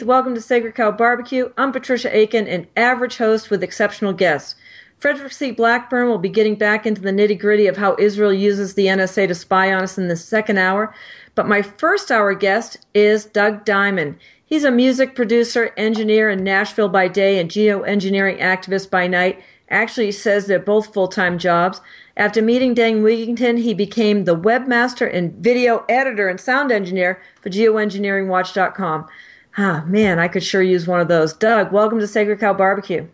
Welcome 0.00 0.34
to 0.34 0.40
Sacred 0.40 0.74
Cow 0.74 0.90
Barbecue. 0.90 1.52
I'm 1.58 1.70
Patricia 1.70 2.16
Aiken, 2.16 2.48
an 2.48 2.66
average 2.78 3.18
host 3.18 3.50
with 3.50 3.62
exceptional 3.62 4.14
guests. 4.14 4.54
Frederick 4.98 5.32
C. 5.32 5.50
Blackburn 5.50 6.08
will 6.08 6.16
be 6.16 6.30
getting 6.30 6.54
back 6.54 6.86
into 6.86 7.02
the 7.02 7.10
nitty 7.10 7.38
gritty 7.38 7.66
of 7.66 7.76
how 7.76 7.94
Israel 7.98 8.32
uses 8.32 8.72
the 8.72 8.86
NSA 8.86 9.28
to 9.28 9.34
spy 9.34 9.70
on 9.70 9.82
us 9.82 9.98
in 9.98 10.08
the 10.08 10.16
second 10.16 10.56
hour. 10.56 10.94
But 11.34 11.46
my 11.46 11.60
first 11.60 12.10
hour 12.10 12.32
guest 12.34 12.86
is 12.94 13.26
Doug 13.26 13.66
Diamond. 13.66 14.16
He's 14.46 14.64
a 14.64 14.70
music 14.70 15.14
producer, 15.14 15.74
engineer 15.76 16.30
in 16.30 16.42
Nashville 16.42 16.88
by 16.88 17.06
day, 17.06 17.38
and 17.38 17.50
geoengineering 17.50 18.40
activist 18.40 18.88
by 18.88 19.06
night. 19.06 19.42
Actually, 19.68 20.06
he 20.06 20.12
says 20.12 20.46
they're 20.46 20.58
both 20.58 20.94
full 20.94 21.08
time 21.08 21.38
jobs. 21.38 21.82
After 22.16 22.40
meeting 22.40 22.72
Dane 22.72 23.02
Wigington, 23.02 23.58
he 23.58 23.74
became 23.74 24.24
the 24.24 24.36
webmaster 24.36 25.14
and 25.14 25.34
video 25.34 25.84
editor 25.90 26.28
and 26.28 26.40
sound 26.40 26.72
engineer 26.72 27.20
for 27.42 27.50
geoengineeringwatch.com. 27.50 29.06
Ah, 29.58 29.84
man, 29.86 30.18
I 30.18 30.28
could 30.28 30.42
sure 30.42 30.62
use 30.62 30.86
one 30.86 31.00
of 31.00 31.08
those. 31.08 31.34
Doug, 31.34 31.72
welcome 31.72 31.98
to 31.98 32.06
Sacred 32.06 32.40
Cow 32.40 32.54
Barbecue. 32.54 33.06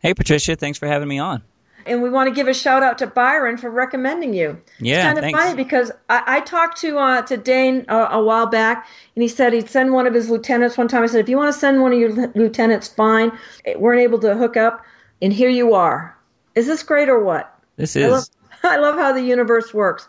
Hey, 0.00 0.14
Patricia, 0.14 0.56
thanks 0.56 0.78
for 0.78 0.86
having 0.86 1.08
me 1.08 1.18
on. 1.18 1.42
And 1.84 2.02
we 2.02 2.10
want 2.10 2.28
to 2.28 2.34
give 2.34 2.48
a 2.48 2.54
shout 2.54 2.82
out 2.82 2.98
to 2.98 3.06
Byron 3.06 3.56
for 3.56 3.70
recommending 3.70 4.34
you. 4.34 4.60
Yeah, 4.78 4.96
it's 4.96 5.04
kind 5.04 5.18
of 5.18 5.22
thanks. 5.22 5.38
funny 5.38 5.56
because 5.56 5.90
I, 6.08 6.22
I 6.26 6.40
talked 6.40 6.78
to 6.82 6.98
uh, 6.98 7.22
to 7.22 7.36
Dane 7.36 7.84
uh, 7.88 8.08
a 8.10 8.22
while 8.22 8.46
back, 8.46 8.86
and 9.14 9.22
he 9.22 9.28
said 9.28 9.52
he'd 9.52 9.70
send 9.70 9.92
one 9.92 10.06
of 10.06 10.12
his 10.12 10.28
lieutenants 10.28 10.76
one 10.76 10.88
time. 10.88 11.02
I 11.02 11.06
said, 11.06 11.20
if 11.20 11.28
you 11.28 11.36
want 11.36 11.52
to 11.52 11.58
send 11.58 11.80
one 11.80 11.92
of 11.92 11.98
your 11.98 12.12
lieutenants, 12.34 12.88
fine. 12.88 13.32
We 13.66 13.76
weren't 13.76 14.00
able 14.02 14.18
to 14.20 14.34
hook 14.34 14.56
up, 14.56 14.84
and 15.22 15.32
here 15.32 15.48
you 15.48 15.74
are. 15.74 16.16
Is 16.54 16.66
this 16.66 16.82
great 16.82 17.08
or 17.08 17.22
what? 17.22 17.58
This 17.76 17.96
I 17.96 18.00
is. 18.00 18.10
love, 18.10 18.24
I 18.64 18.76
love 18.76 18.96
how 18.96 19.12
the 19.12 19.22
universe 19.22 19.72
works. 19.72 20.08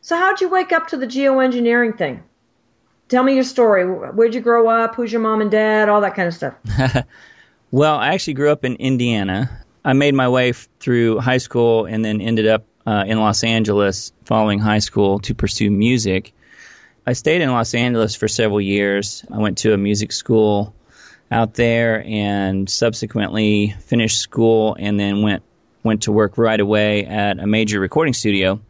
So, 0.00 0.16
how'd 0.16 0.40
you 0.40 0.48
wake 0.48 0.72
up 0.72 0.88
to 0.88 0.96
the 0.96 1.06
geoengineering 1.06 1.96
thing? 1.96 2.24
Tell 3.10 3.24
me 3.24 3.34
your 3.34 3.44
story. 3.44 3.84
Where'd 3.84 4.36
you 4.36 4.40
grow 4.40 4.68
up? 4.68 4.94
Who's 4.94 5.10
your 5.10 5.20
mom 5.20 5.40
and 5.40 5.50
dad? 5.50 5.88
All 5.88 6.00
that 6.02 6.14
kind 6.14 6.28
of 6.28 6.34
stuff. 6.34 6.54
well, 7.72 7.96
I 7.96 8.14
actually 8.14 8.34
grew 8.34 8.52
up 8.52 8.64
in 8.64 8.76
Indiana. 8.76 9.64
I 9.84 9.94
made 9.94 10.14
my 10.14 10.28
way 10.28 10.50
f- 10.50 10.68
through 10.78 11.18
high 11.18 11.38
school 11.38 11.86
and 11.86 12.04
then 12.04 12.20
ended 12.20 12.46
up 12.46 12.66
uh, 12.86 13.02
in 13.08 13.18
Los 13.18 13.42
Angeles 13.42 14.12
following 14.24 14.60
high 14.60 14.78
school 14.78 15.18
to 15.20 15.34
pursue 15.34 15.72
music. 15.72 16.32
I 17.04 17.14
stayed 17.14 17.40
in 17.40 17.50
Los 17.50 17.74
Angeles 17.74 18.14
for 18.14 18.28
several 18.28 18.60
years. 18.60 19.24
I 19.28 19.38
went 19.38 19.58
to 19.58 19.74
a 19.74 19.76
music 19.76 20.12
school 20.12 20.72
out 21.32 21.54
there 21.54 22.04
and 22.06 22.70
subsequently 22.70 23.74
finished 23.80 24.20
school 24.20 24.76
and 24.78 25.00
then 25.00 25.22
went 25.22 25.42
went 25.82 26.02
to 26.02 26.12
work 26.12 26.38
right 26.38 26.60
away 26.60 27.04
at 27.06 27.40
a 27.40 27.46
major 27.46 27.80
recording 27.80 28.14
studio. 28.14 28.60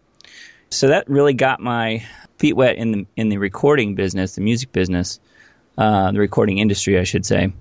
So 0.72 0.88
that 0.88 1.08
really 1.08 1.34
got 1.34 1.60
my 1.60 2.04
feet 2.38 2.54
wet 2.54 2.76
in 2.76 2.92
the 2.92 3.06
in 3.16 3.28
the 3.28 3.38
recording 3.38 3.94
business, 3.96 4.36
the 4.36 4.40
music 4.40 4.70
business, 4.72 5.18
uh, 5.76 6.12
the 6.12 6.20
recording 6.20 6.58
industry, 6.58 6.98
I 6.98 7.04
should 7.04 7.26
say. 7.26 7.52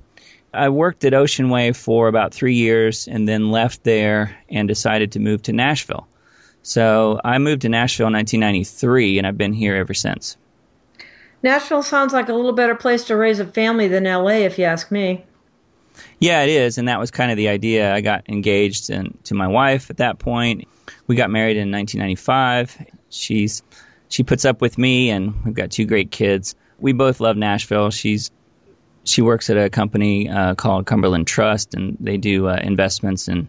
I 0.53 0.69
worked 0.69 1.03
at 1.03 1.13
Ocean 1.13 1.49
Way 1.49 1.71
for 1.73 2.07
about 2.07 2.33
three 2.33 2.55
years 2.55 3.07
and 3.07 3.27
then 3.27 3.51
left 3.51 3.83
there 3.83 4.35
and 4.49 4.67
decided 4.67 5.11
to 5.11 5.19
move 5.19 5.41
to 5.43 5.53
Nashville. 5.53 6.07
So 6.61 7.19
I 7.23 7.37
moved 7.37 7.63
to 7.63 7.69
Nashville 7.69 8.07
in 8.07 8.13
1993 8.13 9.17
and 9.17 9.27
I've 9.27 9.37
been 9.37 9.53
here 9.53 9.75
ever 9.75 9.93
since. 9.93 10.37
Nashville 11.41 11.83
sounds 11.83 12.13
like 12.13 12.29
a 12.29 12.33
little 12.33 12.53
better 12.53 12.75
place 12.75 13.05
to 13.05 13.15
raise 13.15 13.39
a 13.39 13.45
family 13.45 13.87
than 13.87 14.03
LA, 14.03 14.43
if 14.43 14.59
you 14.59 14.65
ask 14.65 14.91
me. 14.91 15.25
Yeah, 16.19 16.43
it 16.43 16.49
is, 16.49 16.77
and 16.77 16.87
that 16.87 16.99
was 16.99 17.11
kind 17.11 17.31
of 17.31 17.37
the 17.37 17.47
idea. 17.47 17.93
I 17.93 18.01
got 18.01 18.27
engaged 18.29 18.89
and, 18.89 19.17
to 19.25 19.35
my 19.35 19.47
wife 19.47 19.89
at 19.89 19.97
that 19.97 20.19
point. 20.19 20.67
We 21.07 21.15
got 21.15 21.29
married 21.29 21.57
in 21.57 21.71
1995. 21.71 22.98
She's 23.09 23.63
she 24.09 24.23
puts 24.23 24.45
up 24.45 24.61
with 24.61 24.77
me, 24.77 25.09
and 25.09 25.33
we've 25.45 25.53
got 25.53 25.71
two 25.71 25.85
great 25.85 26.11
kids. 26.11 26.55
We 26.79 26.93
both 26.93 27.19
love 27.19 27.37
Nashville. 27.37 27.91
She's 27.91 28.31
she 29.03 29.21
works 29.21 29.49
at 29.49 29.57
a 29.57 29.69
company 29.69 30.29
uh, 30.29 30.55
called 30.55 30.85
Cumberland 30.85 31.27
Trust, 31.27 31.73
and 31.73 31.97
they 31.99 32.17
do 32.17 32.47
uh, 32.47 32.59
investments 32.61 33.27
and 33.27 33.47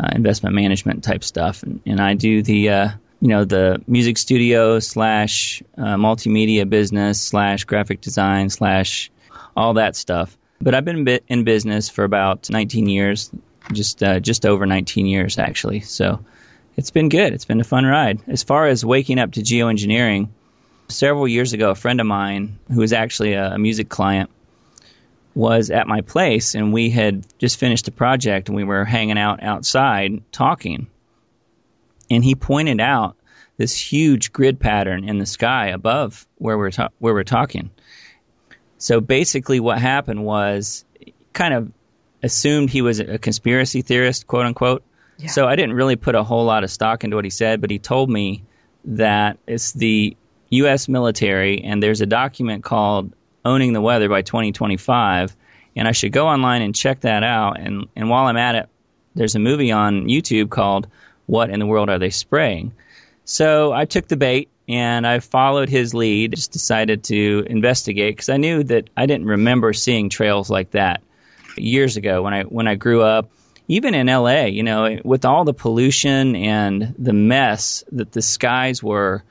uh, 0.00 0.08
investment 0.12 0.54
management 0.54 1.04
type 1.04 1.24
stuff. 1.24 1.62
And, 1.62 1.80
and 1.86 2.00
I 2.00 2.14
do 2.14 2.42
the 2.42 2.68
uh, 2.70 2.88
you 3.20 3.28
know 3.28 3.44
the 3.44 3.82
music 3.86 4.18
studio 4.18 4.78
slash 4.78 5.62
uh, 5.78 5.96
multimedia 5.96 6.68
business 6.68 7.20
slash 7.20 7.64
graphic 7.64 8.00
design 8.00 8.50
slash 8.50 9.10
all 9.56 9.74
that 9.74 9.96
stuff. 9.96 10.36
But 10.60 10.74
I've 10.74 10.84
been 10.84 11.06
in 11.28 11.44
business 11.44 11.88
for 11.88 12.04
about 12.04 12.48
19 12.50 12.88
years, 12.88 13.30
just 13.72 14.02
uh, 14.02 14.20
just 14.20 14.46
over 14.46 14.66
19 14.66 15.06
years 15.06 15.38
actually. 15.38 15.80
So 15.80 16.24
it's 16.76 16.90
been 16.90 17.08
good. 17.08 17.32
It's 17.32 17.44
been 17.44 17.60
a 17.60 17.64
fun 17.64 17.84
ride. 17.86 18.20
As 18.26 18.42
far 18.42 18.66
as 18.66 18.84
waking 18.84 19.18
up 19.18 19.32
to 19.32 19.40
geoengineering, 19.40 20.28
several 20.88 21.26
years 21.26 21.52
ago, 21.52 21.70
a 21.70 21.74
friend 21.74 22.00
of 22.00 22.06
mine 22.06 22.58
who 22.68 22.80
was 22.80 22.92
actually 22.92 23.32
a, 23.32 23.58
music 23.58 23.88
client 23.88 24.30
was 25.34 25.70
at 25.70 25.86
my 25.86 26.00
place, 26.00 26.54
and 26.54 26.72
we 26.72 26.88
had 26.90 27.26
just 27.38 27.58
finished 27.58 27.88
a 27.88 27.92
project, 27.92 28.48
and 28.48 28.56
we 28.56 28.64
were 28.64 28.84
hanging 28.84 29.18
out 29.18 29.42
outside 29.42 30.22
talking. 30.32 30.86
And 32.10 32.24
he 32.24 32.34
pointed 32.34 32.80
out 32.80 33.16
this 33.58 33.76
huge 33.76 34.32
grid 34.32 34.60
pattern 34.60 35.08
in 35.08 35.18
the 35.18 35.26
sky 35.26 35.68
above 35.68 36.26
where 36.36 36.56
we're 36.56 36.70
ta- 36.70 36.90
where 36.98 37.12
we're 37.14 37.24
talking. 37.24 37.70
So 38.78 39.00
basically, 39.00 39.60
what 39.60 39.78
happened 39.78 40.24
was 40.24 40.84
kind 41.32 41.52
of 41.52 41.70
assumed 42.22 42.70
he 42.70 42.82
was 42.82 43.00
a 43.00 43.18
conspiracy 43.18 43.82
theorist, 43.82 44.26
quote 44.26 44.46
unquote. 44.46 44.82
So 45.26 45.46
I 45.46 45.56
didn't 45.56 45.74
really 45.74 45.96
put 45.96 46.14
a 46.14 46.22
whole 46.22 46.44
lot 46.44 46.64
of 46.64 46.70
stock 46.70 47.04
into 47.04 47.16
what 47.16 47.24
he 47.24 47.30
said, 47.30 47.60
but 47.60 47.70
he 47.70 47.78
told 47.78 48.10
me 48.10 48.44
that 48.84 49.38
it's 49.46 49.72
the 49.72 50.16
U.S. 50.50 50.88
military, 50.88 51.62
and 51.62 51.82
there's 51.82 52.00
a 52.00 52.06
document 52.06 52.64
called 52.64 53.12
Owning 53.44 53.72
the 53.72 53.80
Weather 53.80 54.08
by 54.08 54.22
2025, 54.22 55.34
and 55.74 55.88
I 55.88 55.92
should 55.92 56.12
go 56.12 56.28
online 56.28 56.62
and 56.62 56.74
check 56.74 57.00
that 57.00 57.22
out. 57.22 57.58
And, 57.58 57.86
and 57.96 58.10
while 58.10 58.26
I'm 58.26 58.36
at 58.36 58.54
it, 58.54 58.68
there's 59.14 59.34
a 59.34 59.40
movie 59.40 59.72
on 59.72 60.06
YouTube 60.06 60.50
called 60.50 60.86
What 61.26 61.50
in 61.50 61.60
the 61.60 61.66
World 61.66 61.88
Are 61.88 61.98
They 61.98 62.10
Spraying? 62.10 62.72
So 63.24 63.72
I 63.72 63.86
took 63.86 64.08
the 64.08 64.16
bait 64.16 64.50
and 64.68 65.06
I 65.06 65.20
followed 65.20 65.68
his 65.68 65.94
lead, 65.94 66.34
just 66.34 66.52
decided 66.52 67.04
to 67.04 67.44
investigate 67.48 68.16
because 68.16 68.28
I 68.28 68.36
knew 68.36 68.62
that 68.64 68.90
I 68.96 69.06
didn't 69.06 69.26
remember 69.26 69.72
seeing 69.72 70.08
trails 70.08 70.50
like 70.50 70.72
that 70.72 71.02
years 71.56 71.96
ago 71.96 72.22
when 72.22 72.34
I 72.34 72.42
when 72.42 72.68
I 72.68 72.74
grew 72.74 73.02
up 73.02 73.30
even 73.68 73.94
in 73.94 74.06
LA, 74.06 74.44
you 74.44 74.62
know, 74.62 74.98
with 75.04 75.24
all 75.24 75.44
the 75.44 75.54
pollution 75.54 76.36
and 76.36 76.94
the 76.98 77.12
mess 77.12 77.84
that 77.92 78.12
the 78.12 78.22
skies 78.22 78.82
were, 78.82 79.24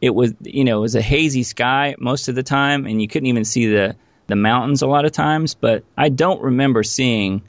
it 0.00 0.10
was, 0.10 0.34
you 0.42 0.64
know, 0.64 0.78
it 0.78 0.82
was 0.82 0.94
a 0.94 1.02
hazy 1.02 1.42
sky 1.42 1.94
most 1.98 2.28
of 2.28 2.34
the 2.34 2.42
time, 2.42 2.86
and 2.86 3.02
you 3.02 3.08
couldn't 3.08 3.26
even 3.26 3.44
see 3.44 3.66
the, 3.66 3.96
the 4.28 4.36
mountains 4.36 4.82
a 4.82 4.86
lot 4.86 5.04
of 5.04 5.12
times. 5.12 5.54
But 5.54 5.84
I 5.96 6.08
don't 6.08 6.42
remember 6.42 6.82
seeing 6.82 7.42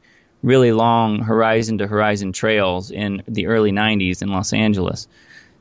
really 0.44 0.72
long 0.72 1.20
horizon 1.20 1.78
to 1.78 1.88
horizon 1.88 2.34
trails 2.34 2.92
in 2.92 3.24
the 3.28 3.48
early 3.48 3.72
90s 3.72 4.22
in 4.22 4.30
Los 4.30 4.54
Angeles. 4.54 5.08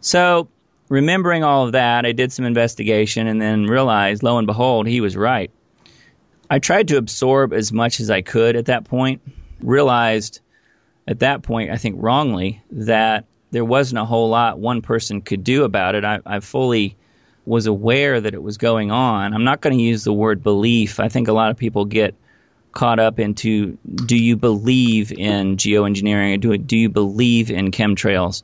So, 0.01 0.49
remembering 0.89 1.45
all 1.45 1.65
of 1.65 1.73
that, 1.73 2.07
I 2.07 2.13
did 2.13 2.33
some 2.33 2.45
investigation 2.45 3.27
and 3.27 3.41
then 3.41 3.67
realized, 3.67 4.23
lo 4.23 4.39
and 4.39 4.47
behold, 4.47 4.87
he 4.87 5.01
was 5.01 5.17
right. 5.17 5.51
I 6.51 6.59
tried 6.59 6.89
to 6.89 6.97
absorb 6.97 7.53
as 7.53 7.73
much 7.73 7.99
as 8.01 8.11
I 8.11 8.23
could 8.23 8.57
at 8.57 8.67
that 8.67 8.85
point, 8.85 9.21
realized 9.61 10.41
at 11.07 11.21
that 11.21 11.43
point, 11.43 11.71
I 11.71 11.77
think 11.77 11.97
wrongly, 11.99 12.63
that 12.71 13.25
there 13.51 13.65
wasn't 13.65 13.99
a 14.01 14.05
whole 14.05 14.29
lot 14.29 14.59
one 14.59 14.83
person 14.83 15.21
could 15.21 15.45
do 15.45 15.65
about 15.65 15.95
it. 15.95 16.05
I, 16.05 16.21
I 16.27 16.41
fully 16.41 16.97
was 17.47 17.67
aware 17.67 18.21
that 18.21 18.35
it 18.35 18.43
was 18.43 18.59
going 18.59 18.91
on. 18.91 19.33
I'm 19.33 19.45
not 19.45 19.61
going 19.61 19.77
to 19.77 19.83
use 19.83 20.05
the 20.05 20.13
word 20.13 20.43
belief. 20.43 20.99
I 20.99 21.09
think 21.09 21.29
a 21.29 21.33
lot 21.33 21.51
of 21.51 21.57
people 21.57 21.85
get 21.85 22.15
caught 22.73 22.99
up 22.99 23.19
into 23.19 23.79
do 24.05 24.17
you 24.17 24.37
believe 24.37 25.11
in 25.13 25.57
geoengineering 25.57 26.35
or 26.35 26.37
do, 26.37 26.59
do 26.59 26.77
you 26.77 26.89
believe 26.89 27.51
in 27.51 27.71
chemtrails? 27.71 28.43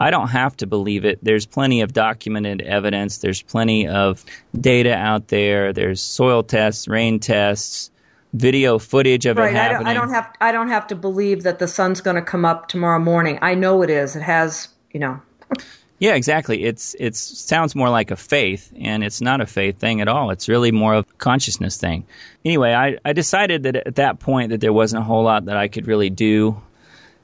I 0.00 0.10
don't 0.10 0.28
have 0.28 0.56
to 0.58 0.66
believe 0.66 1.04
it. 1.04 1.18
There's 1.22 1.44
plenty 1.46 1.80
of 1.80 1.92
documented 1.92 2.62
evidence. 2.62 3.18
There's 3.18 3.42
plenty 3.42 3.86
of 3.86 4.24
data 4.60 4.94
out 4.94 5.28
there. 5.28 5.72
There's 5.72 6.00
soil 6.00 6.42
tests, 6.42 6.88
rain 6.88 7.20
tests, 7.20 7.90
video 8.32 8.78
footage 8.78 9.26
of 9.26 9.36
right. 9.36 9.52
it 9.52 9.56
happening. 9.56 9.86
I 9.86 9.94
don't, 9.94 10.04
I 10.04 10.06
don't 10.06 10.14
have 10.14 10.36
I 10.40 10.52
don't 10.52 10.68
have 10.68 10.86
to 10.88 10.94
believe 10.94 11.42
that 11.42 11.58
the 11.58 11.68
sun's 11.68 12.00
going 12.00 12.16
to 12.16 12.22
come 12.22 12.44
up 12.44 12.68
tomorrow 12.68 12.98
morning. 12.98 13.38
I 13.42 13.54
know 13.54 13.82
it 13.82 13.90
is. 13.90 14.16
It 14.16 14.22
has, 14.22 14.68
you 14.92 15.00
know. 15.00 15.20
Yeah, 16.00 16.14
exactly. 16.14 16.62
It's 16.62 16.94
it 17.00 17.16
sounds 17.16 17.74
more 17.74 17.90
like 17.90 18.12
a 18.12 18.16
faith, 18.16 18.72
and 18.78 19.02
it's 19.02 19.20
not 19.20 19.40
a 19.40 19.46
faith 19.46 19.78
thing 19.78 20.00
at 20.00 20.06
all. 20.06 20.30
It's 20.30 20.48
really 20.48 20.70
more 20.70 20.94
of 20.94 21.06
a 21.10 21.12
consciousness 21.14 21.76
thing. 21.76 22.06
Anyway, 22.44 22.72
I, 22.72 22.98
I 23.04 23.12
decided 23.12 23.64
that 23.64 23.74
at 23.74 23.96
that 23.96 24.20
point 24.20 24.50
that 24.50 24.60
there 24.60 24.72
wasn't 24.72 25.02
a 25.02 25.04
whole 25.04 25.24
lot 25.24 25.46
that 25.46 25.56
I 25.56 25.66
could 25.66 25.88
really 25.88 26.08
do, 26.08 26.60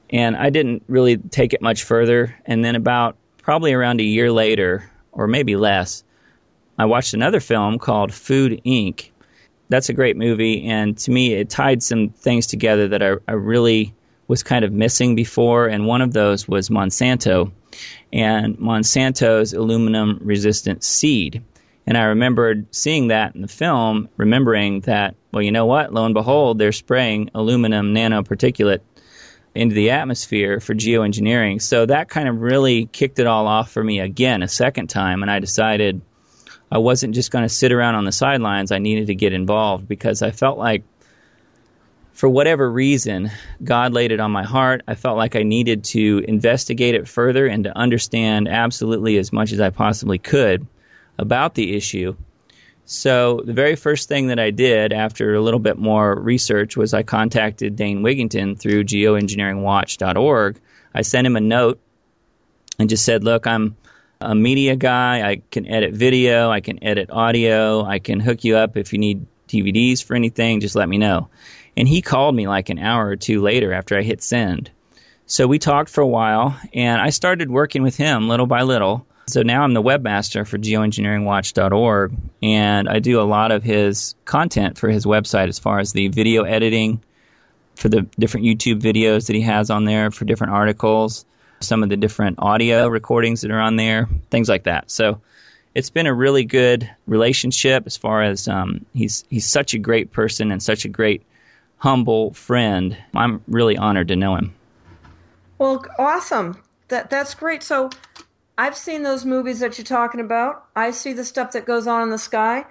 and 0.09 0.35
I 0.35 0.49
didn't 0.49 0.83
really 0.89 1.15
take 1.15 1.53
it 1.53 1.61
much 1.61 1.83
further. 1.83 2.35
And 2.45 2.65
then 2.65 2.75
about 2.75 3.15
probably 3.41 3.71
around 3.71 4.01
a 4.01 4.03
year 4.03 4.29
later, 4.29 4.91
or 5.13 5.27
maybe 5.27 5.55
less, 5.55 6.03
I 6.77 6.83
watched 6.83 7.13
another 7.13 7.39
film 7.39 7.79
called 7.79 8.13
Food 8.13 8.61
Inc. 8.65 9.09
That's 9.69 9.89
a 9.89 9.93
great 9.93 10.15
movie, 10.15 10.65
and 10.65 10.97
to 10.99 11.11
me, 11.11 11.33
it 11.33 11.49
tied 11.49 11.81
some 11.81 12.09
things 12.09 12.45
together 12.45 12.87
that 12.89 13.01
I, 13.01 13.15
I 13.27 13.33
really 13.33 13.95
was 14.27 14.43
kind 14.43 14.63
of 14.63 14.71
missing 14.71 15.15
before, 15.15 15.67
and 15.67 15.85
one 15.85 16.01
of 16.01 16.13
those 16.13 16.47
was 16.47 16.69
Monsanto 16.69 17.51
and 18.13 18.57
Monsanto's 18.57 19.53
aluminum 19.53 20.19
resistant 20.21 20.83
seed. 20.83 21.43
And 21.87 21.97
I 21.97 22.05
remembered 22.05 22.73
seeing 22.73 23.09
that 23.09 23.35
in 23.35 23.41
the 23.41 23.47
film, 23.47 24.09
remembering 24.17 24.81
that, 24.81 25.15
well, 25.31 25.43
you 25.43 25.51
know 25.51 25.65
what? 25.65 25.93
Lo 25.93 26.05
and 26.05 26.13
behold, 26.13 26.57
they're 26.57 26.71
spraying 26.71 27.29
aluminum 27.35 27.93
nanoparticulate 27.93 28.79
into 29.53 29.75
the 29.75 29.91
atmosphere 29.91 30.59
for 30.59 30.73
geoengineering. 30.73 31.61
So 31.61 31.85
that 31.85 32.09
kind 32.09 32.27
of 32.27 32.41
really 32.41 32.87
kicked 32.87 33.19
it 33.19 33.27
all 33.27 33.47
off 33.47 33.71
for 33.71 33.83
me 33.83 33.99
again 33.99 34.41
a 34.41 34.47
second 34.47 34.87
time. 34.87 35.21
And 35.21 35.29
I 35.29 35.39
decided 35.39 36.01
I 36.71 36.77
wasn't 36.79 37.15
just 37.15 37.31
going 37.31 37.43
to 37.43 37.49
sit 37.49 37.71
around 37.71 37.95
on 37.95 38.05
the 38.05 38.11
sidelines. 38.11 38.71
I 38.71 38.79
needed 38.79 39.07
to 39.07 39.15
get 39.15 39.33
involved 39.33 39.87
because 39.87 40.21
I 40.21 40.31
felt 40.31 40.57
like 40.57 40.83
for 42.15 42.29
whatever 42.29 42.71
reason, 42.71 43.29
God 43.63 43.91
laid 43.91 44.11
it 44.11 44.21
on 44.21 44.31
my 44.31 44.43
heart. 44.43 44.83
I 44.87 44.95
felt 44.95 45.17
like 45.17 45.35
I 45.35 45.43
needed 45.43 45.83
to 45.85 46.23
investigate 46.27 46.95
it 46.95 47.09
further 47.09 47.45
and 47.45 47.65
to 47.65 47.77
understand 47.77 48.47
absolutely 48.47 49.17
as 49.17 49.33
much 49.33 49.51
as 49.51 49.59
I 49.59 49.69
possibly 49.69 50.17
could 50.17 50.65
about 51.17 51.55
the 51.55 51.75
issue. 51.75 52.15
So, 52.85 53.41
the 53.43 53.53
very 53.53 53.75
first 53.75 54.07
thing 54.07 54.27
that 54.27 54.39
I 54.39 54.51
did 54.51 54.93
after 54.93 55.33
a 55.33 55.41
little 55.41 55.59
bit 55.59 55.77
more 55.77 56.15
research 56.15 56.77
was 56.77 56.93
I 56.93 57.03
contacted 57.03 57.75
Dane 57.75 58.01
Wigington 58.01 58.59
through 58.59 58.83
geoengineeringwatch.org. 58.83 60.59
I 60.93 61.01
sent 61.01 61.27
him 61.27 61.35
a 61.35 61.41
note 61.41 61.81
and 62.77 62.87
just 62.87 63.03
said, 63.03 63.23
Look, 63.23 63.47
I'm 63.47 63.75
a 64.21 64.35
media 64.35 64.75
guy. 64.75 65.29
I 65.29 65.41
can 65.51 65.67
edit 65.67 65.93
video, 65.93 66.49
I 66.49 66.61
can 66.61 66.83
edit 66.83 67.09
audio, 67.11 67.83
I 67.85 67.99
can 67.99 68.19
hook 68.19 68.43
you 68.43 68.57
up 68.57 68.77
if 68.77 68.93
you 68.93 68.99
need 68.99 69.25
DVDs 69.47 70.03
for 70.03 70.15
anything, 70.15 70.59
just 70.59 70.75
let 70.75 70.89
me 70.89 70.97
know. 70.97 71.29
And 71.77 71.87
he 71.87 72.01
called 72.01 72.35
me 72.35 72.47
like 72.47 72.69
an 72.69 72.79
hour 72.79 73.07
or 73.07 73.15
two 73.15 73.41
later 73.41 73.73
after 73.73 73.97
I 73.97 74.01
hit 74.01 74.23
send. 74.23 74.71
So 75.27 75.47
we 75.47 75.59
talked 75.59 75.89
for 75.89 76.01
a 76.01 76.07
while, 76.07 76.59
and 76.73 77.01
I 77.01 77.09
started 77.09 77.49
working 77.49 77.83
with 77.83 77.97
him 77.97 78.27
little 78.27 78.45
by 78.45 78.61
little. 78.61 79.05
So 79.27 79.41
now 79.41 79.63
I'm 79.63 79.73
the 79.73 79.81
webmaster 79.81 80.47
for 80.47 80.59
geoengineeringwatch.org, 80.59 82.15
and 82.43 82.87
I 82.87 82.99
do 82.99 83.19
a 83.19 83.23
lot 83.23 83.51
of 83.51 83.63
his 83.63 84.13
content 84.25 84.77
for 84.77 84.87
his 84.87 85.05
website 85.05 85.47
as 85.47 85.57
far 85.57 85.79
as 85.79 85.93
the 85.93 86.09
video 86.09 86.43
editing 86.43 87.01
for 87.75 87.89
the 87.89 88.03
different 88.19 88.45
YouTube 88.45 88.79
videos 88.81 89.25
that 89.27 89.35
he 89.35 89.41
has 89.41 89.69
on 89.69 89.85
there 89.85 90.11
for 90.11 90.25
different 90.25 90.53
articles, 90.53 91.25
some 91.65 91.83
of 91.83 91.89
the 91.89 91.97
different 91.97 92.39
audio 92.39 92.87
recordings 92.87 93.41
that 93.41 93.51
are 93.51 93.59
on 93.59 93.75
there, 93.75 94.07
things 94.29 94.49
like 94.49 94.63
that. 94.63 94.89
So 94.91 95.21
it's 95.75 95.89
been 95.89 96.07
a 96.07 96.13
really 96.13 96.45
good 96.45 96.89
relationship 97.05 97.83
as 97.85 97.97
far 97.97 98.23
as 98.23 98.47
um, 98.47 98.85
he's 98.93 99.25
he's 99.29 99.45
such 99.45 99.73
a 99.73 99.77
great 99.77 100.11
person 100.11 100.51
and 100.51 100.63
such 100.63 100.85
a 100.85 100.89
great 100.89 101.23
humble 101.77 102.33
friend. 102.33 102.97
I'm 103.13 103.43
really 103.47 103.77
honored 103.77 104.07
to 104.07 104.15
know 104.15 104.35
him. 104.35 104.55
Well, 105.57 105.85
awesome. 105.99 106.61
That 106.87 107.09
that's 107.09 107.33
great. 107.35 107.61
So 107.61 107.89
I've 108.57 108.77
seen 108.77 109.03
those 109.03 109.25
movies 109.25 109.59
that 109.59 109.77
you're 109.77 109.85
talking 109.85 110.21
about. 110.21 110.65
I 110.75 110.91
see 110.91 111.13
the 111.13 111.25
stuff 111.25 111.51
that 111.51 111.65
goes 111.65 111.87
on 111.87 112.03
in 112.03 112.09
the 112.09 112.17
sky, 112.17 112.65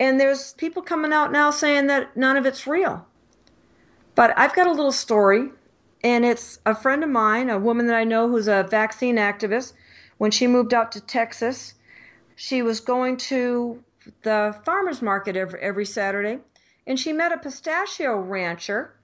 and 0.00 0.18
there's 0.18 0.54
people 0.54 0.82
coming 0.82 1.12
out 1.12 1.32
now 1.32 1.50
saying 1.50 1.88
that 1.88 2.16
none 2.16 2.36
of 2.36 2.46
it's 2.46 2.66
real. 2.66 3.06
But 4.14 4.32
I've 4.38 4.54
got 4.54 4.66
a 4.66 4.72
little 4.72 4.92
story, 4.92 5.50
and 6.06 6.24
it's 6.24 6.60
a 6.64 6.72
friend 6.72 7.02
of 7.02 7.10
mine, 7.10 7.50
a 7.50 7.58
woman 7.58 7.88
that 7.88 7.96
I 7.96 8.04
know 8.04 8.28
who's 8.28 8.46
a 8.46 8.62
vaccine 8.62 9.16
activist. 9.16 9.72
When 10.18 10.30
she 10.30 10.46
moved 10.46 10.72
out 10.72 10.92
to 10.92 11.00
Texas, 11.00 11.74
she 12.36 12.62
was 12.62 12.78
going 12.78 13.16
to 13.16 13.82
the 14.22 14.56
farmers 14.64 15.02
market 15.02 15.36
every, 15.36 15.60
every 15.60 15.84
Saturday, 15.84 16.38
and 16.86 16.96
she 16.96 17.12
met 17.12 17.32
a 17.32 17.38
pistachio 17.38 18.20
rancher, 18.20 18.94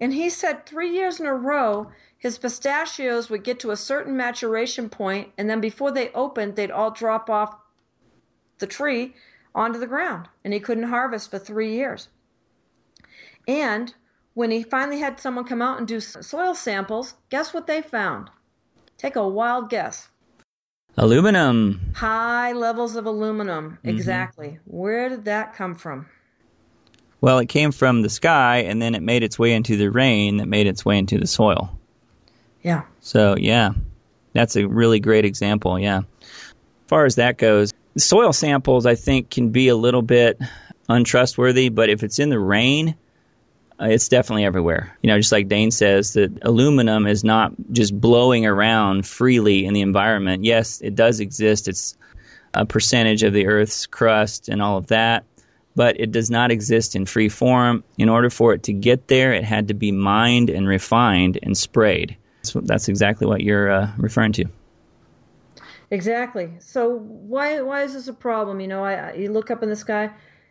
and 0.00 0.12
he 0.12 0.28
said 0.28 0.66
three 0.66 0.90
years 0.90 1.20
in 1.20 1.26
a 1.26 1.34
row 1.34 1.92
his 2.16 2.38
pistachios 2.38 3.30
would 3.30 3.44
get 3.44 3.60
to 3.60 3.70
a 3.70 3.76
certain 3.76 4.16
maturation 4.16 4.88
point, 4.88 5.30
and 5.38 5.48
then 5.48 5.60
before 5.60 5.92
they 5.92 6.10
opened, 6.10 6.56
they'd 6.56 6.72
all 6.72 6.90
drop 6.90 7.30
off 7.30 7.54
the 8.58 8.66
tree 8.66 9.14
onto 9.54 9.78
the 9.78 9.86
ground, 9.86 10.28
and 10.42 10.52
he 10.52 10.58
couldn't 10.58 10.90
harvest 10.90 11.30
for 11.30 11.38
three 11.38 11.72
years. 11.74 12.08
And 13.46 13.94
when 14.38 14.52
he 14.52 14.62
finally 14.62 15.00
had 15.00 15.18
someone 15.18 15.44
come 15.44 15.60
out 15.60 15.78
and 15.78 15.88
do 15.88 15.98
soil 15.98 16.54
samples, 16.54 17.14
guess 17.28 17.52
what 17.52 17.66
they 17.66 17.82
found? 17.82 18.30
Take 18.96 19.16
a 19.16 19.26
wild 19.26 19.68
guess. 19.68 20.08
Aluminum. 20.96 21.80
High 21.96 22.52
levels 22.52 22.94
of 22.94 23.04
aluminum. 23.04 23.70
Mm-hmm. 23.70 23.88
Exactly. 23.88 24.60
Where 24.66 25.08
did 25.08 25.24
that 25.24 25.54
come 25.54 25.74
from? 25.74 26.06
Well, 27.20 27.40
it 27.40 27.48
came 27.48 27.72
from 27.72 28.02
the 28.02 28.08
sky 28.08 28.58
and 28.58 28.80
then 28.80 28.94
it 28.94 29.02
made 29.02 29.24
its 29.24 29.40
way 29.40 29.52
into 29.54 29.76
the 29.76 29.90
rain 29.90 30.36
that 30.36 30.46
made 30.46 30.68
its 30.68 30.84
way 30.84 30.98
into 30.98 31.18
the 31.18 31.26
soil. 31.26 31.76
Yeah. 32.62 32.82
So, 33.00 33.34
yeah, 33.36 33.70
that's 34.34 34.54
a 34.54 34.68
really 34.68 35.00
great 35.00 35.24
example. 35.24 35.80
Yeah. 35.80 36.02
As 36.20 36.86
far 36.86 37.06
as 37.06 37.16
that 37.16 37.38
goes, 37.38 37.72
soil 37.96 38.32
samples, 38.32 38.86
I 38.86 38.94
think, 38.94 39.30
can 39.30 39.50
be 39.50 39.66
a 39.66 39.74
little 39.74 40.02
bit 40.02 40.38
untrustworthy, 40.88 41.70
but 41.70 41.90
if 41.90 42.04
it's 42.04 42.20
in 42.20 42.30
the 42.30 42.38
rain, 42.38 42.94
uh, 43.80 43.86
it's 43.86 44.08
definitely 44.08 44.44
everywhere. 44.44 44.96
You 45.02 45.08
know, 45.08 45.18
just 45.18 45.32
like 45.32 45.48
Dane 45.48 45.70
says, 45.70 46.14
that 46.14 46.30
aluminum 46.42 47.06
is 47.06 47.24
not 47.24 47.52
just 47.72 48.00
blowing 48.00 48.46
around 48.46 49.06
freely 49.06 49.64
in 49.64 49.74
the 49.74 49.80
environment. 49.80 50.44
Yes, 50.44 50.80
it 50.80 50.94
does 50.94 51.20
exist. 51.20 51.68
It's 51.68 51.96
a 52.54 52.66
percentage 52.66 53.22
of 53.22 53.32
the 53.32 53.46
Earth's 53.46 53.86
crust 53.86 54.48
and 54.48 54.62
all 54.62 54.78
of 54.78 54.86
that 54.88 55.24
but 55.78 56.00
it 56.00 56.10
does 56.10 56.28
not 56.28 56.50
exist 56.50 56.96
in 56.96 57.06
free 57.06 57.28
form. 57.28 57.84
In 57.98 58.08
order 58.08 58.30
for 58.30 58.52
it 58.52 58.64
to 58.64 58.72
get 58.72 59.06
there, 59.06 59.32
it 59.32 59.44
had 59.44 59.68
to 59.68 59.74
be 59.74 59.92
mined 59.92 60.50
and 60.50 60.66
refined 60.66 61.38
and 61.40 61.56
sprayed. 61.56 62.16
So 62.42 62.60
that's 62.62 62.88
exactly 62.88 63.28
what 63.28 63.42
you're 63.42 63.70
uh, 63.70 63.92
referring 63.96 64.32
to. 64.32 64.46
Exactly. 65.92 66.50
So 66.58 66.98
why 66.98 67.60
why 67.60 67.84
is 67.84 67.92
this 67.92 68.08
a 68.08 68.12
problem? 68.12 68.58
You 68.58 68.66
know, 68.66 68.84
I, 68.84 69.12
you 69.14 69.30
look 69.30 69.52
up 69.52 69.62
in 69.62 69.68
the 69.68 69.76
sky, 69.76 70.10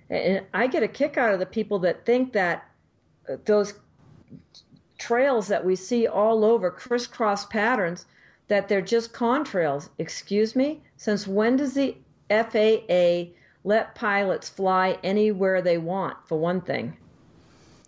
and 0.10 0.46
I 0.54 0.68
get 0.68 0.82
a 0.82 0.88
kick 0.88 1.18
out 1.18 1.34
of 1.34 1.40
the 1.40 1.46
people 1.46 1.80
that 1.80 2.06
think 2.06 2.32
that 2.32 2.66
those 3.46 3.74
trails 4.98 5.48
that 5.48 5.64
we 5.64 5.76
see 5.76 6.08
all 6.08 6.44
over 6.44 6.72
crisscross 6.72 7.46
patterns 7.46 8.06
that 8.48 8.68
they're 8.68 8.82
just 8.82 9.14
contrails. 9.14 9.90
Excuse 9.98 10.56
me. 10.56 10.82
Since 10.98 11.28
when 11.28 11.58
does 11.58 11.74
the 11.74 11.96
FAA 12.30 13.34
let 13.64 13.96
pilots 13.96 14.50
fly 14.50 14.98
anywhere 15.04 15.62
they 15.62 15.78
want, 15.78 16.18
for 16.26 16.38
one 16.38 16.62
thing. 16.62 16.96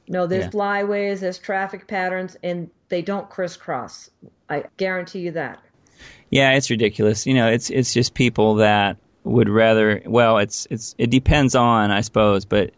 No, 0.08 0.28
there's 0.28 0.46
yeah. 0.46 0.52
flyways, 0.52 1.20
there's 1.20 1.38
traffic 1.38 1.88
patterns, 1.88 2.36
and 2.44 2.70
they 2.90 3.02
don't 3.02 3.30
crisscross. 3.30 4.10
I 4.50 4.66
guarantee 4.78 5.20
you 5.20 5.32
that. 5.32 5.60
Yeah, 6.32 6.52
it's 6.54 6.70
ridiculous. 6.70 7.26
You 7.26 7.34
know, 7.34 7.48
it's 7.48 7.70
it's 7.70 7.94
just 7.94 8.14
people 8.14 8.56
that 8.56 8.98
would 9.24 9.50
rather. 9.50 10.02
Well, 10.06 10.40
it's 10.40 10.68
it's 10.70 10.96
it 10.98 11.12
depends 11.12 11.56
on, 11.56 11.92
I 11.92 12.02
suppose, 12.02 12.46
but 12.46 12.72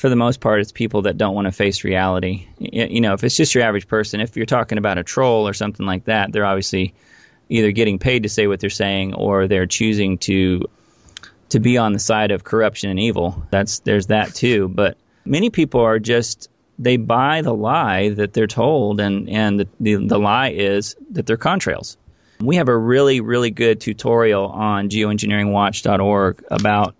for 0.00 0.08
the 0.08 0.16
most 0.16 0.40
part, 0.40 0.62
it's 0.62 0.72
people 0.72 1.02
that 1.02 1.18
don't 1.18 1.34
want 1.34 1.44
to 1.44 1.52
face 1.52 1.84
reality. 1.84 2.46
You 2.58 3.02
know, 3.02 3.12
if 3.12 3.22
it's 3.22 3.36
just 3.36 3.54
your 3.54 3.62
average 3.62 3.86
person, 3.86 4.22
if 4.22 4.34
you're 4.34 4.46
talking 4.46 4.78
about 4.78 4.96
a 4.96 5.04
troll 5.04 5.46
or 5.46 5.52
something 5.52 5.84
like 5.84 6.06
that, 6.06 6.32
they're 6.32 6.46
obviously 6.46 6.94
either 7.50 7.70
getting 7.70 7.98
paid 7.98 8.22
to 8.22 8.30
say 8.30 8.46
what 8.46 8.60
they're 8.60 8.70
saying 8.70 9.12
or 9.12 9.46
they're 9.46 9.66
choosing 9.66 10.16
to 10.18 10.62
to 11.50 11.60
be 11.60 11.76
on 11.76 11.92
the 11.92 11.98
side 11.98 12.30
of 12.30 12.44
corruption 12.44 12.88
and 12.88 12.98
evil. 12.98 13.46
That's 13.50 13.80
there's 13.80 14.06
that 14.06 14.34
too. 14.34 14.68
But 14.68 14.96
many 15.26 15.50
people 15.50 15.82
are 15.82 15.98
just 15.98 16.48
they 16.78 16.96
buy 16.96 17.42
the 17.42 17.54
lie 17.54 18.08
that 18.08 18.32
they're 18.32 18.46
told, 18.46 19.02
and 19.02 19.28
and 19.28 19.60
the 19.60 19.68
the, 19.80 19.96
the 19.96 20.18
lie 20.18 20.48
is 20.48 20.96
that 21.10 21.26
they're 21.26 21.36
contrails. 21.36 21.98
We 22.40 22.56
have 22.56 22.70
a 22.70 22.76
really 22.76 23.20
really 23.20 23.50
good 23.50 23.82
tutorial 23.82 24.46
on 24.46 24.88
geoengineeringwatch.org 24.88 26.42
about 26.50 26.94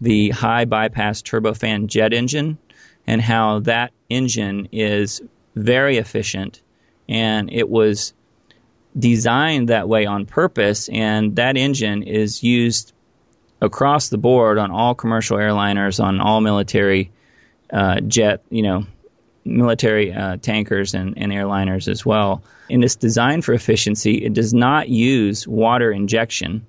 the 0.00 0.30
high 0.30 0.64
bypass 0.64 1.22
turbofan 1.22 1.86
jet 1.86 2.12
engine 2.12 2.58
and 3.06 3.20
how 3.20 3.60
that 3.60 3.92
engine 4.08 4.68
is 4.72 5.20
very 5.56 5.96
efficient 5.98 6.62
and 7.08 7.52
it 7.52 7.68
was 7.68 8.14
designed 8.98 9.68
that 9.68 9.88
way 9.88 10.06
on 10.06 10.26
purpose 10.26 10.88
and 10.90 11.36
that 11.36 11.56
engine 11.56 12.02
is 12.02 12.42
used 12.42 12.92
across 13.60 14.08
the 14.08 14.18
board 14.18 14.58
on 14.58 14.70
all 14.70 14.94
commercial 14.94 15.36
airliners, 15.36 16.02
on 16.02 16.20
all 16.20 16.40
military 16.40 17.10
uh, 17.72 18.00
jet, 18.00 18.42
you 18.50 18.62
know, 18.62 18.84
military 19.44 20.12
uh, 20.12 20.36
tankers 20.38 20.94
and, 20.94 21.16
and 21.16 21.32
airliners 21.32 21.88
as 21.88 22.04
well. 22.04 22.42
And 22.70 22.84
it's 22.84 22.96
designed 22.96 23.44
for 23.44 23.52
efficiency. 23.52 24.24
It 24.24 24.32
does 24.32 24.54
not 24.54 24.88
use 24.88 25.46
water 25.46 25.92
injection. 25.92 26.66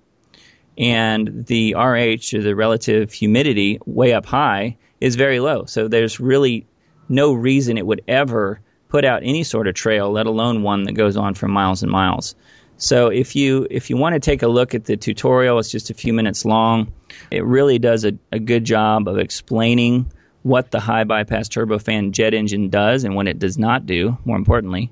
And 0.78 1.46
the 1.46 1.76
RH, 1.76 2.36
or 2.36 2.42
the 2.42 2.56
relative 2.56 3.12
humidity, 3.12 3.80
way 3.86 4.14
up 4.14 4.26
high, 4.26 4.78
is 5.00 5.16
very 5.16 5.40
low. 5.40 5.66
So 5.66 5.88
there's 5.88 6.20
really 6.20 6.66
no 7.10 7.34
reason 7.34 7.78
it 7.78 7.86
would 7.86 8.02
ever 8.08 8.62
put 8.88 9.06
out 9.06 9.24
any 9.24 9.44
sort 9.44 9.68
of 9.68 9.76
trail, 9.76 10.12
let 10.12 10.26
alone 10.26 10.64
one 10.64 10.84
that 10.84 10.94
goes 10.94 11.18
on 11.18 11.34
for 11.34 11.48
miles 11.48 11.82
and 11.84 11.92
miles. 11.92 12.36
So 12.78 13.10
if 13.10 13.36
you 13.36 13.68
if 13.70 13.90
you 13.90 13.98
want 13.98 14.14
to 14.14 14.20
take 14.20 14.42
a 14.42 14.48
look 14.48 14.74
at 14.74 14.86
the 14.86 14.98
tutorial, 14.98 15.60
it's 15.60 15.70
just 15.70 15.90
a 15.92 15.94
few 15.94 16.14
minutes 16.14 16.46
long. 16.46 16.92
It 17.30 17.46
really 17.46 17.78
does 17.78 18.06
a, 18.06 18.14
a 18.32 18.40
good 18.40 18.64
job 18.64 19.08
of 19.08 19.20
explaining 19.20 20.12
what 20.44 20.72
the 20.72 20.80
high 20.80 21.04
bypass 21.04 21.48
turbofan 21.48 22.12
jet 22.12 22.34
engine 22.34 22.70
does 22.70 23.04
and 23.04 23.16
what 23.16 23.28
it 23.28 23.38
does 23.38 23.58
not 23.58 23.86
do, 23.86 24.18
more 24.26 24.36
importantly. 24.38 24.92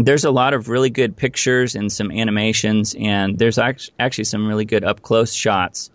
There's 0.00 0.24
a 0.24 0.30
lot 0.30 0.54
of 0.54 0.68
really 0.68 0.90
good 0.90 1.16
pictures 1.16 1.74
and 1.74 1.90
some 1.90 2.12
animations, 2.12 2.94
and 2.98 3.36
there's 3.36 3.58
actually 3.58 4.24
some 4.24 4.46
really 4.46 4.64
good 4.64 4.84
up 4.84 5.02
close 5.02 5.32
shots 5.32 5.90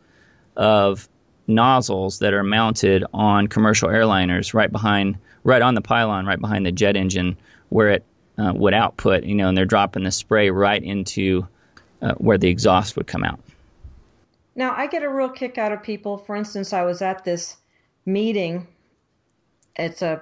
of 0.57 1.07
nozzles 1.48 2.19
that 2.19 2.33
are 2.33 2.43
mounted 2.43 3.05
on 3.13 3.48
commercial 3.48 3.88
airliners 3.88 4.53
right 4.53 4.72
behind, 4.72 5.17
right 5.45 5.62
on 5.62 5.74
the 5.74 5.81
pylon, 5.81 6.25
right 6.25 6.39
behind 6.39 6.65
the 6.65 6.72
jet 6.72 6.98
engine 6.98 7.38
where 7.69 7.89
it 7.91 8.03
uh, 8.38 8.51
would 8.53 8.74
output, 8.74 9.24
you 9.24 9.36
know, 9.36 9.48
and 9.48 9.57
they're 9.57 9.65
dropping 9.65 10.03
the 10.03 10.12
spray 10.12 10.50
right 10.50 10.83
into 10.83 11.48
uh, 12.01 12.13
where 12.15 12.38
the 12.38 12.50
exhaust 12.50 12.98
would 12.98 13.07
come 13.07 13.24
out. 13.24 13.39
Now, 14.55 14.74
I 14.75 14.88
get 14.88 15.03
a 15.03 15.10
real 15.10 15.29
kick 15.29 15.57
out 15.57 15.72
of 15.72 15.81
people. 15.81 16.17
For 16.17 16.36
instance, 16.36 16.74
I 16.74 16.83
was 16.83 17.01
at 17.01 17.24
this 17.24 17.57
meeting. 18.05 18.67
It's 19.77 20.01
a 20.01 20.22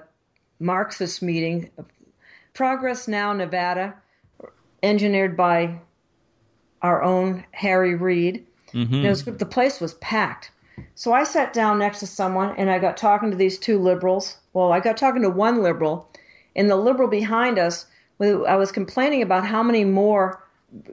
Marxist 0.60 1.20
meeting. 1.20 1.70
Progress 2.54 3.08
Now 3.08 3.32
Nevada, 3.32 3.94
engineered 4.82 5.36
by 5.36 5.78
our 6.82 7.02
own 7.02 7.44
Harry 7.52 7.94
Reid. 7.94 8.46
Mm-hmm. 8.72 9.06
Was, 9.06 9.24
the 9.24 9.46
place 9.46 9.80
was 9.80 9.94
packed. 9.94 10.50
So 10.94 11.12
I 11.12 11.24
sat 11.24 11.52
down 11.52 11.78
next 11.78 12.00
to 12.00 12.06
someone 12.06 12.54
and 12.56 12.70
I 12.70 12.78
got 12.78 12.96
talking 12.96 13.30
to 13.30 13.36
these 13.36 13.58
two 13.58 13.78
liberals. 13.78 14.38
Well, 14.54 14.72
I 14.72 14.80
got 14.80 14.96
talking 14.96 15.22
to 15.22 15.30
one 15.30 15.62
liberal, 15.62 16.08
and 16.56 16.70
the 16.70 16.76
liberal 16.76 17.08
behind 17.08 17.58
us, 17.58 17.86
I 18.20 18.56
was 18.56 18.72
complaining 18.72 19.22
about 19.22 19.44
how 19.44 19.62
many 19.62 19.84
more 19.84 20.42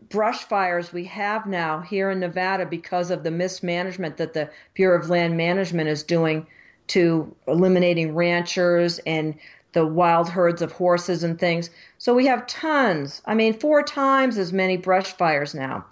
brush 0.10 0.44
fires 0.44 0.92
we 0.92 1.06
have 1.06 1.46
now 1.46 1.80
here 1.82 2.10
in 2.10 2.20
Nevada 2.20 2.66
because 2.66 3.12
of 3.12 3.24
the 3.24 3.32
mismanagement 3.32 4.18
that 4.18 4.34
the 4.34 4.50
Bureau 4.74 5.00
of 5.00 5.10
Land 5.10 5.38
Management 5.38 5.90
is 5.90 6.04
doing 6.04 6.46
to 6.88 7.34
eliminating 7.48 8.16
ranchers 8.16 9.00
and 9.00 9.36
the 9.74 9.86
wild 9.86 10.30
herds 10.30 10.62
of 10.62 10.72
horses 10.72 11.24
and 11.24 11.38
things. 11.38 11.70
So 11.98 12.16
we 12.16 12.26
have 12.26 12.48
tons, 12.48 13.22
I 13.26 13.36
mean, 13.36 13.54
four 13.54 13.84
times 13.84 14.38
as 14.38 14.52
many 14.52 14.78
brush 14.78 15.14
fires 15.14 15.54
now. 15.54 15.86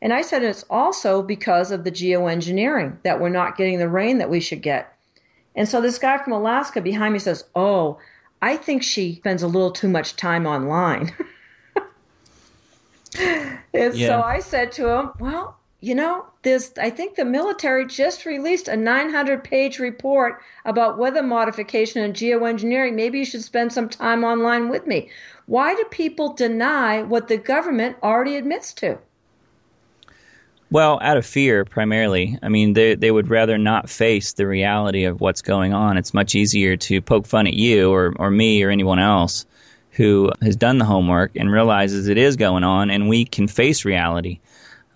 And 0.00 0.12
I 0.12 0.22
said 0.22 0.42
it's 0.42 0.64
also 0.70 1.22
because 1.22 1.70
of 1.70 1.84
the 1.84 1.90
geoengineering 1.90 2.96
that 3.02 3.20
we're 3.20 3.28
not 3.28 3.56
getting 3.56 3.78
the 3.78 3.88
rain 3.88 4.18
that 4.18 4.30
we 4.30 4.40
should 4.40 4.62
get. 4.62 4.94
And 5.56 5.68
so 5.68 5.80
this 5.80 5.98
guy 5.98 6.18
from 6.18 6.32
Alaska 6.32 6.80
behind 6.80 7.12
me 7.12 7.18
says, 7.18 7.44
Oh, 7.54 7.98
I 8.40 8.56
think 8.56 8.82
she 8.82 9.16
spends 9.16 9.42
a 9.42 9.48
little 9.48 9.72
too 9.72 9.88
much 9.88 10.14
time 10.14 10.46
online. 10.46 11.12
and 13.74 13.94
yeah. 13.94 14.06
so 14.06 14.22
I 14.22 14.38
said 14.38 14.70
to 14.72 14.88
him, 14.88 15.10
Well, 15.18 15.57
you 15.80 15.94
know, 15.94 16.26
this 16.42 16.72
I 16.80 16.90
think 16.90 17.14
the 17.14 17.24
military 17.24 17.86
just 17.86 18.26
released 18.26 18.66
a 18.66 18.76
900 18.76 19.44
page 19.44 19.78
report 19.78 20.40
about 20.64 20.98
weather 20.98 21.22
modification 21.22 22.02
and 22.02 22.14
geoengineering. 22.14 22.94
Maybe 22.94 23.20
you 23.20 23.24
should 23.24 23.44
spend 23.44 23.72
some 23.72 23.88
time 23.88 24.24
online 24.24 24.68
with 24.68 24.86
me. 24.86 25.10
Why 25.46 25.74
do 25.74 25.84
people 25.90 26.34
deny 26.34 27.02
what 27.02 27.28
the 27.28 27.36
government 27.36 27.96
already 28.02 28.36
admits 28.36 28.72
to? 28.74 28.98
Well, 30.70 30.98
out 31.00 31.16
of 31.16 31.24
fear, 31.24 31.64
primarily. 31.64 32.38
I 32.42 32.48
mean, 32.48 32.74
they 32.74 32.96
they 32.96 33.10
would 33.10 33.30
rather 33.30 33.56
not 33.56 33.88
face 33.88 34.32
the 34.32 34.46
reality 34.46 35.04
of 35.04 35.20
what's 35.20 35.42
going 35.42 35.72
on. 35.72 35.96
It's 35.96 36.12
much 36.12 36.34
easier 36.34 36.76
to 36.76 37.00
poke 37.00 37.26
fun 37.26 37.46
at 37.46 37.54
you 37.54 37.90
or, 37.90 38.12
or 38.16 38.30
me 38.30 38.62
or 38.64 38.70
anyone 38.70 38.98
else 38.98 39.46
who 39.92 40.30
has 40.42 40.56
done 40.56 40.78
the 40.78 40.84
homework 40.84 41.32
and 41.36 41.50
realizes 41.50 42.08
it 42.08 42.18
is 42.18 42.36
going 42.36 42.64
on, 42.64 42.90
and 42.90 43.08
we 43.08 43.24
can 43.24 43.48
face 43.48 43.84
reality. 43.84 44.40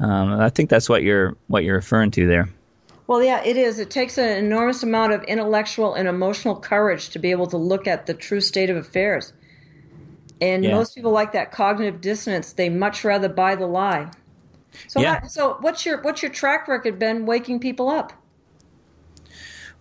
Um, 0.02 0.40
I 0.40 0.50
think 0.50 0.68
that's 0.68 0.88
what 0.88 1.04
you're 1.04 1.36
what 1.46 1.62
you're 1.62 1.76
referring 1.76 2.10
to 2.12 2.26
there. 2.26 2.48
Well, 3.06 3.22
yeah, 3.22 3.42
it 3.44 3.56
is. 3.56 3.78
It 3.78 3.90
takes 3.90 4.18
an 4.18 4.44
enormous 4.44 4.82
amount 4.82 5.12
of 5.12 5.22
intellectual 5.24 5.94
and 5.94 6.08
emotional 6.08 6.56
courage 6.56 7.10
to 7.10 7.18
be 7.18 7.30
able 7.30 7.46
to 7.48 7.56
look 7.56 7.86
at 7.86 8.06
the 8.06 8.14
true 8.14 8.40
state 8.40 8.68
of 8.68 8.76
affairs. 8.76 9.32
And 10.40 10.64
yeah. 10.64 10.74
most 10.74 10.96
people 10.96 11.12
like 11.12 11.32
that 11.32 11.52
cognitive 11.52 12.00
dissonance. 12.00 12.54
They 12.54 12.68
much 12.68 13.04
rather 13.04 13.28
buy 13.28 13.54
the 13.54 13.66
lie. 13.66 14.10
So, 14.88 15.00
yeah. 15.00 15.20
How, 15.20 15.26
so 15.28 15.56
what's 15.60 15.86
your 15.86 16.00
what's 16.02 16.20
your 16.20 16.32
track 16.32 16.66
record 16.66 16.98
been 16.98 17.24
waking 17.24 17.60
people 17.60 17.88
up? 17.88 18.12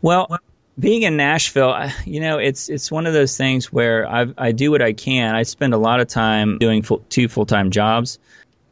Well, 0.04 0.38
being 0.78 1.02
in 1.02 1.18
Nashville, 1.18 1.90
you 2.06 2.20
know, 2.20 2.38
it's 2.38 2.70
it's 2.70 2.92
one 2.92 3.08
of 3.08 3.14
those 3.14 3.38
things 3.38 3.74
where 3.74 4.08
I 4.08 4.28
I 4.38 4.52
do 4.52 4.70
what 4.70 4.84
I 4.84 4.94
can. 4.94 5.36
I 5.36 5.44
spend 5.44 5.74
a 5.74 5.80
lot 5.80 6.00
of 6.00 6.08
time 6.08 6.60
doing 6.60 6.84
full, 6.84 7.04
two 7.10 7.28
full 7.28 7.48
time 7.48 7.72
jobs. 7.72 8.20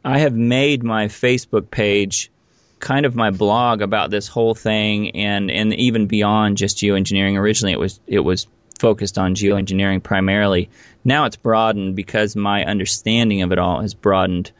I 0.04 0.20
have 0.20 0.34
made 0.34 0.82
my 0.82 1.06
Facebook 1.06 1.70
page 1.70 2.30
kind 2.78 3.04
of 3.04 3.14
my 3.14 3.30
blog 3.30 3.82
about 3.82 4.10
this 4.10 4.26
whole 4.26 4.54
thing 4.54 5.10
and, 5.14 5.50
and 5.50 5.74
even 5.74 6.06
beyond 6.06 6.56
just 6.56 6.78
geoengineering. 6.78 7.36
Originally 7.36 7.72
it 7.72 7.78
was 7.78 8.00
it 8.06 8.20
was 8.20 8.46
focused 8.78 9.18
on 9.18 9.34
geoengineering 9.34 10.02
primarily. 10.02 10.70
Now 11.04 11.26
it's 11.26 11.36
broadened 11.36 11.94
because 11.94 12.34
my 12.34 12.64
understanding 12.64 13.42
of 13.42 13.52
it 13.52 13.58
all 13.58 13.82
has 13.82 13.92
broadened 13.92 14.52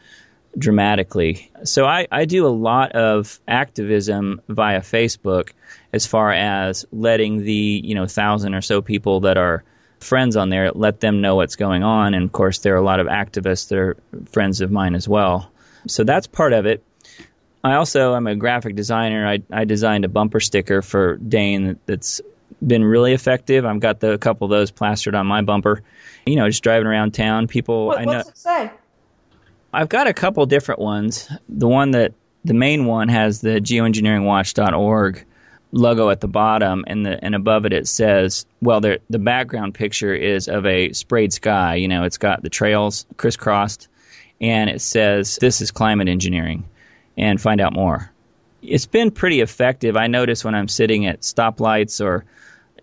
dramatically. 0.57 1.51
So 1.63 1.85
I, 1.85 2.07
I 2.11 2.25
do 2.25 2.45
a 2.45 2.49
lot 2.49 2.91
of 2.91 3.39
activism 3.47 4.41
via 4.47 4.81
Facebook 4.81 5.51
as 5.91 6.05
far 6.05 6.31
as 6.31 6.85
letting 6.91 7.43
the, 7.43 7.81
you 7.83 7.95
know, 7.95 8.05
thousand 8.05 8.53
or 8.53 8.61
so 8.61 8.81
people 8.81 9.21
that 9.21 9.37
are 9.37 9.63
friends 10.01 10.35
on 10.35 10.49
there, 10.49 10.71
let 10.71 10.99
them 10.99 11.21
know 11.21 11.35
what's 11.35 11.55
going 11.55 11.83
on. 11.83 12.13
And 12.13 12.25
of 12.25 12.31
course, 12.31 12.59
there 12.59 12.73
are 12.73 12.77
a 12.77 12.83
lot 12.83 12.99
of 12.99 13.07
activists 13.07 13.69
that 13.69 13.77
are 13.77 13.97
friends 14.31 14.61
of 14.61 14.71
mine 14.71 14.95
as 14.95 15.07
well. 15.07 15.51
So 15.87 16.03
that's 16.03 16.27
part 16.27 16.53
of 16.53 16.65
it. 16.65 16.83
I 17.63 17.75
also 17.75 18.15
am 18.15 18.27
a 18.27 18.35
graphic 18.35 18.75
designer. 18.75 19.27
I, 19.27 19.41
I 19.51 19.65
designed 19.65 20.03
a 20.05 20.07
bumper 20.07 20.39
sticker 20.39 20.81
for 20.81 21.17
Dane 21.17 21.79
that's 21.85 22.19
been 22.65 22.83
really 22.83 23.13
effective. 23.13 23.65
I've 23.65 23.79
got 23.79 23.99
the, 23.99 24.13
a 24.13 24.17
couple 24.17 24.45
of 24.45 24.51
those 24.51 24.71
plastered 24.71 25.15
on 25.15 25.27
my 25.27 25.41
bumper. 25.41 25.81
You 26.25 26.35
know, 26.35 26.47
just 26.47 26.63
driving 26.63 26.87
around 26.87 27.13
town, 27.13 27.47
people. 27.47 27.87
What, 27.87 27.99
I 27.99 28.05
know, 28.05 28.17
what's 28.17 28.29
it 28.29 28.37
say? 28.37 28.71
I've 29.73 29.89
got 29.89 30.07
a 30.07 30.13
couple 30.13 30.45
different 30.45 30.81
ones. 30.81 31.31
The 31.49 31.67
one 31.67 31.91
that 31.91 32.13
the 32.43 32.53
main 32.53 32.85
one 32.85 33.09
has 33.09 33.41
the 33.41 33.61
geoengineeringwatch.org 33.61 35.25
logo 35.71 36.09
at 36.09 36.21
the 36.21 36.27
bottom, 36.27 36.83
and 36.87 37.05
the 37.05 37.23
and 37.23 37.35
above 37.35 37.65
it 37.65 37.73
it 37.73 37.87
says, 37.87 38.45
well, 38.61 38.81
the 38.81 38.99
the 39.09 39.19
background 39.19 39.73
picture 39.73 40.13
is 40.13 40.47
of 40.47 40.65
a 40.65 40.91
sprayed 40.93 41.33
sky. 41.33 41.75
You 41.75 41.87
know, 41.87 42.03
it's 42.03 42.17
got 42.17 42.43
the 42.43 42.49
trails 42.49 43.05
crisscrossed, 43.17 43.87
and 44.39 44.69
it 44.69 44.81
says, 44.81 45.37
"This 45.41 45.61
is 45.61 45.71
climate 45.71 46.07
engineering," 46.07 46.63
and 47.17 47.41
find 47.41 47.61
out 47.61 47.73
more. 47.73 48.11
It's 48.61 48.85
been 48.85 49.11
pretty 49.11 49.41
effective. 49.41 49.97
I 49.97 50.07
notice 50.07 50.43
when 50.43 50.55
I'm 50.55 50.67
sitting 50.67 51.05
at 51.07 51.21
stoplights 51.21 52.03
or 52.03 52.25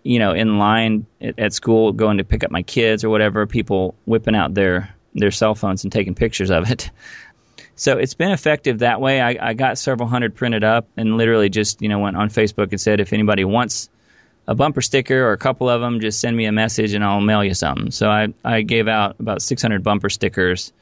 you 0.03 0.19
know 0.19 0.31
in 0.31 0.57
line 0.57 1.05
at, 1.21 1.37
at 1.39 1.53
school 1.53 1.93
going 1.93 2.17
to 2.17 2.23
pick 2.23 2.43
up 2.43 2.51
my 2.51 2.63
kids 2.63 3.03
or 3.03 3.09
whatever, 3.09 3.45
people 3.45 3.95
whipping 4.05 4.35
out 4.35 4.53
their 4.53 4.93
their 5.15 5.31
cell 5.31 5.55
phones 5.55 5.83
and 5.83 5.91
taking 5.91 6.15
pictures 6.15 6.51
of 6.51 6.69
it. 6.69 6.89
So 7.79 7.97
it's 7.97 8.13
been 8.13 8.31
effective 8.31 8.79
that 8.79 8.99
way. 8.99 9.21
I, 9.21 9.37
I 9.39 9.53
got 9.53 9.77
several 9.77 10.09
hundred 10.09 10.35
printed 10.35 10.65
up 10.65 10.89
and 10.97 11.15
literally 11.15 11.47
just, 11.47 11.81
you 11.81 11.87
know, 11.87 11.99
went 11.99 12.17
on 12.17 12.27
Facebook 12.27 12.71
and 12.71 12.81
said, 12.81 12.99
if 12.99 13.13
anybody 13.13 13.45
wants 13.45 13.89
a 14.49 14.53
bumper 14.53 14.81
sticker 14.81 15.25
or 15.25 15.31
a 15.31 15.37
couple 15.37 15.69
of 15.69 15.79
them, 15.79 16.01
just 16.01 16.19
send 16.19 16.35
me 16.35 16.43
a 16.43 16.51
message 16.51 16.93
and 16.93 17.05
I'll 17.05 17.21
mail 17.21 17.41
you 17.41 17.53
something. 17.53 17.91
So 17.91 18.09
I, 18.09 18.33
I 18.43 18.63
gave 18.63 18.89
out 18.89 19.15
about 19.21 19.41
600 19.41 19.81
bumper 19.81 20.09
stickers 20.09 20.73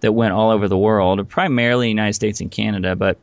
that 0.00 0.12
went 0.12 0.34
all 0.34 0.50
over 0.50 0.68
the 0.68 0.76
world, 0.76 1.26
primarily 1.30 1.88
United 1.88 2.12
States 2.12 2.42
and 2.42 2.50
Canada. 2.50 2.96
But 2.96 3.16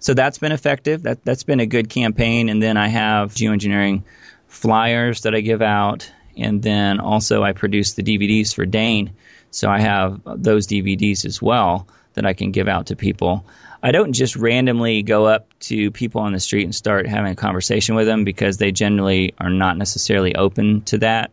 so 0.00 0.12
that's 0.12 0.38
been 0.38 0.50
effective. 0.50 1.04
That 1.04 1.24
that's 1.24 1.44
been 1.44 1.60
a 1.60 1.66
good 1.66 1.88
campaign. 1.88 2.48
And 2.48 2.60
then 2.60 2.76
I 2.76 2.88
have 2.88 3.32
geoengineering 3.32 4.02
flyers 4.48 5.20
that 5.20 5.36
I 5.36 5.40
give 5.40 5.62
out, 5.62 6.10
and 6.36 6.64
then 6.64 6.98
also 6.98 7.44
I 7.44 7.52
produce 7.52 7.92
the 7.92 8.02
DVDs 8.02 8.52
for 8.52 8.66
Dane. 8.66 9.12
So 9.52 9.70
I 9.70 9.78
have 9.78 10.20
those 10.24 10.66
DVDs 10.66 11.24
as 11.24 11.40
well 11.40 11.86
that 12.14 12.26
I 12.26 12.32
can 12.32 12.50
give 12.50 12.68
out 12.68 12.86
to 12.86 12.96
people. 12.96 13.44
I 13.82 13.92
don't 13.92 14.12
just 14.12 14.36
randomly 14.36 15.02
go 15.02 15.26
up 15.26 15.46
to 15.60 15.90
people 15.90 16.22
on 16.22 16.32
the 16.32 16.40
street 16.40 16.64
and 16.64 16.74
start 16.74 17.06
having 17.06 17.32
a 17.32 17.36
conversation 17.36 17.94
with 17.94 18.06
them 18.06 18.24
because 18.24 18.56
they 18.56 18.72
generally 18.72 19.34
are 19.38 19.50
not 19.50 19.76
necessarily 19.76 20.34
open 20.34 20.82
to 20.82 20.98
that. 20.98 21.30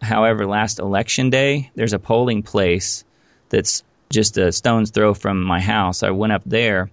However, 0.00 0.46
last 0.46 0.78
election 0.78 1.30
day, 1.30 1.70
there's 1.74 1.92
a 1.92 1.98
polling 1.98 2.42
place 2.42 3.04
that's 3.48 3.82
just 4.08 4.38
a 4.38 4.52
stone's 4.52 4.90
throw 4.90 5.14
from 5.14 5.42
my 5.42 5.60
house. 5.60 6.02
I 6.02 6.10
went 6.10 6.32
up 6.32 6.42
there 6.46 6.90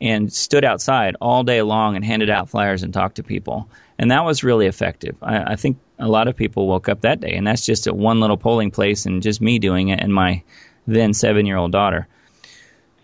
and 0.00 0.32
stood 0.32 0.64
outside 0.64 1.16
all 1.20 1.42
day 1.42 1.62
long 1.62 1.96
and 1.96 2.04
handed 2.04 2.30
out 2.30 2.50
flyers 2.50 2.82
and 2.82 2.92
talked 2.92 3.16
to 3.16 3.22
people. 3.22 3.68
And 3.98 4.10
that 4.10 4.24
was 4.24 4.44
really 4.44 4.66
effective. 4.66 5.16
I, 5.22 5.52
I 5.52 5.56
think 5.56 5.78
a 5.98 6.08
lot 6.08 6.28
of 6.28 6.36
people 6.36 6.66
woke 6.66 6.88
up 6.88 7.02
that 7.02 7.20
day, 7.20 7.32
and 7.32 7.46
that's 7.46 7.64
just 7.64 7.86
at 7.86 7.96
one 7.96 8.20
little 8.20 8.36
polling 8.36 8.70
place 8.70 9.06
and 9.06 9.22
just 9.22 9.40
me 9.40 9.58
doing 9.58 9.88
it 9.88 10.00
and 10.00 10.12
my 10.12 10.42
then 10.86 11.14
seven 11.14 11.46
year 11.46 11.56
old 11.56 11.72
daughter. 11.72 12.06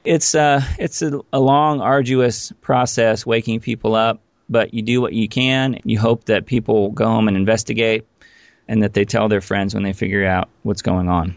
It's 0.04 0.34
uh, 0.34 0.62
it's 0.78 1.02
a, 1.02 1.20
a 1.32 1.40
long, 1.40 1.80
arduous 1.80 2.52
process 2.60 3.26
waking 3.26 3.60
people 3.60 3.94
up, 3.94 4.20
but 4.48 4.72
you 4.72 4.82
do 4.82 5.00
what 5.00 5.12
you 5.12 5.28
can. 5.28 5.78
You 5.84 5.98
hope 5.98 6.24
that 6.24 6.46
people 6.46 6.90
go 6.90 7.06
home 7.06 7.28
and 7.28 7.36
investigate, 7.36 8.06
and 8.66 8.82
that 8.82 8.94
they 8.94 9.04
tell 9.04 9.28
their 9.28 9.40
friends 9.40 9.74
when 9.74 9.82
they 9.82 9.92
figure 9.92 10.26
out 10.26 10.48
what's 10.62 10.82
going 10.82 11.08
on. 11.08 11.36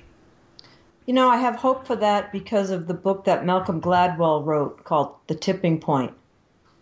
You 1.05 1.13
know, 1.13 1.29
I 1.29 1.37
have 1.37 1.55
hope 1.55 1.85
for 1.85 1.97
that 1.97 2.31
because 2.31 2.69
of 2.69 2.87
the 2.87 2.93
book 2.93 3.25
that 3.25 3.45
Malcolm 3.45 3.81
Gladwell 3.81 4.45
wrote 4.45 4.85
called 4.85 5.13
The 5.27 5.35
Tipping 5.35 5.79
Point. 5.79 6.13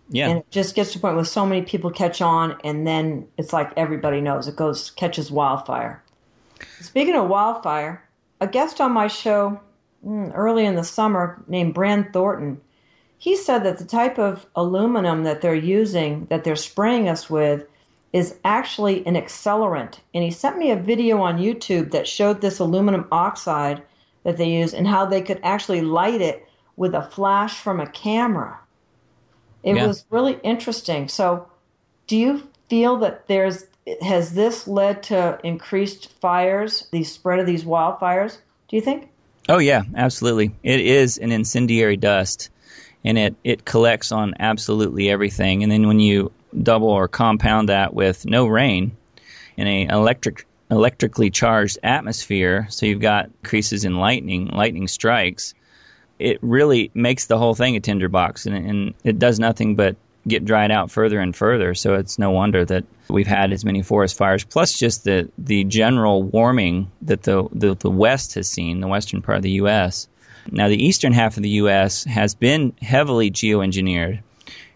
Yeah. 0.09 0.29
And 0.29 0.39
it 0.39 0.51
just 0.51 0.75
gets 0.75 0.91
to 0.91 0.99
a 0.99 1.01
point 1.01 1.15
where 1.15 1.25
so 1.25 1.45
many 1.45 1.63
people 1.63 1.89
catch 1.89 2.21
on, 2.21 2.57
and 2.63 2.85
then 2.85 3.27
it's 3.37 3.53
like 3.53 3.71
everybody 3.77 4.21
knows 4.21 4.47
it 4.47 4.55
goes 4.55 4.91
catches 4.91 5.31
wildfire. 5.31 6.03
Speaking 6.81 7.15
of 7.15 7.29
wildfire, 7.29 8.07
a 8.39 8.47
guest 8.47 8.81
on 8.81 8.91
my 8.91 9.07
show 9.07 9.59
Mm, 10.05 10.31
early 10.33 10.65
in 10.65 10.75
the 10.75 10.83
summer 10.83 11.43
named 11.47 11.73
Brand 11.73 12.11
Thornton, 12.11 12.59
he 13.17 13.35
said 13.35 13.59
that 13.63 13.77
the 13.77 13.85
type 13.85 14.17
of 14.17 14.47
aluminum 14.55 15.23
that 15.23 15.41
they're 15.41 15.53
using, 15.53 16.25
that 16.29 16.43
they're 16.43 16.55
spraying 16.55 17.07
us 17.07 17.29
with, 17.29 17.67
is 18.13 18.35
actually 18.43 19.05
an 19.05 19.15
accelerant. 19.15 19.99
And 20.13 20.23
he 20.23 20.31
sent 20.31 20.57
me 20.57 20.71
a 20.71 20.75
video 20.75 21.21
on 21.21 21.37
YouTube 21.37 21.91
that 21.91 22.07
showed 22.07 22.41
this 22.41 22.59
aluminum 22.59 23.07
oxide 23.11 23.83
that 24.23 24.37
they 24.37 24.49
use 24.49 24.73
and 24.73 24.87
how 24.87 25.05
they 25.05 25.21
could 25.21 25.39
actually 25.43 25.81
light 25.81 26.21
it 26.21 26.47
with 26.75 26.95
a 26.95 27.03
flash 27.03 27.59
from 27.59 27.79
a 27.79 27.87
camera. 27.87 28.59
It 29.63 29.75
yeah. 29.75 29.85
was 29.85 30.05
really 30.09 30.39
interesting. 30.43 31.07
So, 31.07 31.47
do 32.07 32.17
you 32.17 32.47
feel 32.69 32.97
that 32.97 33.27
there's 33.27 33.65
has 34.01 34.33
this 34.33 34.67
led 34.67 35.03
to 35.03 35.39
increased 35.43 36.11
fires, 36.19 36.87
the 36.91 37.03
spread 37.03 37.39
of 37.39 37.45
these 37.45 37.63
wildfires? 37.63 38.39
Do 38.67 38.75
you 38.75 38.81
think? 38.81 39.10
Oh 39.49 39.57
yeah, 39.57 39.83
absolutely. 39.95 40.51
It 40.63 40.79
is 40.79 41.17
an 41.17 41.31
incendiary 41.31 41.97
dust, 41.97 42.49
and 43.03 43.17
it 43.17 43.35
it 43.43 43.65
collects 43.65 44.11
on 44.11 44.33
absolutely 44.39 45.09
everything. 45.09 45.63
And 45.63 45.71
then 45.71 45.87
when 45.87 45.99
you 45.99 46.31
double 46.63 46.89
or 46.89 47.07
compound 47.07 47.69
that 47.69 47.93
with 47.93 48.25
no 48.25 48.45
rain 48.45 48.95
in 49.57 49.67
a 49.67 49.85
electric 49.87 50.45
electrically 50.69 51.29
charged 51.29 51.77
atmosphere, 51.83 52.67
so 52.69 52.85
you've 52.85 53.01
got 53.01 53.25
increases 53.43 53.83
in 53.83 53.97
lightning, 53.97 54.47
lightning 54.47 54.87
strikes, 54.87 55.53
it 56.17 56.37
really 56.41 56.91
makes 56.93 57.25
the 57.25 57.37
whole 57.37 57.55
thing 57.55 57.75
a 57.75 57.79
tinderbox, 57.79 58.45
and, 58.45 58.55
and 58.55 58.93
it 59.03 59.19
does 59.19 59.39
nothing 59.39 59.75
but 59.75 59.95
get 60.27 60.45
dried 60.45 60.71
out 60.71 60.91
further 60.91 61.19
and 61.19 61.35
further. 61.35 61.73
So 61.73 61.95
it's 61.95 62.19
no 62.19 62.31
wonder 62.31 62.63
that 62.65 62.83
we've 63.09 63.27
had 63.27 63.51
as 63.51 63.65
many 63.65 63.81
forest 63.81 64.17
fires. 64.17 64.43
Plus, 64.43 64.77
just 64.77 65.03
the 65.03 65.29
the 65.37 65.63
general 65.65 66.23
warming 66.23 66.91
that 67.01 67.23
the 67.23 67.47
the, 67.51 67.75
the 67.75 67.89
West 67.89 68.33
has 68.35 68.47
seen, 68.47 68.81
the 68.81 68.87
western 68.87 69.21
part 69.21 69.37
of 69.37 69.43
the 69.43 69.51
U.S. 69.51 70.07
Now, 70.51 70.67
the 70.67 70.83
eastern 70.83 71.13
half 71.13 71.37
of 71.37 71.43
the 71.43 71.49
U.S. 71.49 72.03
has 72.05 72.33
been 72.33 72.73
heavily 72.81 73.29
geoengineered, 73.29 74.19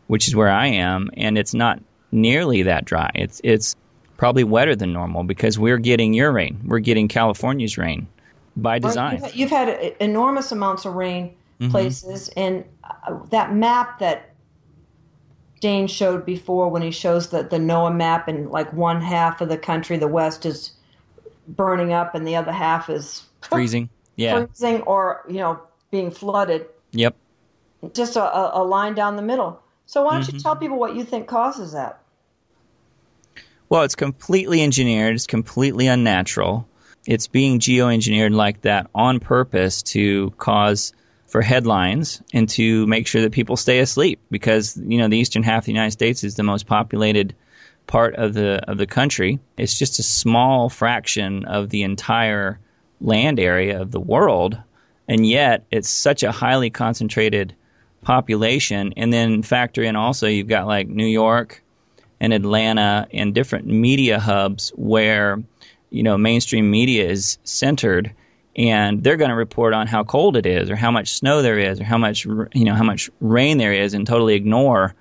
which 0.08 0.28
is 0.28 0.36
where 0.36 0.50
I 0.50 0.68
am, 0.68 1.10
and 1.18 1.38
it's 1.38 1.54
not 1.54 1.82
nearly 2.12 2.64
that 2.64 2.86
dry. 2.86 3.12
It's 3.16 3.42
it's 3.44 3.75
probably 4.18 4.44
wetter 4.44 4.75
than 4.75 4.94
normal 4.94 5.24
because 5.24 5.60
we're 5.60 5.78
getting 5.78 6.14
your 6.14 6.32
rain. 6.32 6.60
We're 6.66 6.80
getting 6.80 7.08
California's 7.08 7.78
rain 7.78 8.08
by 8.56 8.80
design. 8.80 9.20
Well, 9.22 9.32
you've, 9.34 9.50
had, 9.50 9.68
you've, 9.68 9.82
had, 9.82 9.96
enormous 10.00 10.52
amounts 10.52 10.86
of 10.86 10.94
rain 10.94 11.36
mm-hmm. 11.60 11.72
places, 11.72 12.30
and 12.30 12.64
uh, 12.84 13.20
that 13.32 13.54
map 13.54 14.00
that 14.00 14.35
Dane 15.62 15.88
showed 15.88 16.26
before 16.26 16.70
when 16.70 16.82
he 16.82 16.92
shows 16.92 17.30
the, 17.30 17.44
the 17.44 17.58
NOAA 17.58 17.96
map, 17.96 18.28
and 18.28 18.50
like 18.50 18.72
one 18.74 19.02
half 19.02 19.42
of 19.42 19.50
the 19.50 19.58
country, 19.58 19.98
the 19.98 20.08
West, 20.08 20.46
is 20.46 20.72
burning 21.48 21.94
up, 21.94 22.16
and 22.16 22.28
the 22.28 22.36
other 22.36 22.52
half 22.52 22.90
is 22.90 23.24
freezing. 23.42 23.90
Yeah, 24.16 24.46
freezing 24.46 24.82
or 24.84 25.24
you 25.28 25.38
know 25.38 25.60
being 25.92 26.12
flooded. 26.12 26.68
Yep. 26.92 27.16
Just 27.94 28.16
a, 28.16 28.58
a 28.58 28.64
line 28.64 28.96
down 28.96 29.16
the 29.16 29.22
middle. 29.22 29.62
So 29.86 30.04
why 30.04 30.14
don't 30.14 30.24
mm-hmm. 30.24 30.38
you 30.38 30.42
tell 30.42 30.56
people 30.56 30.80
what 30.80 30.96
you 30.96 31.04
think 31.04 31.28
causes 31.28 31.74
that? 31.74 32.00
Well, 33.70 33.84
it's 33.84 33.96
completely 33.96 34.62
engineered. 34.62 35.16
It's 35.16 35.28
completely 35.28 35.88
unnatural. 35.88 36.68
It's 37.08 37.28
being 37.28 37.60
geoengineered 37.60 38.34
like 38.34 38.62
that 38.62 38.90
on 38.96 39.20
purpose 39.20 39.84
to 39.84 40.32
cause 40.32 40.94
for 41.36 41.42
headlines 41.42 42.22
and 42.32 42.48
to 42.48 42.88
make 42.88 43.06
sure 43.06 43.22
that 43.22 43.34
people 43.34 43.58
stay 43.58 43.80
asleep 43.80 44.22
because 44.32 44.78
you 44.78 44.98
know 44.98 45.10
the 45.10 45.18
eastern 45.18 45.44
half 45.44 45.64
of 45.64 45.66
the 45.66 45.74
United 45.74 45.92
States 45.92 46.24
is 46.24 46.36
the 46.36 46.44
most 46.44 46.66
populated 46.66 47.36
part 47.88 48.16
of 48.16 48.34
the 48.34 48.64
of 48.72 48.78
the 48.78 48.88
country. 48.88 49.38
It's 49.58 49.78
just 49.78 50.00
a 50.00 50.04
small 50.04 50.70
fraction 50.70 51.44
of 51.44 51.72
the 51.72 51.84
entire 51.84 52.58
land 53.02 53.38
area 53.38 53.82
of 53.82 53.92
the 53.92 54.00
world, 54.00 54.58
and 55.10 55.28
yet 55.28 55.66
it's 55.72 55.90
such 55.90 56.24
a 56.24 56.32
highly 56.32 56.70
concentrated 56.70 57.54
population. 58.02 58.94
And 58.96 59.12
then 59.12 59.44
factor 59.44 59.84
in 59.84 59.98
also 59.98 60.28
you've 60.28 60.48
got 60.48 60.68
like 60.68 60.88
New 60.88 61.06
York, 61.06 61.62
and 62.22 62.32
Atlanta 62.32 63.10
and 63.12 63.36
different 63.36 63.68
media 63.68 64.22
hubs 64.22 64.70
where 64.78 65.44
you 65.90 66.02
know 66.02 66.18
mainstream 66.18 66.72
media 66.72 67.10
is 67.10 67.40
centered 67.44 68.14
and 68.55 69.03
they're 69.03 69.18
going 69.18 69.29
to 69.29 69.35
report 69.35 69.74
on 69.74 69.87
how 69.87 70.03
cold 70.03 70.37
it 70.37 70.46
is 70.46 70.70
or 70.70 70.75
how 70.75 70.91
much 70.91 71.13
snow 71.13 71.41
there 71.41 71.59
is 71.59 71.79
or 71.79 71.83
how 71.83 71.98
much 71.98 72.25
you 72.25 72.65
know 72.65 72.74
how 72.74 72.83
much 72.83 73.09
rain 73.20 73.57
there 73.57 73.74
is 73.74 73.94
and 73.94 74.07
totally 74.07 74.35
ignore 74.35 74.96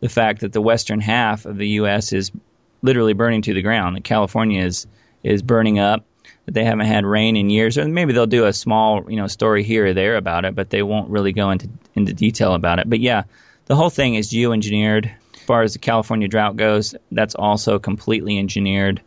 the 0.00 0.08
fact 0.08 0.40
that 0.40 0.52
the 0.52 0.60
western 0.60 1.00
half 1.00 1.44
of 1.44 1.56
the 1.56 1.68
US 1.68 2.12
is 2.12 2.30
literally 2.82 3.12
burning 3.12 3.42
to 3.42 3.54
the 3.54 3.62
ground. 3.62 3.96
That 3.96 4.04
California 4.04 4.64
is 4.64 4.86
is 5.22 5.42
burning 5.42 5.78
up. 5.78 6.04
That 6.46 6.54
they 6.54 6.64
haven't 6.64 6.86
had 6.86 7.04
rain 7.04 7.36
in 7.36 7.50
years. 7.50 7.76
Or 7.76 7.86
maybe 7.86 8.12
they'll 8.12 8.26
do 8.26 8.46
a 8.46 8.52
small 8.52 9.04
you 9.10 9.16
know 9.16 9.26
story 9.26 9.62
here 9.62 9.86
or 9.86 9.94
there 9.94 10.16
about 10.16 10.44
it 10.44 10.54
but 10.54 10.70
they 10.70 10.82
won't 10.82 11.10
really 11.10 11.32
go 11.32 11.50
into 11.50 11.68
into 11.94 12.12
detail 12.12 12.54
about 12.54 12.78
it. 12.78 12.88
But 12.88 13.00
yeah 13.00 13.24
the 13.70 13.76
whole 13.76 13.90
thing 13.90 14.16
is 14.16 14.32
geoengineered. 14.32 15.08
As 15.34 15.42
far 15.42 15.62
as 15.62 15.74
the 15.74 15.78
California 15.78 16.26
drought 16.26 16.56
goes, 16.56 16.92
that's 17.12 17.36
also 17.36 17.78
completely 17.78 18.36
engineered. 18.36 19.00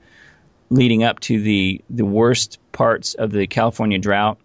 Leading 0.69 1.03
up 1.03 1.19
to 1.21 1.41
the, 1.41 1.81
the 1.89 2.05
worst 2.05 2.59
parts 2.73 3.13
of 3.13 3.31
the 3.31 3.47
California 3.47 3.97
drought, 3.97 4.37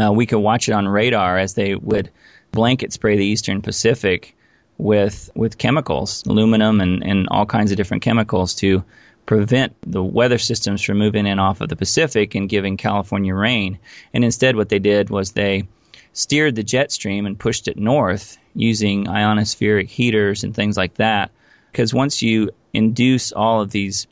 uh, 0.00 0.12
we 0.12 0.26
could 0.26 0.38
watch 0.38 0.68
it 0.68 0.72
on 0.72 0.86
radar 0.86 1.36
as 1.36 1.54
they 1.54 1.74
would 1.74 2.10
blanket 2.52 2.92
spray 2.92 3.16
the 3.16 3.24
eastern 3.24 3.60
Pacific 3.60 4.36
with 4.78 5.30
with 5.34 5.58
chemicals, 5.58 6.24
aluminum 6.26 6.80
and, 6.80 7.04
and 7.04 7.28
all 7.30 7.46
kinds 7.46 7.70
of 7.70 7.76
different 7.76 8.02
chemicals 8.02 8.54
to 8.54 8.84
prevent 9.26 9.74
the 9.86 10.02
weather 10.02 10.38
systems 10.38 10.82
from 10.82 10.98
moving 10.98 11.26
in 11.26 11.38
off 11.38 11.60
of 11.60 11.68
the 11.68 11.76
Pacific 11.76 12.34
and 12.34 12.48
giving 12.48 12.76
California 12.76 13.34
rain. 13.34 13.78
And 14.14 14.24
instead, 14.24 14.56
what 14.56 14.68
they 14.68 14.78
did 14.78 15.10
was 15.10 15.32
they 15.32 15.68
steered 16.12 16.54
the 16.54 16.62
jet 16.62 16.92
stream 16.92 17.26
and 17.26 17.38
pushed 17.38 17.68
it 17.68 17.78
north 17.78 18.36
using 18.54 19.06
ionospheric 19.06 19.88
heaters 19.88 20.44
and 20.44 20.54
things 20.54 20.76
like 20.76 20.94
that. 20.94 21.30
Because 21.70 21.94
once 21.94 22.20
you 22.20 22.50
induce 22.72 23.32
all 23.32 23.60
of 23.60 23.70
these 23.70 24.06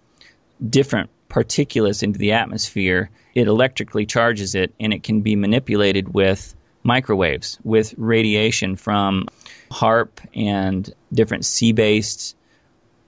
different 0.69 1.11
particulates 1.31 2.03
into 2.03 2.19
the 2.19 2.33
atmosphere, 2.33 3.09
it 3.35 3.47
electrically 3.47 4.05
charges 4.05 4.55
it 4.55 4.75
and 4.79 4.93
it 4.93 5.03
can 5.03 5.23
be 5.23 5.37
manipulated 5.37 6.13
with 6.13 6.55
microwaves, 6.83 7.59
with 7.65 7.95
radiation 7.97 8.77
from 8.77 9.27
HAARP 9.71 10.11
and 10.35 10.93
different 11.13 11.45
sea 11.45 11.73
based 11.73 12.37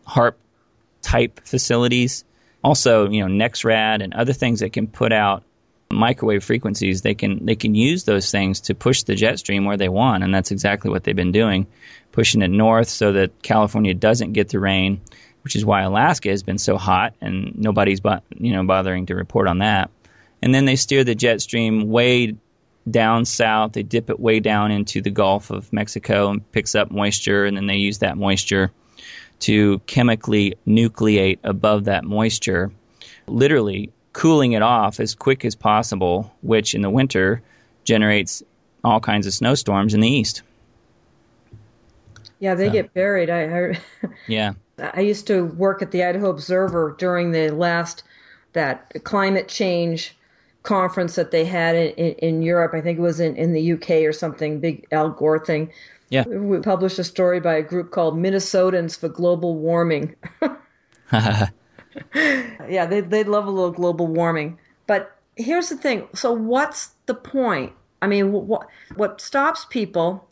HAARP 0.06 0.34
type 1.02 1.40
facilities. 1.44 2.24
Also, 2.64 3.10
you 3.10 3.26
know, 3.26 3.44
NEXRAD 3.44 4.02
and 4.02 4.14
other 4.14 4.32
things 4.32 4.60
that 4.60 4.72
can 4.72 4.86
put 4.86 5.12
out 5.12 5.42
microwave 5.90 6.42
frequencies, 6.42 7.02
they 7.02 7.14
can 7.14 7.44
they 7.44 7.54
can 7.54 7.74
use 7.74 8.04
those 8.04 8.30
things 8.30 8.60
to 8.60 8.74
push 8.74 9.02
the 9.02 9.14
jet 9.14 9.38
stream 9.38 9.64
where 9.64 9.76
they 9.76 9.88
want, 9.88 10.24
and 10.24 10.34
that's 10.34 10.50
exactly 10.50 10.90
what 10.90 11.04
they've 11.04 11.16
been 11.16 11.32
doing, 11.32 11.66
pushing 12.12 12.42
it 12.42 12.48
north 12.48 12.88
so 12.88 13.12
that 13.12 13.42
California 13.42 13.94
doesn't 13.94 14.32
get 14.32 14.48
the 14.48 14.60
rain, 14.60 15.00
which 15.42 15.56
is 15.56 15.64
why 15.64 15.82
Alaska 15.82 16.28
has 16.30 16.42
been 16.42 16.58
so 16.58 16.76
hot, 16.76 17.14
and 17.20 17.56
nobody's 17.58 18.00
you 18.38 18.52
know 18.52 18.64
bothering 18.64 19.06
to 19.06 19.14
report 19.14 19.48
on 19.48 19.58
that. 19.58 19.90
And 20.40 20.54
then 20.54 20.64
they 20.64 20.76
steer 20.76 21.04
the 21.04 21.14
jet 21.14 21.40
stream 21.40 21.88
way 21.88 22.34
down 22.90 23.24
south. 23.24 23.72
They 23.72 23.82
dip 23.82 24.10
it 24.10 24.18
way 24.18 24.40
down 24.40 24.72
into 24.72 25.00
the 25.00 25.10
Gulf 25.10 25.50
of 25.50 25.72
Mexico 25.72 26.30
and 26.30 26.52
picks 26.52 26.74
up 26.74 26.90
moisture, 26.90 27.44
and 27.44 27.56
then 27.56 27.66
they 27.66 27.76
use 27.76 27.98
that 27.98 28.16
moisture 28.16 28.72
to 29.40 29.80
chemically 29.80 30.54
nucleate 30.66 31.38
above 31.42 31.84
that 31.84 32.04
moisture, 32.04 32.70
literally 33.26 33.90
cooling 34.12 34.52
it 34.52 34.62
off 34.62 35.00
as 35.00 35.14
quick 35.14 35.44
as 35.44 35.54
possible, 35.54 36.32
which 36.42 36.74
in 36.74 36.82
the 36.82 36.90
winter 36.90 37.42
generates 37.84 38.42
all 38.84 39.00
kinds 39.00 39.26
of 39.26 39.34
snowstorms 39.34 39.94
in 39.94 40.00
the 40.00 40.08
east. 40.08 40.42
Yeah, 42.38 42.54
they 42.54 42.66
so. 42.66 42.72
get 42.72 42.94
buried. 42.94 43.30
I 43.30 43.46
heard. 43.46 43.80
yeah. 44.28 44.52
I 44.78 45.00
used 45.00 45.26
to 45.26 45.44
work 45.44 45.82
at 45.82 45.90
the 45.90 46.02
Idaho 46.02 46.30
Observer 46.30 46.94
during 46.98 47.32
the 47.32 47.50
last 47.50 48.02
that 48.52 48.92
climate 49.04 49.48
change 49.48 50.16
conference 50.62 51.14
that 51.16 51.30
they 51.30 51.44
had 51.44 51.74
in, 51.74 51.88
in, 51.90 52.12
in 52.14 52.42
Europe. 52.42 52.72
I 52.74 52.80
think 52.80 52.98
it 52.98 53.02
was 53.02 53.20
in, 53.20 53.36
in 53.36 53.52
the 53.52 53.72
UK 53.72 53.90
or 54.06 54.12
something, 54.12 54.60
big 54.60 54.86
Al 54.92 55.10
Gore 55.10 55.44
thing. 55.44 55.72
Yeah. 56.08 56.24
We 56.26 56.58
published 56.60 56.98
a 56.98 57.04
story 57.04 57.40
by 57.40 57.54
a 57.54 57.62
group 57.62 57.90
called 57.90 58.16
Minnesotans 58.16 58.98
for 58.98 59.08
Global 59.08 59.54
Warming. 59.56 60.14
yeah, 62.14 62.86
they 62.86 63.00
they 63.00 63.24
love 63.24 63.46
a 63.46 63.50
little 63.50 63.70
global 63.70 64.06
warming. 64.06 64.58
But 64.86 65.16
here's 65.36 65.68
the 65.68 65.76
thing. 65.76 66.08
So 66.14 66.32
what's 66.32 66.90
the 67.06 67.14
point? 67.14 67.72
I 68.02 68.06
mean, 68.06 68.32
what 68.32 68.66
what 68.96 69.20
stops 69.20 69.64
people 69.70 70.28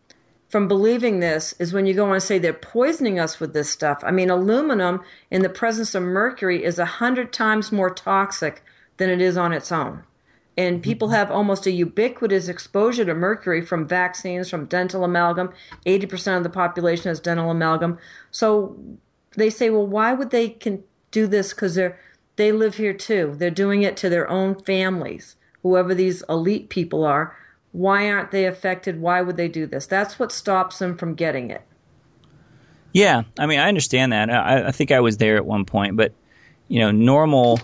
from 0.50 0.68
believing 0.68 1.20
this 1.20 1.54
is 1.58 1.72
when 1.72 1.86
you 1.86 1.94
go 1.94 2.06
on 2.06 2.14
and 2.14 2.22
say 2.22 2.38
they're 2.38 2.52
poisoning 2.52 3.18
us 3.18 3.38
with 3.38 3.54
this 3.54 3.70
stuff. 3.70 4.02
I 4.04 4.10
mean, 4.10 4.30
aluminum 4.30 5.02
in 5.30 5.42
the 5.42 5.48
presence 5.48 5.94
of 5.94 6.02
mercury 6.02 6.64
is 6.64 6.78
a 6.78 6.84
hundred 6.84 7.32
times 7.32 7.72
more 7.72 7.90
toxic 7.90 8.62
than 8.96 9.08
it 9.08 9.20
is 9.20 9.36
on 9.36 9.52
its 9.52 9.70
own. 9.70 10.02
And 10.58 10.82
people 10.82 11.08
mm-hmm. 11.08 11.14
have 11.14 11.30
almost 11.30 11.66
a 11.66 11.70
ubiquitous 11.70 12.48
exposure 12.48 13.04
to 13.04 13.14
mercury 13.14 13.62
from 13.62 13.86
vaccines, 13.86 14.50
from 14.50 14.66
dental 14.66 15.04
amalgam. 15.04 15.52
80% 15.86 16.36
of 16.36 16.42
the 16.42 16.50
population 16.50 17.08
has 17.08 17.20
dental 17.20 17.50
amalgam. 17.50 17.98
So 18.32 18.76
they 19.36 19.50
say, 19.50 19.70
well, 19.70 19.86
why 19.86 20.12
would 20.12 20.30
they 20.30 20.48
can 20.48 20.82
do 21.12 21.26
this? 21.28 21.54
Because 21.54 21.76
they're 21.76 21.98
they 22.36 22.52
live 22.52 22.76
here 22.76 22.94
too. 22.94 23.34
They're 23.36 23.50
doing 23.50 23.82
it 23.82 23.98
to 23.98 24.08
their 24.08 24.28
own 24.30 24.54
families, 24.54 25.36
whoever 25.62 25.94
these 25.94 26.24
elite 26.28 26.70
people 26.70 27.04
are. 27.04 27.36
Why 27.72 28.10
aren't 28.10 28.30
they 28.30 28.46
affected? 28.46 29.00
Why 29.00 29.22
would 29.22 29.36
they 29.36 29.48
do 29.48 29.66
this? 29.66 29.86
That's 29.86 30.18
what 30.18 30.32
stops 30.32 30.78
them 30.78 30.96
from 30.96 31.14
getting 31.14 31.50
it. 31.50 31.62
Yeah, 32.92 33.22
I 33.38 33.46
mean, 33.46 33.60
I 33.60 33.68
understand 33.68 34.12
that. 34.12 34.30
I, 34.30 34.68
I 34.68 34.72
think 34.72 34.90
I 34.90 35.00
was 35.00 35.18
there 35.18 35.36
at 35.36 35.46
one 35.46 35.64
point, 35.64 35.96
but 35.96 36.12
you 36.68 36.80
know, 36.80 36.90
normal, 36.90 37.60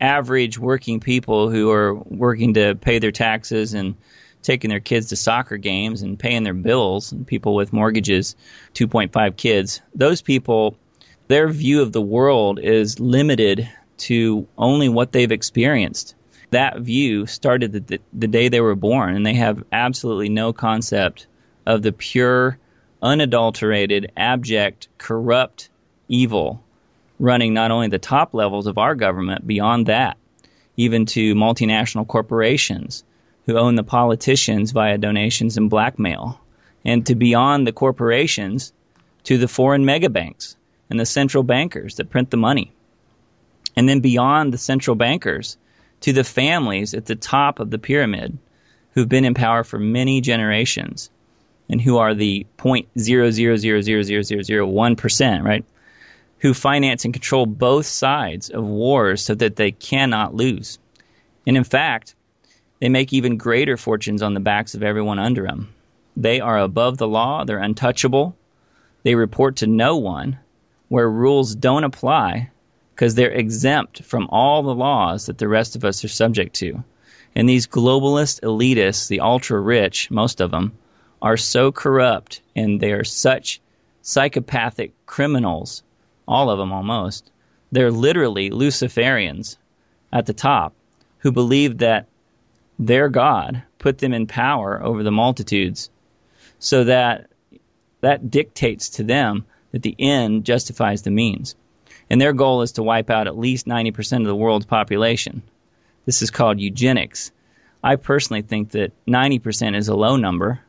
average 0.00 0.58
working 0.58 1.00
people 1.00 1.50
who 1.50 1.70
are 1.70 1.94
working 1.94 2.54
to 2.54 2.74
pay 2.74 2.98
their 2.98 3.12
taxes 3.12 3.72
and 3.72 3.94
taking 4.42 4.70
their 4.70 4.80
kids 4.80 5.08
to 5.08 5.16
soccer 5.16 5.56
games 5.56 6.02
and 6.02 6.18
paying 6.18 6.44
their 6.44 6.54
bills, 6.54 7.12
and 7.12 7.26
people 7.26 7.54
with 7.54 7.72
mortgages, 7.72 8.36
2.5 8.74 9.36
kids, 9.36 9.80
those 9.94 10.22
people, 10.22 10.76
their 11.28 11.48
view 11.48 11.82
of 11.82 11.92
the 11.92 12.02
world 12.02 12.60
is 12.60 13.00
limited 13.00 13.68
to 13.98 14.46
only 14.58 14.88
what 14.88 15.12
they've 15.12 15.32
experienced 15.32 16.14
that 16.50 16.78
view 16.80 17.26
started 17.26 17.72
the, 17.72 18.00
the 18.12 18.28
day 18.28 18.48
they 18.48 18.60
were 18.60 18.74
born, 18.74 19.16
and 19.16 19.26
they 19.26 19.34
have 19.34 19.64
absolutely 19.72 20.28
no 20.28 20.52
concept 20.52 21.26
of 21.64 21.82
the 21.82 21.92
pure, 21.92 22.58
unadulterated, 23.02 24.12
abject, 24.16 24.88
corrupt 24.98 25.68
evil 26.08 26.62
running 27.18 27.54
not 27.54 27.70
only 27.70 27.88
the 27.88 27.98
top 27.98 28.34
levels 28.34 28.66
of 28.66 28.78
our 28.78 28.94
government, 28.94 29.46
beyond 29.46 29.86
that, 29.86 30.16
even 30.76 31.06
to 31.06 31.34
multinational 31.34 32.06
corporations 32.06 33.04
who 33.46 33.56
own 33.56 33.74
the 33.74 33.84
politicians 33.84 34.72
via 34.72 34.98
donations 34.98 35.56
and 35.56 35.70
blackmail, 35.70 36.40
and 36.84 37.06
to 37.06 37.14
beyond 37.14 37.66
the 37.66 37.72
corporations 37.72 38.72
to 39.24 39.38
the 39.38 39.48
foreign 39.48 39.84
megabanks 39.84 40.56
and 40.90 41.00
the 41.00 41.06
central 41.06 41.42
bankers 41.42 41.96
that 41.96 42.10
print 42.10 42.30
the 42.30 42.36
money. 42.36 42.72
And 43.76 43.88
then 43.88 44.00
beyond 44.00 44.52
the 44.52 44.58
central 44.58 44.96
bankers 44.96 45.56
to 46.00 46.12
the 46.12 46.24
families 46.24 46.94
at 46.94 47.06
the 47.06 47.16
top 47.16 47.60
of 47.60 47.70
the 47.70 47.78
pyramid 47.78 48.36
who've 48.92 49.08
been 49.08 49.24
in 49.24 49.34
power 49.34 49.64
for 49.64 49.78
many 49.78 50.20
generations 50.20 51.08
and 51.68 51.80
who 51.80 51.98
are 51.98 52.14
the 52.14 52.46
0.0000001%, 52.58 55.44
right? 55.44 55.64
Who 56.40 56.54
finance 56.54 57.04
and 57.04 57.14
control 57.14 57.46
both 57.46 57.86
sides 57.86 58.50
of 58.50 58.64
wars 58.64 59.22
so 59.22 59.34
that 59.34 59.56
they 59.56 59.72
cannot 59.72 60.34
lose. 60.34 60.78
And 61.46 61.56
in 61.56 61.64
fact, 61.64 62.14
they 62.80 62.88
make 62.88 63.12
even 63.12 63.36
greater 63.36 63.76
fortunes 63.76 64.22
on 64.22 64.34
the 64.34 64.40
backs 64.40 64.74
of 64.74 64.82
everyone 64.82 65.18
under 65.18 65.42
them. 65.42 65.74
They 66.16 66.40
are 66.40 66.58
above 66.58 66.98
the 66.98 67.08
law, 67.08 67.44
they're 67.44 67.58
untouchable, 67.58 68.36
they 69.02 69.14
report 69.14 69.56
to 69.56 69.66
no 69.66 69.96
one, 69.96 70.38
where 70.88 71.10
rules 71.10 71.54
don't 71.54 71.84
apply, 71.84 72.50
because 72.96 73.14
they're 73.14 73.30
exempt 73.30 74.02
from 74.04 74.26
all 74.30 74.62
the 74.62 74.74
laws 74.74 75.26
that 75.26 75.36
the 75.36 75.46
rest 75.46 75.76
of 75.76 75.84
us 75.84 76.02
are 76.02 76.08
subject 76.08 76.54
to. 76.54 76.82
And 77.34 77.46
these 77.46 77.66
globalist 77.66 78.40
elitists, 78.40 79.06
the 79.08 79.20
ultra 79.20 79.60
rich, 79.60 80.10
most 80.10 80.40
of 80.40 80.50
them, 80.50 80.72
are 81.20 81.36
so 81.36 81.70
corrupt 81.70 82.40
and 82.56 82.80
they 82.80 82.92
are 82.92 83.04
such 83.04 83.60
psychopathic 84.00 84.92
criminals, 85.04 85.82
all 86.26 86.48
of 86.48 86.58
them 86.58 86.72
almost. 86.72 87.30
They're 87.70 87.90
literally 87.90 88.48
Luciferians 88.48 89.58
at 90.10 90.24
the 90.24 90.32
top 90.32 90.72
who 91.18 91.32
believe 91.32 91.76
that 91.78 92.06
their 92.78 93.10
God 93.10 93.62
put 93.78 93.98
them 93.98 94.14
in 94.14 94.26
power 94.26 94.82
over 94.82 95.02
the 95.02 95.10
multitudes 95.10 95.90
so 96.58 96.84
that 96.84 97.26
that 98.00 98.30
dictates 98.30 98.88
to 98.88 99.02
them 99.02 99.44
that 99.72 99.82
the 99.82 99.96
end 99.98 100.46
justifies 100.46 101.02
the 101.02 101.10
means 101.10 101.56
and 102.10 102.20
their 102.20 102.32
goal 102.32 102.62
is 102.62 102.72
to 102.72 102.82
wipe 102.82 103.10
out 103.10 103.26
at 103.26 103.38
least 103.38 103.66
90% 103.66 104.20
of 104.20 104.26
the 104.26 104.36
world's 104.36 104.66
population. 104.66 105.42
This 106.04 106.22
is 106.22 106.30
called 106.30 106.60
eugenics. 106.60 107.32
I 107.82 107.96
personally 107.96 108.42
think 108.42 108.70
that 108.70 108.92
90% 109.06 109.76
is 109.76 109.88
a 109.88 109.94
low 109.94 110.16
number 110.16 110.60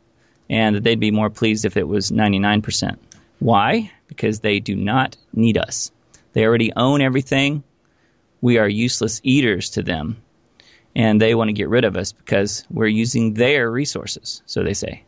and 0.49 0.75
that 0.75 0.83
they'd 0.83 0.99
be 0.99 1.11
more 1.11 1.29
pleased 1.29 1.65
if 1.65 1.77
it 1.77 1.87
was 1.87 2.11
99%. 2.11 2.97
Why? 3.39 3.91
Because 4.07 4.39
they 4.39 4.59
do 4.59 4.75
not 4.75 5.17
need 5.33 5.57
us. 5.57 5.91
They 6.33 6.45
already 6.45 6.71
own 6.75 7.01
everything. 7.01 7.63
We 8.41 8.57
are 8.57 8.69
useless 8.69 9.21
eaters 9.23 9.69
to 9.71 9.83
them. 9.83 10.17
And 10.95 11.21
they 11.21 11.35
want 11.35 11.49
to 11.49 11.53
get 11.53 11.69
rid 11.69 11.85
of 11.85 11.95
us 11.95 12.11
because 12.11 12.65
we're 12.71 12.87
using 12.87 13.35
their 13.35 13.69
resources, 13.69 14.41
so 14.47 14.63
they 14.63 14.73
say. 14.73 15.03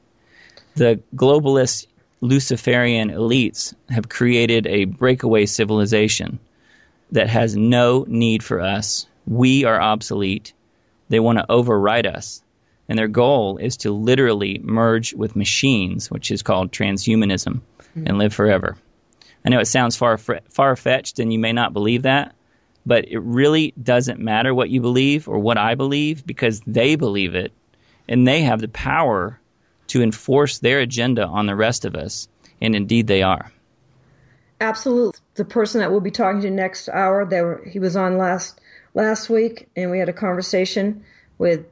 The 0.76 1.02
globalists 1.16 1.88
Luciferian 2.22 3.10
elites 3.10 3.74
have 3.90 4.10
created 4.10 4.68
a 4.68 4.86
breakaway 4.86 5.46
civilization 5.46 6.40
that 7.12 7.30
has 7.30 7.56
no 7.56 8.06
need 8.08 8.44
for 8.44 8.60
us. 8.60 9.08
We 9.26 9.64
are 9.64 9.82
obsolete. 9.82 10.54
They 11.08 11.20
want 11.20 11.40
to 11.40 11.50
override 11.50 12.06
us. 12.06 12.44
And 12.90 12.98
their 12.98 13.08
goal 13.08 13.58
is 13.58 13.78
to 13.78 13.92
literally 13.92 14.60
merge 14.64 15.14
with 15.14 15.36
machines, 15.36 16.10
which 16.12 16.32
is 16.32 16.42
called 16.42 16.72
transhumanism, 16.72 17.62
mm-hmm. 17.62 18.04
and 18.06 18.18
live 18.18 18.34
forever. 18.34 18.76
I 19.46 19.50
know 19.50 19.60
it 19.60 19.66
sounds 19.66 19.96
far 19.96 20.18
far 20.18 20.76
fetched, 20.76 21.20
and 21.20 21.32
you 21.32 21.40
may 21.40 21.54
not 21.54 21.72
believe 21.72 22.02
that, 22.02 22.36
but 22.86 23.08
it 23.08 23.20
really 23.20 23.74
doesn't 23.82 24.20
matter 24.20 24.54
what 24.54 24.70
you 24.70 24.82
believe 24.82 25.30
or 25.30 25.40
what 25.40 25.58
I 25.58 25.76
believe 25.76 26.26
because 26.26 26.62
they 26.68 26.96
believe 26.96 27.36
it, 27.36 27.54
and 28.08 28.28
they 28.28 28.42
have 28.42 28.60
the 28.60 28.68
power 28.68 29.40
to 29.90 30.02
enforce 30.02 30.60
their 30.60 30.80
agenda 30.80 31.26
on 31.26 31.46
the 31.46 31.56
rest 31.56 31.86
of 31.86 31.96
us, 31.96 32.28
and 32.62 32.76
indeed 32.76 33.08
they 33.08 33.22
are. 33.22 33.52
Absolutely. 34.62 35.20
The 35.36 35.46
person 35.46 35.80
that 35.80 35.92
we'll 35.92 36.02
be 36.02 36.12
talking 36.12 36.42
to 36.42 36.50
next 36.50 36.90
hour, 36.90 37.26
there 37.26 37.64
he 37.66 37.80
was 37.80 37.96
on 37.96 38.18
last 38.18 38.60
last 38.94 39.30
week, 39.30 39.70
and 39.76 39.92
we 39.92 40.00
had 40.00 40.10
a 40.10 40.14
conversation 40.14 41.04
with 41.38 41.66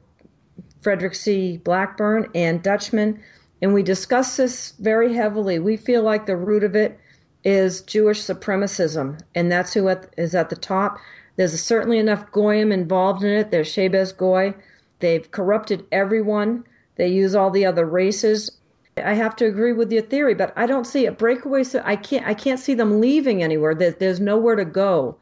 Frederick 0.80 1.14
C. 1.14 1.58
Blackburn 1.58 2.30
and 2.34 2.62
Dutchman, 2.62 3.20
and 3.60 3.74
we 3.74 3.82
discussed 3.82 4.36
this 4.36 4.72
very 4.78 5.14
heavily. 5.14 5.58
We 5.58 5.76
feel 5.76 6.02
like 6.02 6.26
the 6.26 6.36
root 6.36 6.64
of 6.64 6.76
it 6.76 6.98
is 7.44 7.82
Jewish 7.82 8.20
supremacism, 8.20 9.20
and 9.34 9.50
that's 9.50 9.74
who 9.74 9.88
is 10.16 10.34
at 10.34 10.48
the 10.48 10.56
top. 10.56 10.98
There's 11.36 11.60
certainly 11.60 11.98
enough 11.98 12.30
goyim 12.32 12.72
involved 12.72 13.22
in 13.22 13.30
it. 13.30 13.50
There's 13.50 13.70
Shabbos 13.70 14.12
goy. 14.12 14.54
They've 15.00 15.30
corrupted 15.30 15.86
everyone. 15.92 16.64
They 16.98 17.08
use 17.08 17.34
all 17.34 17.50
the 17.50 17.64
other 17.64 17.86
races. 17.86 18.50
I 19.02 19.14
have 19.14 19.36
to 19.36 19.46
agree 19.46 19.72
with 19.72 19.92
your 19.92 20.02
theory, 20.02 20.34
but 20.34 20.52
I 20.56 20.66
don't 20.66 20.84
see 20.84 21.06
it. 21.06 21.16
Breakaway, 21.16 21.62
so 21.62 21.80
I 21.84 21.94
can't. 21.94 22.26
I 22.26 22.34
can't 22.34 22.60
see 22.60 22.74
them 22.74 23.00
leaving 23.00 23.42
anywhere. 23.42 23.74
There's, 23.74 23.94
there's 23.94 24.20
nowhere 24.20 24.56
to 24.56 24.64
go. 24.64 25.16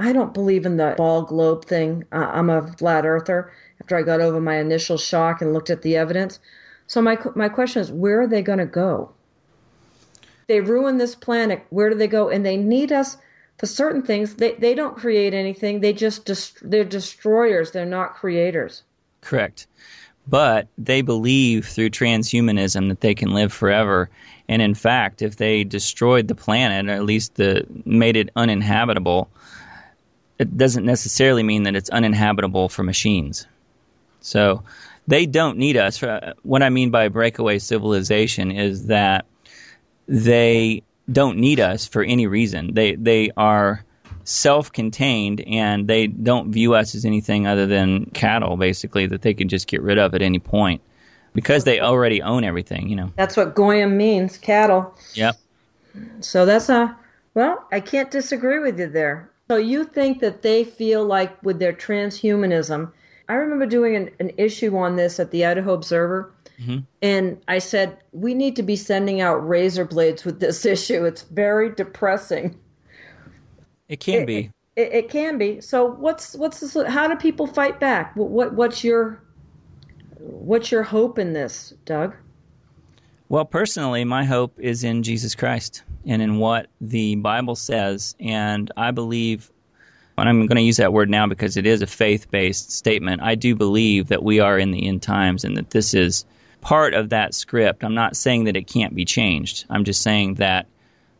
I 0.00 0.12
don't 0.12 0.34
believe 0.34 0.66
in 0.66 0.76
the 0.76 0.94
ball 0.96 1.22
globe 1.22 1.64
thing. 1.64 2.04
Uh, 2.10 2.28
I'm 2.32 2.50
a 2.50 2.66
flat 2.74 3.06
earther. 3.06 3.52
After 3.80 3.96
I 3.96 4.02
got 4.02 4.20
over 4.20 4.40
my 4.40 4.56
initial 4.56 4.98
shock 4.98 5.40
and 5.40 5.52
looked 5.52 5.70
at 5.70 5.82
the 5.82 5.96
evidence, 5.96 6.40
so 6.88 7.00
my 7.00 7.16
my 7.36 7.48
question 7.48 7.82
is, 7.82 7.92
where 7.92 8.20
are 8.20 8.26
they 8.26 8.42
going 8.42 8.58
to 8.58 8.66
go? 8.66 9.12
They 10.48 10.60
ruin 10.60 10.98
this 10.98 11.14
planet. 11.14 11.64
Where 11.70 11.88
do 11.88 11.94
they 11.94 12.08
go? 12.08 12.28
And 12.28 12.44
they 12.44 12.56
need 12.56 12.90
us 12.90 13.16
for 13.58 13.66
certain 13.66 14.02
things. 14.02 14.34
They 14.34 14.54
they 14.54 14.74
don't 14.74 14.96
create 14.96 15.34
anything. 15.34 15.80
They 15.80 15.92
just 15.92 16.24
dest- 16.24 16.68
they're 16.68 16.84
destroyers. 16.84 17.70
They're 17.70 17.86
not 17.86 18.14
creators. 18.14 18.82
Correct 19.20 19.68
but 20.26 20.68
they 20.78 21.02
believe 21.02 21.66
through 21.66 21.90
transhumanism 21.90 22.88
that 22.88 23.00
they 23.00 23.14
can 23.14 23.32
live 23.32 23.52
forever. 23.52 24.08
And 24.48 24.62
in 24.62 24.74
fact, 24.74 25.22
if 25.22 25.36
they 25.36 25.64
destroyed 25.64 26.28
the 26.28 26.34
planet, 26.34 26.88
or 26.88 26.94
at 26.94 27.04
least 27.04 27.34
the, 27.36 27.66
made 27.84 28.16
it 28.16 28.30
uninhabitable, 28.36 29.28
it 30.38 30.56
doesn't 30.56 30.84
necessarily 30.84 31.42
mean 31.42 31.64
that 31.64 31.76
it's 31.76 31.90
uninhabitable 31.90 32.68
for 32.68 32.82
machines. 32.82 33.46
So 34.20 34.62
they 35.06 35.26
don't 35.26 35.58
need 35.58 35.76
us. 35.76 36.02
Uh, 36.02 36.32
what 36.42 36.62
I 36.62 36.70
mean 36.70 36.90
by 36.90 37.08
breakaway 37.08 37.58
civilization 37.58 38.50
is 38.50 38.86
that 38.86 39.26
they 40.06 40.82
don't 41.10 41.38
need 41.38 41.60
us 41.60 41.86
for 41.86 42.02
any 42.02 42.26
reason. 42.26 42.74
They 42.74 42.94
they 42.94 43.30
are 43.36 43.84
self-contained 44.24 45.40
and 45.42 45.88
they 45.88 46.06
don't 46.06 46.52
view 46.52 46.74
us 46.74 46.94
as 46.94 47.04
anything 47.04 47.46
other 47.46 47.66
than 47.66 48.06
cattle 48.06 48.56
basically 48.56 49.06
that 49.06 49.22
they 49.22 49.34
can 49.34 49.48
just 49.48 49.66
get 49.66 49.82
rid 49.82 49.98
of 49.98 50.14
at 50.14 50.22
any 50.22 50.38
point 50.38 50.80
because 51.34 51.64
they 51.64 51.80
already 51.80 52.22
own 52.22 52.44
everything. 52.44 52.88
You 52.88 52.96
know. 52.96 53.12
That's 53.16 53.36
what 53.36 53.54
goyim 53.54 53.96
means, 53.96 54.38
cattle. 54.38 54.94
Yep. 55.14 55.36
So 56.20 56.46
that's 56.46 56.68
a 56.68 56.96
well, 57.34 57.66
I 57.72 57.80
can't 57.80 58.10
disagree 58.10 58.58
with 58.58 58.78
you 58.78 58.88
there. 58.88 59.30
So 59.48 59.56
you 59.56 59.84
think 59.84 60.20
that 60.20 60.42
they 60.42 60.64
feel 60.64 61.04
like 61.04 61.42
with 61.42 61.58
their 61.58 61.72
transhumanism? 61.72 62.92
I 63.28 63.34
remember 63.34 63.66
doing 63.66 63.96
an, 63.96 64.10
an 64.20 64.30
issue 64.36 64.76
on 64.76 64.96
this 64.96 65.18
at 65.18 65.30
the 65.30 65.44
Idaho 65.44 65.72
Observer, 65.72 66.32
mm-hmm. 66.60 66.78
and 67.00 67.40
I 67.48 67.58
said 67.58 67.98
we 68.12 68.34
need 68.34 68.56
to 68.56 68.62
be 68.62 68.76
sending 68.76 69.20
out 69.20 69.46
razor 69.46 69.84
blades 69.84 70.24
with 70.24 70.40
this 70.40 70.64
issue. 70.76 71.04
It's 71.04 71.22
very 71.22 71.74
depressing. 71.74 72.58
It 73.92 74.00
can 74.00 74.22
it, 74.22 74.26
be. 74.26 74.50
It, 74.74 74.92
it, 74.94 75.10
can 75.10 75.36
be. 75.36 75.60
So 75.60 75.84
what's 75.84 76.34
what's 76.34 76.60
this, 76.60 76.74
how 76.88 77.06
do 77.08 77.14
people 77.14 77.46
fight 77.46 77.78
back? 77.78 78.16
What 78.16 78.54
what's 78.54 78.82
your 78.82 79.22
what's 80.18 80.72
your 80.72 80.82
hope 80.82 81.18
in 81.18 81.34
this, 81.34 81.74
Doug? 81.84 82.14
Well, 83.28 83.44
personally, 83.44 84.04
my 84.04 84.24
hope 84.24 84.58
is 84.58 84.82
in 84.82 85.02
Jesus 85.02 85.34
Christ 85.34 85.82
and 86.06 86.22
in 86.22 86.38
what 86.38 86.68
the 86.80 87.16
Bible 87.16 87.54
says. 87.54 88.16
And 88.18 88.72
I 88.78 88.92
believe, 88.92 89.52
and 90.16 90.26
I'm 90.26 90.46
going 90.46 90.56
to 90.56 90.62
use 90.62 90.78
that 90.78 90.94
word 90.94 91.10
now 91.10 91.26
because 91.26 91.58
it 91.58 91.66
is 91.66 91.82
a 91.82 91.86
faith 91.86 92.30
based 92.30 92.72
statement. 92.72 93.20
I 93.20 93.34
do 93.34 93.54
believe 93.54 94.08
that 94.08 94.22
we 94.22 94.40
are 94.40 94.58
in 94.58 94.70
the 94.70 94.88
end 94.88 95.02
times 95.02 95.44
and 95.44 95.54
that 95.58 95.68
this 95.68 95.92
is 95.92 96.24
part 96.62 96.94
of 96.94 97.10
that 97.10 97.34
script. 97.34 97.84
I'm 97.84 97.94
not 97.94 98.16
saying 98.16 98.44
that 98.44 98.56
it 98.56 98.68
can't 98.68 98.94
be 98.94 99.04
changed. 99.04 99.66
I'm 99.68 99.84
just 99.84 100.00
saying 100.00 100.36
that 100.36 100.66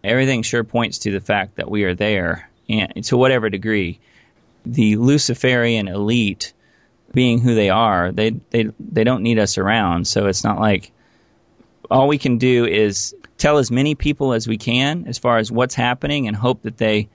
everything 0.02 0.42
sure 0.42 0.64
points 0.64 0.96
to 1.00 1.10
the 1.10 1.20
fact 1.20 1.56
that 1.56 1.70
we 1.70 1.84
are 1.84 1.94
there, 1.94 2.48
and 2.68 3.04
to 3.04 3.16
whatever 3.16 3.50
degree. 3.50 4.00
The 4.64 4.96
Luciferian 4.96 5.88
elite, 5.88 6.52
being 7.12 7.40
who 7.40 7.54
they 7.54 7.70
are, 7.70 8.12
they 8.12 8.30
they 8.50 8.70
they 8.78 9.04
don't 9.04 9.22
need 9.22 9.38
us 9.38 9.58
around. 9.58 10.06
So 10.06 10.26
it's 10.26 10.44
not 10.44 10.60
like 10.60 10.92
all 11.90 12.08
we 12.08 12.18
can 12.18 12.38
do 12.38 12.64
is 12.64 13.14
tell 13.38 13.58
as 13.58 13.70
many 13.70 13.94
people 13.94 14.32
as 14.32 14.46
we 14.46 14.56
can 14.56 15.04
as 15.06 15.18
far 15.18 15.38
as 15.38 15.50
what's 15.50 15.74
happening 15.74 16.26
and 16.28 16.36
hope 16.36 16.62
that 16.62 16.78
they 16.78 17.08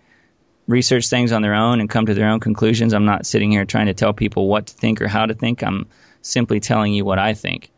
research 0.67 1.07
things 1.07 1.31
on 1.31 1.41
their 1.41 1.53
own 1.53 1.79
and 1.79 1.89
come 1.89 2.05
to 2.05 2.13
their 2.13 2.27
own 2.27 2.39
conclusions. 2.39 2.93
I'm 2.93 3.05
not 3.05 3.25
sitting 3.25 3.51
here 3.51 3.65
trying 3.65 3.85
to 3.87 3.93
tell 3.93 4.13
people 4.13 4.47
what 4.47 4.67
to 4.67 4.73
think 4.73 5.01
or 5.01 5.07
how 5.07 5.25
to 5.25 5.33
think. 5.33 5.63
I'm 5.63 5.87
simply 6.21 6.59
telling 6.59 6.93
you 6.93 7.05
what 7.05 7.19
I 7.19 7.33
think. 7.33 7.71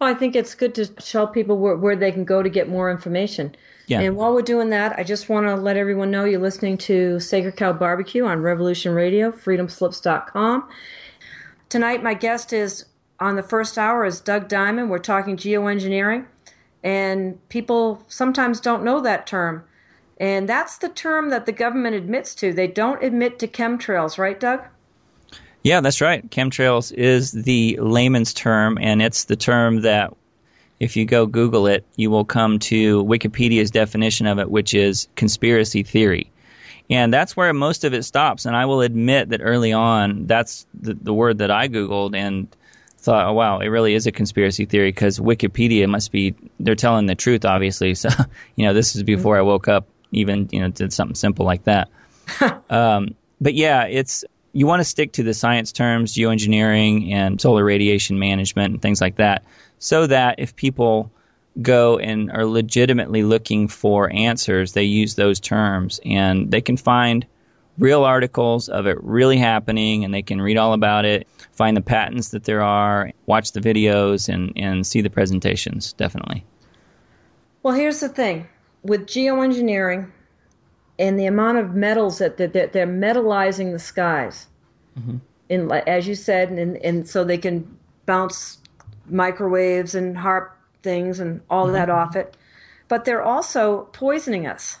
Well, 0.00 0.08
I 0.08 0.14
think 0.14 0.36
it's 0.36 0.54
good 0.54 0.74
to 0.76 0.86
tell 0.86 1.26
people 1.26 1.58
where, 1.58 1.76
where 1.76 1.96
they 1.96 2.12
can 2.12 2.24
go 2.24 2.42
to 2.42 2.48
get 2.48 2.68
more 2.68 2.90
information. 2.90 3.54
Yeah. 3.90 4.02
And 4.02 4.14
while 4.14 4.32
we're 4.32 4.42
doing 4.42 4.70
that, 4.70 4.96
I 4.96 5.02
just 5.02 5.28
want 5.28 5.48
to 5.48 5.56
let 5.56 5.76
everyone 5.76 6.12
know 6.12 6.24
you're 6.24 6.40
listening 6.40 6.78
to 6.78 7.18
Sacred 7.18 7.56
Cow 7.56 7.72
Barbecue 7.72 8.24
on 8.24 8.40
Revolution 8.40 8.94
Radio, 8.94 9.32
freedomslips.com. 9.32 10.68
Tonight, 11.68 12.00
my 12.00 12.14
guest 12.14 12.52
is 12.52 12.84
on 13.18 13.34
the 13.34 13.42
first 13.42 13.76
hour 13.76 14.04
is 14.04 14.20
Doug 14.20 14.46
Diamond. 14.46 14.90
We're 14.90 15.00
talking 15.00 15.36
geoengineering 15.36 16.24
and 16.84 17.48
people 17.48 18.00
sometimes 18.06 18.60
don't 18.60 18.84
know 18.84 19.00
that 19.00 19.26
term. 19.26 19.64
And 20.18 20.48
that's 20.48 20.78
the 20.78 20.88
term 20.90 21.30
that 21.30 21.46
the 21.46 21.52
government 21.52 21.96
admits 21.96 22.32
to. 22.36 22.52
They 22.52 22.68
don't 22.68 23.02
admit 23.02 23.40
to 23.40 23.48
chemtrails, 23.48 24.18
right, 24.18 24.38
Doug? 24.38 24.62
Yeah, 25.64 25.80
that's 25.80 26.00
right. 26.00 26.30
Chemtrails 26.30 26.92
is 26.92 27.32
the 27.32 27.76
layman's 27.82 28.32
term, 28.34 28.78
and 28.80 29.02
it's 29.02 29.24
the 29.24 29.36
term 29.36 29.80
that 29.80 30.14
if 30.80 30.96
you 30.96 31.04
go 31.04 31.26
Google 31.26 31.66
it, 31.66 31.84
you 31.96 32.10
will 32.10 32.24
come 32.24 32.58
to 32.58 33.04
Wikipedia's 33.04 33.70
definition 33.70 34.26
of 34.26 34.38
it, 34.38 34.50
which 34.50 34.74
is 34.74 35.08
conspiracy 35.14 35.82
theory. 35.82 36.30
And 36.88 37.12
that's 37.12 37.36
where 37.36 37.52
most 37.52 37.84
of 37.84 37.94
it 37.94 38.02
stops. 38.02 38.46
And 38.46 38.56
I 38.56 38.64
will 38.64 38.80
admit 38.80 39.28
that 39.28 39.40
early 39.42 39.72
on, 39.72 40.26
that's 40.26 40.66
the, 40.74 40.94
the 40.94 41.14
word 41.14 41.38
that 41.38 41.50
I 41.50 41.68
Googled, 41.68 42.16
and 42.16 42.48
thought, 42.96 43.26
oh 43.26 43.32
wow, 43.32 43.60
it 43.60 43.68
really 43.68 43.94
is 43.94 44.06
a 44.06 44.12
conspiracy 44.12 44.64
theory 44.64 44.88
because 44.88 45.18
Wikipedia 45.18 45.88
must 45.88 46.12
be 46.12 46.34
they're 46.58 46.74
telling 46.74 47.06
the 47.06 47.14
truth, 47.14 47.44
obviously. 47.44 47.94
So 48.00 48.08
you 48.56 48.66
know, 48.66 48.74
this 48.74 48.96
is 48.96 49.02
before 49.02 49.38
I 49.38 49.42
woke 49.42 49.68
up, 49.68 49.86
even 50.12 50.48
you 50.50 50.60
know, 50.60 50.68
did 50.68 50.92
something 50.92 51.14
simple 51.14 51.46
like 51.46 51.64
that. 51.64 51.88
um, 52.70 53.14
but 53.40 53.54
yeah, 53.54 53.84
it's 53.84 54.24
you 54.52 54.66
want 54.66 54.80
to 54.80 54.84
stick 54.84 55.12
to 55.12 55.22
the 55.22 55.34
science 55.34 55.72
terms, 55.72 56.14
geoengineering 56.14 57.12
and 57.12 57.40
solar 57.40 57.64
radiation 57.64 58.18
management 58.18 58.74
and 58.74 58.82
things 58.82 59.00
like 59.00 59.16
that, 59.16 59.44
so 59.78 60.06
that 60.06 60.36
if 60.38 60.56
people 60.56 61.10
go 61.62 61.98
and 61.98 62.30
are 62.32 62.46
legitimately 62.46 63.22
looking 63.22 63.68
for 63.68 64.12
answers, 64.12 64.72
they 64.72 64.82
use 64.82 65.14
those 65.14 65.40
terms 65.40 66.00
and 66.04 66.50
they 66.50 66.60
can 66.60 66.76
find 66.76 67.26
real 67.78 68.04
articles 68.04 68.68
of 68.68 68.86
it 68.86 69.02
really 69.02 69.38
happening 69.38 70.04
and 70.04 70.12
they 70.12 70.22
can 70.22 70.40
read 70.40 70.56
all 70.56 70.72
about 70.72 71.04
it, 71.04 71.26
find 71.52 71.76
the 71.76 71.82
patents 71.82 72.28
that 72.28 72.44
there 72.44 72.62
are, 72.62 73.10
watch 73.26 73.52
the 73.52 73.60
videos, 73.60 74.28
and, 74.32 74.52
and 74.56 74.86
see 74.86 75.00
the 75.00 75.10
presentations, 75.10 75.92
definitely. 75.94 76.44
Well, 77.62 77.74
here's 77.74 78.00
the 78.00 78.08
thing 78.08 78.48
with 78.82 79.06
geoengineering 79.06 80.10
and 81.00 81.18
the 81.18 81.24
amount 81.24 81.56
of 81.56 81.74
metals 81.74 82.18
that, 82.18 82.36
that, 82.36 82.52
that 82.52 82.72
they're 82.74 82.86
metallizing 82.86 83.72
the 83.72 83.78
skies, 83.78 84.46
mm-hmm. 84.96 85.16
in, 85.48 85.72
as 85.72 86.06
you 86.06 86.14
said, 86.14 86.50
and, 86.50 86.76
and 86.76 87.08
so 87.08 87.24
they 87.24 87.38
can 87.38 87.76
bounce 88.04 88.58
microwaves 89.06 89.94
and 89.94 90.14
HAARP 90.14 90.50
things 90.82 91.18
and 91.18 91.40
all 91.48 91.64
mm-hmm. 91.64 91.74
that 91.74 91.88
off 91.88 92.14
it. 92.16 92.36
But 92.88 93.06
they're 93.06 93.22
also 93.22 93.88
poisoning 93.92 94.46
us. 94.46 94.78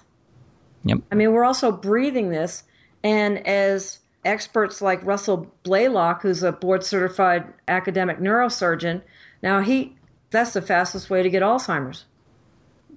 Yep. 0.84 0.98
I 1.10 1.14
mean, 1.14 1.32
we're 1.32 1.44
also 1.44 1.72
breathing 1.72 2.28
this 2.28 2.64
and 3.02 3.46
as 3.46 3.98
experts 4.24 4.82
like 4.82 5.04
Russell 5.04 5.50
Blaylock, 5.62 6.20
who's 6.20 6.42
a 6.42 6.52
board 6.52 6.84
certified 6.84 7.46
academic 7.66 8.18
neurosurgeon, 8.18 9.00
now 9.42 9.60
he 9.60 9.96
that's 10.30 10.52
the 10.52 10.62
fastest 10.62 11.10
way 11.10 11.22
to 11.22 11.30
get 11.30 11.42
Alzheimer's, 11.42 12.04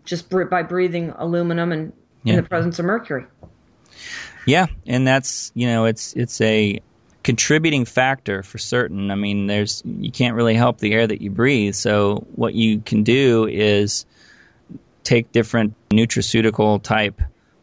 just 0.03 0.29
by 0.29 0.61
breathing 0.61 1.13
aluminum 1.17 1.71
and 1.71 1.93
yeah. 2.23 2.33
in 2.33 2.43
the 2.43 2.49
presence 2.49 2.79
of 2.79 2.85
mercury. 2.85 3.25
Yeah, 4.45 4.67
and 4.85 5.07
that's 5.07 5.51
you 5.55 5.67
know 5.67 5.85
it's 5.85 6.13
it's 6.13 6.41
a 6.41 6.81
contributing 7.23 7.85
factor 7.85 8.43
for 8.43 8.57
certain. 8.57 9.11
I 9.11 9.15
mean, 9.15 9.47
there's 9.47 9.81
you 9.85 10.11
can't 10.11 10.35
really 10.35 10.55
help 10.55 10.79
the 10.79 10.93
air 10.93 11.07
that 11.07 11.21
you 11.21 11.29
breathe. 11.31 11.75
So 11.75 12.25
what 12.35 12.53
you 12.53 12.81
can 12.81 13.03
do 13.03 13.47
is 13.47 14.05
take 15.03 15.31
different 15.31 15.73
nutraceutical 15.89 16.81
type 16.81 17.21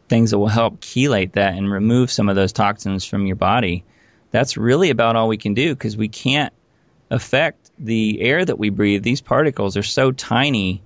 things 0.09 0.31
that 0.31 0.39
will 0.39 0.47
help 0.47 0.81
chelate 0.81 1.33
that 1.33 1.53
and 1.55 1.71
remove 1.71 2.11
some 2.11 2.27
of 2.27 2.35
those 2.35 2.51
toxins 2.51 3.05
from 3.05 3.25
your 3.25 3.35
body. 3.35 3.83
That's 4.31 4.57
really 4.57 4.89
about 4.89 5.15
all 5.15 5.27
we 5.27 5.37
can 5.37 5.53
do 5.53 5.73
because 5.73 5.95
we 5.95 6.09
can't 6.09 6.53
affect 7.09 7.71
the 7.79 8.21
air 8.21 8.43
that 8.43 8.59
we 8.59 8.69
breathe. 8.69 9.03
These 9.03 9.21
particles 9.21 9.77
are 9.77 9.83
so 9.83 10.11
tiny 10.11 10.81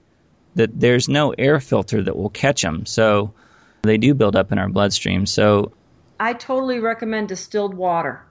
that 0.55 0.79
there's 0.79 1.09
no 1.09 1.31
air 1.31 1.59
filter 1.59 2.01
that 2.03 2.15
will 2.15 2.29
catch 2.29 2.61
them. 2.61 2.85
So 2.85 3.33
they 3.85 3.97
do 3.97 4.13
build 4.13 4.35
up 4.35 4.51
in 4.51 4.57
our 4.57 4.69
bloodstream. 4.69 5.25
So 5.25 5.71
I 6.19 6.33
totally 6.33 6.79
recommend 6.79 7.29
distilled 7.29 7.73
water. 7.73 8.23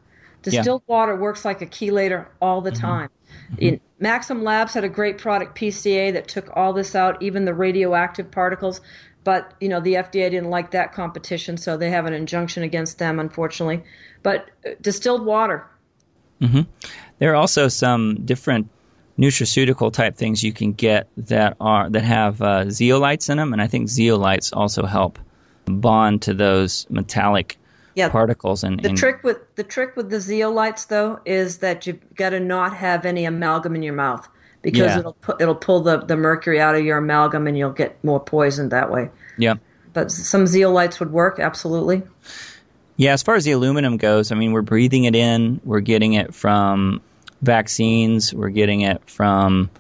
Distilled 0.43 0.83
yeah. 0.87 0.95
water 0.95 1.17
works 1.17 1.45
like 1.45 1.63
a 1.63 1.67
chelator 1.67 2.27
all 2.41 2.61
the 2.61 2.71
mm-hmm. 2.71 2.81
time. 2.81 3.09
Mm-hmm. 3.57 4.05
Maxam 4.05 4.43
Labs 4.43 4.75
had 4.75 4.85
a 4.85 4.89
great 4.89 5.19
product, 5.19 5.59
PCA, 5.59 6.13
that 6.13 6.29
took 6.29 6.55
all 6.55 6.73
this 6.73 6.95
out, 6.95 7.23
even 7.23 7.45
the 7.45 7.55
radioactive 7.55 8.31
particles. 8.31 8.81
But 9.25 9.55
you 9.59 9.71
know 9.71 9.81
the 9.81 9.95
FDA 9.95 10.31
didn't 10.31 10.51
like 10.51 10.73
that 10.73 10.93
competition, 10.93 11.57
so 11.57 11.79
they 11.79 11.89
have 11.89 12.05
an 12.05 12.13
injunction 12.13 12.63
against 12.63 12.99
them, 12.99 13.19
unfortunately. 13.19 13.83
But 14.23 14.51
uh, 14.67 14.71
distilled 14.83 15.25
water. 15.25 15.67
Mm-hmm. 16.43 16.63
There 17.19 17.33
are 17.33 17.37
also 17.37 17.69
some 17.69 18.17
different 18.27 18.69
nutraceutical 19.19 19.93
type 19.93 20.17
things 20.17 20.43
you 20.43 20.53
can 20.53 20.73
get 20.73 21.09
that 21.17 21.57
are 21.59 21.89
that 21.89 22.05
have 22.05 22.43
uh, 22.43 22.65
zeolites 22.67 23.31
in 23.31 23.39
them, 23.39 23.55
and 23.55 23.63
I 23.63 23.67
think 23.67 23.89
zeolites 23.89 24.55
also 24.55 24.85
help 24.85 25.19
bond 25.67 26.23
to 26.23 26.35
those 26.35 26.87
metallic 26.91 27.59
yeah, 27.95 28.09
particles. 28.09 28.65
And 28.65 28.81
the 28.81 28.91
and, 28.91 28.99
trick 28.99 29.23
with 29.23 29.39
the 29.57 29.65
trick 29.65 29.97
with 29.97 30.11
the 30.11 30.17
zeolites 30.17 30.89
though 30.89 31.21
is 31.25 31.59
that 31.59 31.87
you've 31.87 32.15
got 32.15 32.31
to 32.31 32.41
not 32.41 32.77
have 32.77 33.05
any 33.05 33.25
amalgam 33.25 33.75
in 33.75 33.83
your 33.83 33.95
mouth 33.95 34.29
because 34.63 34.93
yeah. 34.93 34.99
it'll 34.99 35.13
pu- 35.15 35.37
it'll 35.39 35.55
pull 35.55 35.81
the, 35.81 35.99
the 35.99 36.17
mercury 36.17 36.61
out 36.61 36.75
of 36.75 36.85
your 36.85 36.99
amalgam 36.99 37.47
and 37.47 37.57
you'll 37.57 37.71
get 37.71 38.03
more 38.03 38.21
poisoned 38.21 38.73
that 38.73 38.91
way. 38.91 39.11
Yeah. 39.39 39.55
But 39.93 40.11
some 40.11 40.45
zeolites 40.45 40.99
would 40.99 41.13
work 41.13 41.39
absolutely. 41.39 42.03
Yeah, 42.97 43.13
as 43.13 43.23
far 43.23 43.35
as 43.35 43.45
the 43.45 43.53
aluminum 43.53 43.97
goes, 43.97 44.31
I 44.31 44.37
mean, 44.37 44.53
we're 44.53 44.63
breathing 44.63 45.05
it 45.05 45.17
in. 45.17 45.61
We're 45.65 45.81
getting 45.81 46.15
it 46.15 46.33
from 46.35 47.01
vaccines. 47.43 48.33
We're 48.33 48.51
getting 48.51 48.83
it 48.83 49.03
from 49.09 49.71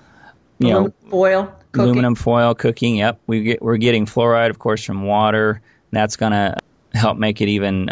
you 0.59 0.69
aluminum 0.69 0.95
know 1.05 1.11
foil, 1.11 1.45
cooking. 1.73 1.81
aluminum 1.81 2.15
foil 2.15 2.55
cooking. 2.55 2.97
Yep, 2.97 3.21
we 3.27 3.43
get 3.43 3.63
we're 3.63 3.77
getting 3.77 4.07
fluoride, 4.07 4.51
of 4.51 4.59
course, 4.59 4.85
from 4.85 5.05
water. 5.05 5.61
That's 5.95 6.17
going 6.17 6.33
to 6.33 6.57
help 6.93 7.19
make 7.19 7.41
it 7.41 7.49
even 7.49 7.91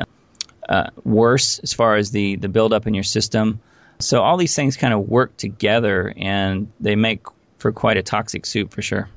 uh, 0.69 0.91
worse 1.05 1.59
as 1.61 1.73
far 1.73 1.97
as 1.97 2.11
the 2.11 2.37
the 2.37 2.49
buildup 2.49 2.87
in 2.87 2.95
your 2.95 3.05
system. 3.05 3.61
So 3.99 4.23
all 4.23 4.37
these 4.37 4.55
things 4.55 4.77
kind 4.77 4.93
of 4.93 5.09
work 5.09 5.37
together 5.37 6.13
and 6.17 6.71
they 6.81 6.97
make 6.97 7.21
for 7.59 7.73
quite 7.73 7.97
a 7.97 8.03
toxic 8.03 8.47
soup 8.47 8.73
for 8.73 8.83
sure. 8.83 9.09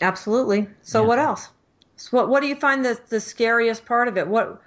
Absolutely. 0.00 0.66
So 0.82 1.02
yeah. 1.02 1.08
what 1.08 1.18
else? 1.18 1.48
So 1.96 2.16
what 2.16 2.28
what 2.28 2.40
do 2.40 2.46
you 2.46 2.56
find 2.56 2.84
the 2.84 2.98
the 3.08 3.20
scariest 3.20 3.84
part 3.84 4.08
of 4.08 4.16
it? 4.16 4.28
What 4.28 4.62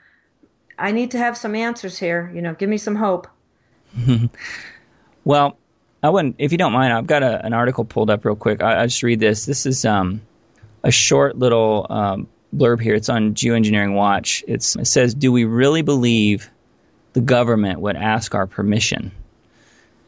I 0.77 0.91
need 0.91 1.11
to 1.11 1.17
have 1.17 1.37
some 1.37 1.55
answers 1.55 1.97
here, 1.97 2.31
you 2.33 2.41
know, 2.41 2.53
give 2.53 2.69
me 2.69 2.77
some 2.77 2.95
hope. 2.95 3.27
well, 5.23 5.57
I 6.01 6.09
wouldn't, 6.09 6.35
if 6.39 6.51
you 6.51 6.57
don't 6.57 6.73
mind, 6.73 6.93
I've 6.93 7.07
got 7.07 7.23
a, 7.23 7.45
an 7.45 7.53
article 7.53 7.85
pulled 7.85 8.09
up 8.09 8.25
real 8.25 8.35
quick. 8.35 8.61
I, 8.61 8.81
will 8.81 8.87
just 8.87 9.03
read 9.03 9.19
this. 9.19 9.45
This 9.45 9.65
is 9.65 9.85
um, 9.85 10.21
a 10.83 10.91
short 10.91 11.37
little 11.37 11.85
um, 11.89 12.27
blurb 12.53 12.81
here. 12.81 12.95
It's 12.95 13.09
on 13.09 13.33
Geoengineering 13.33 13.95
Watch. 13.95 14.43
It's, 14.47 14.75
it 14.75 14.85
says, 14.85 15.13
Do 15.13 15.31
we 15.31 15.45
really 15.45 15.81
believe 15.81 16.49
the 17.13 17.21
government 17.21 17.79
would 17.79 17.95
ask 17.95 18.35
our 18.35 18.47
permission? 18.47 19.11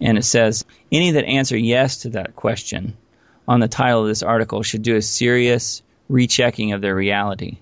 And 0.02 0.18
it 0.18 0.24
says, 0.24 0.66
Any 0.92 1.12
that 1.12 1.26
answer 1.26 1.58
yes 1.58 1.98
to 2.00 2.10
that 2.10 2.36
question 2.36 2.96
on 3.48 3.60
the 3.60 3.68
title 3.68 4.02
of 4.02 4.08
this 4.08 4.24
article 4.24 4.64
should 4.64 4.82
do 4.82 4.96
a 4.96 5.02
serious 5.02 5.82
rechecking 6.10 6.74
of 6.74 6.82
their 6.82 6.96
reality. 6.96 7.58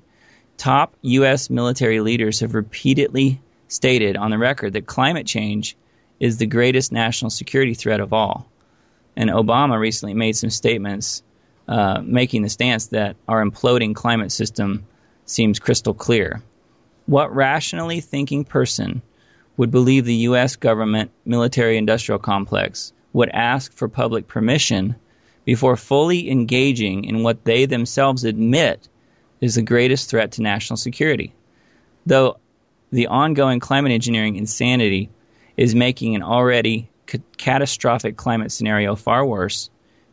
Top 0.57 0.95
U.S. 1.01 1.49
military 1.49 1.99
leaders 1.99 2.39
have 2.39 2.53
repeatedly 2.53 3.41
stated 3.67 4.15
on 4.15 4.31
the 4.31 4.37
record 4.37 4.73
that 4.73 4.85
climate 4.85 5.25
change 5.25 5.75
is 6.19 6.37
the 6.37 6.45
greatest 6.45 6.91
national 6.91 7.31
security 7.31 7.73
threat 7.73 7.99
of 7.99 8.13
all. 8.13 8.47
And 9.15 9.29
Obama 9.29 9.79
recently 9.79 10.13
made 10.13 10.35
some 10.35 10.49
statements 10.49 11.23
uh, 11.67 12.01
making 12.03 12.41
the 12.41 12.49
stance 12.49 12.87
that 12.87 13.15
our 13.27 13.43
imploding 13.43 13.95
climate 13.95 14.31
system 14.31 14.85
seems 15.25 15.59
crystal 15.59 15.93
clear. 15.93 16.41
What 17.05 17.33
rationally 17.33 18.01
thinking 18.01 18.43
person 18.43 19.01
would 19.57 19.71
believe 19.71 20.05
the 20.05 20.13
U.S. 20.15 20.55
government 20.55 21.11
military 21.25 21.77
industrial 21.77 22.19
complex 22.19 22.93
would 23.13 23.29
ask 23.29 23.71
for 23.73 23.87
public 23.87 24.27
permission 24.27 24.95
before 25.45 25.77
fully 25.77 26.29
engaging 26.29 27.03
in 27.03 27.23
what 27.23 27.45
they 27.45 27.65
themselves 27.65 28.23
admit 28.23 28.87
is 29.41 29.55
the 29.55 29.61
greatest 29.61 30.09
threat 30.09 30.31
to 30.33 30.41
national 30.41 30.77
security? 30.77 31.33
Though 32.05 32.37
the 32.91 33.07
ongoing 33.07 33.59
climate 33.59 33.91
engineering 33.91 34.35
insanity 34.35 35.09
is 35.57 35.75
making 35.75 36.15
an 36.15 36.23
already 36.23 36.89
ca- 37.07 37.19
catastrophic 37.37 38.17
climate 38.17 38.51
scenario 38.51 38.95
far 38.95 39.25
worse, 39.25 39.69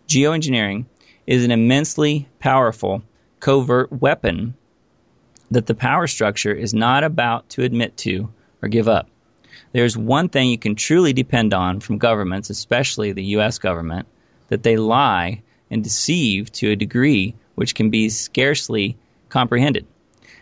geoengineering 0.08 0.86
is 1.30 1.44
an 1.44 1.52
immensely 1.52 2.28
powerful 2.40 3.00
covert 3.38 3.92
weapon 3.92 4.52
that 5.48 5.66
the 5.66 5.74
power 5.76 6.08
structure 6.08 6.52
is 6.52 6.74
not 6.74 7.04
about 7.04 7.48
to 7.48 7.62
admit 7.62 7.96
to 7.96 8.28
or 8.60 8.68
give 8.68 8.88
up. 8.88 9.08
There's 9.70 9.96
one 9.96 10.28
thing 10.28 10.50
you 10.50 10.58
can 10.58 10.74
truly 10.74 11.12
depend 11.12 11.54
on 11.54 11.78
from 11.78 11.98
governments, 11.98 12.50
especially 12.50 13.12
the 13.12 13.36
US 13.36 13.58
government, 13.58 14.08
that 14.48 14.64
they 14.64 14.76
lie 14.76 15.40
and 15.70 15.84
deceive 15.84 16.50
to 16.50 16.72
a 16.72 16.76
degree 16.76 17.36
which 17.54 17.76
can 17.76 17.90
be 17.90 18.08
scarcely 18.08 18.98
comprehended. 19.28 19.86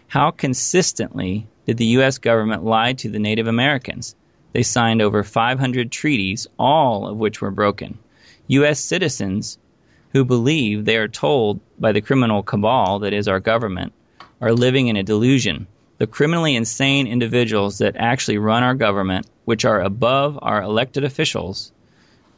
How 0.07 0.31
consistently 0.31 1.47
did 1.67 1.77
the 1.77 1.99
U.S. 1.99 2.17
government 2.17 2.65
lie 2.65 2.95
to 2.95 3.11
the 3.11 3.19
Native 3.19 3.47
Americans? 3.47 4.17
They 4.55 4.63
signed 4.63 5.03
over 5.03 5.23
500 5.23 5.93
treaties, 5.93 6.47
all 6.59 7.07
of 7.07 7.19
which 7.19 7.43
were 7.43 7.51
broken. 7.51 7.99
U.S. 8.47 8.81
citizens 8.81 9.59
who 10.13 10.25
believe 10.25 10.85
they 10.85 10.97
are 10.97 11.09
told 11.09 11.61
by 11.79 11.93
the 11.93 12.01
criminal 12.01 12.43
cabal 12.43 12.99
that 13.01 13.13
is 13.13 13.29
our 13.29 13.41
government 13.41 13.93
are 14.41 14.53
living 14.53 14.89
in 14.89 14.97
a 14.97 15.03
delusion. 15.03 15.67
The 15.99 16.07
criminally 16.07 16.55
insane 16.55 17.07
individuals 17.07 17.79
that 17.79 17.97
actually 17.97 18.39
run 18.39 18.63
our 18.63 18.75
government, 18.75 19.27
which 19.45 19.65
are 19.65 19.81
above 19.81 20.39
our 20.43 20.63
elected 20.63 21.05
officials, 21.05 21.73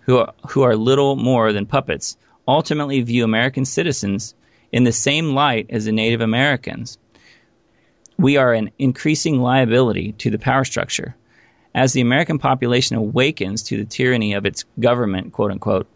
who 0.01 0.19
are, 0.19 0.33
who 0.49 0.63
are 0.63 0.77
little 0.77 1.17
more 1.17 1.53
than 1.53 1.67
puppets, 1.67 2.17
ultimately 2.49 3.03
view 3.03 3.23
American 3.23 3.65
citizens 3.65 4.35
in 4.73 4.85
the 4.85 4.93
same 4.93 5.35
light 5.35 5.67
as 5.71 5.85
the 5.85 5.93
Native 5.93 6.21
Americans. 6.21 6.99
We 8.19 8.37
are 8.37 8.53
an 8.53 8.71
increasing 8.79 9.41
liability 9.41 10.13
to 10.13 10.31
the 10.31 10.39
power 10.39 10.65
structure. 10.65 11.17
As 11.75 11.93
the 11.93 12.01
American 12.01 12.39
population 12.39 12.97
awakens 12.97 13.63
to 13.65 13.77
the 13.77 13.85
tyranny 13.85 14.33
of 14.33 14.47
its 14.47 14.65
government, 14.79 15.33
quote 15.33 15.53
unquote, 15.53 15.87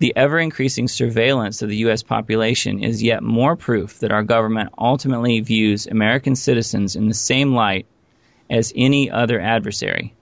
the 0.00 0.16
ever 0.16 0.38
increasing 0.38 0.88
surveillance 0.88 1.60
of 1.60 1.68
the 1.68 1.76
U.S. 1.76 2.02
population 2.02 2.82
is 2.82 3.02
yet 3.02 3.22
more 3.22 3.54
proof 3.54 3.98
that 3.98 4.10
our 4.10 4.22
government 4.22 4.70
ultimately 4.78 5.40
views 5.40 5.86
American 5.86 6.34
citizens 6.34 6.96
in 6.96 7.08
the 7.08 7.14
same 7.14 7.54
light 7.54 7.86
as 8.48 8.72
any 8.74 9.10
other 9.10 9.38
adversary. 9.38 10.14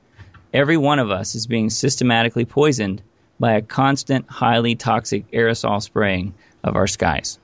Every 0.53 0.77
one 0.77 0.99
of 0.99 1.12
us 1.12 1.37
is 1.37 1.47
being 1.47 1.71
systematically 1.71 2.45
poisoned 2.45 3.03
by 3.38 3.53
a 3.53 3.62
constant, 3.62 4.29
highly 4.29 4.75
toxic 4.75 5.31
aerosol 5.31 5.81
spraying 5.81 6.35
of 6.64 6.75
our 6.75 6.88
skies. 6.88 7.38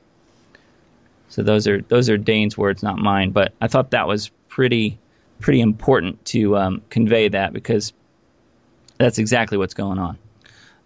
So 1.28 1.44
those 1.44 1.68
are 1.68 1.82
those 1.82 2.10
are 2.10 2.18
Dane's 2.18 2.58
words, 2.58 2.82
not 2.82 2.98
mine. 2.98 3.30
But 3.30 3.52
I 3.60 3.68
thought 3.68 3.92
that 3.92 4.08
was 4.08 4.30
pretty 4.48 4.98
pretty 5.38 5.60
important 5.60 6.24
to 6.26 6.56
um, 6.56 6.82
convey 6.90 7.28
that 7.28 7.52
because 7.52 7.92
that's 8.98 9.18
exactly 9.18 9.56
what's 9.56 9.74
going 9.74 9.98
on. 9.98 10.18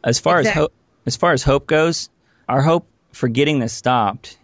As 0.05 0.19
far 0.19 0.41
exactly. 0.41 0.61
as 0.61 0.65
hope, 0.65 0.73
as 1.09 1.17
far 1.17 1.33
as 1.33 1.43
hope 1.43 1.67
goes, 1.67 2.11
our 2.51 2.61
hope 2.61 2.87
for 3.13 3.29
getting 3.29 3.61
this 3.61 3.73
stopped 3.73 4.37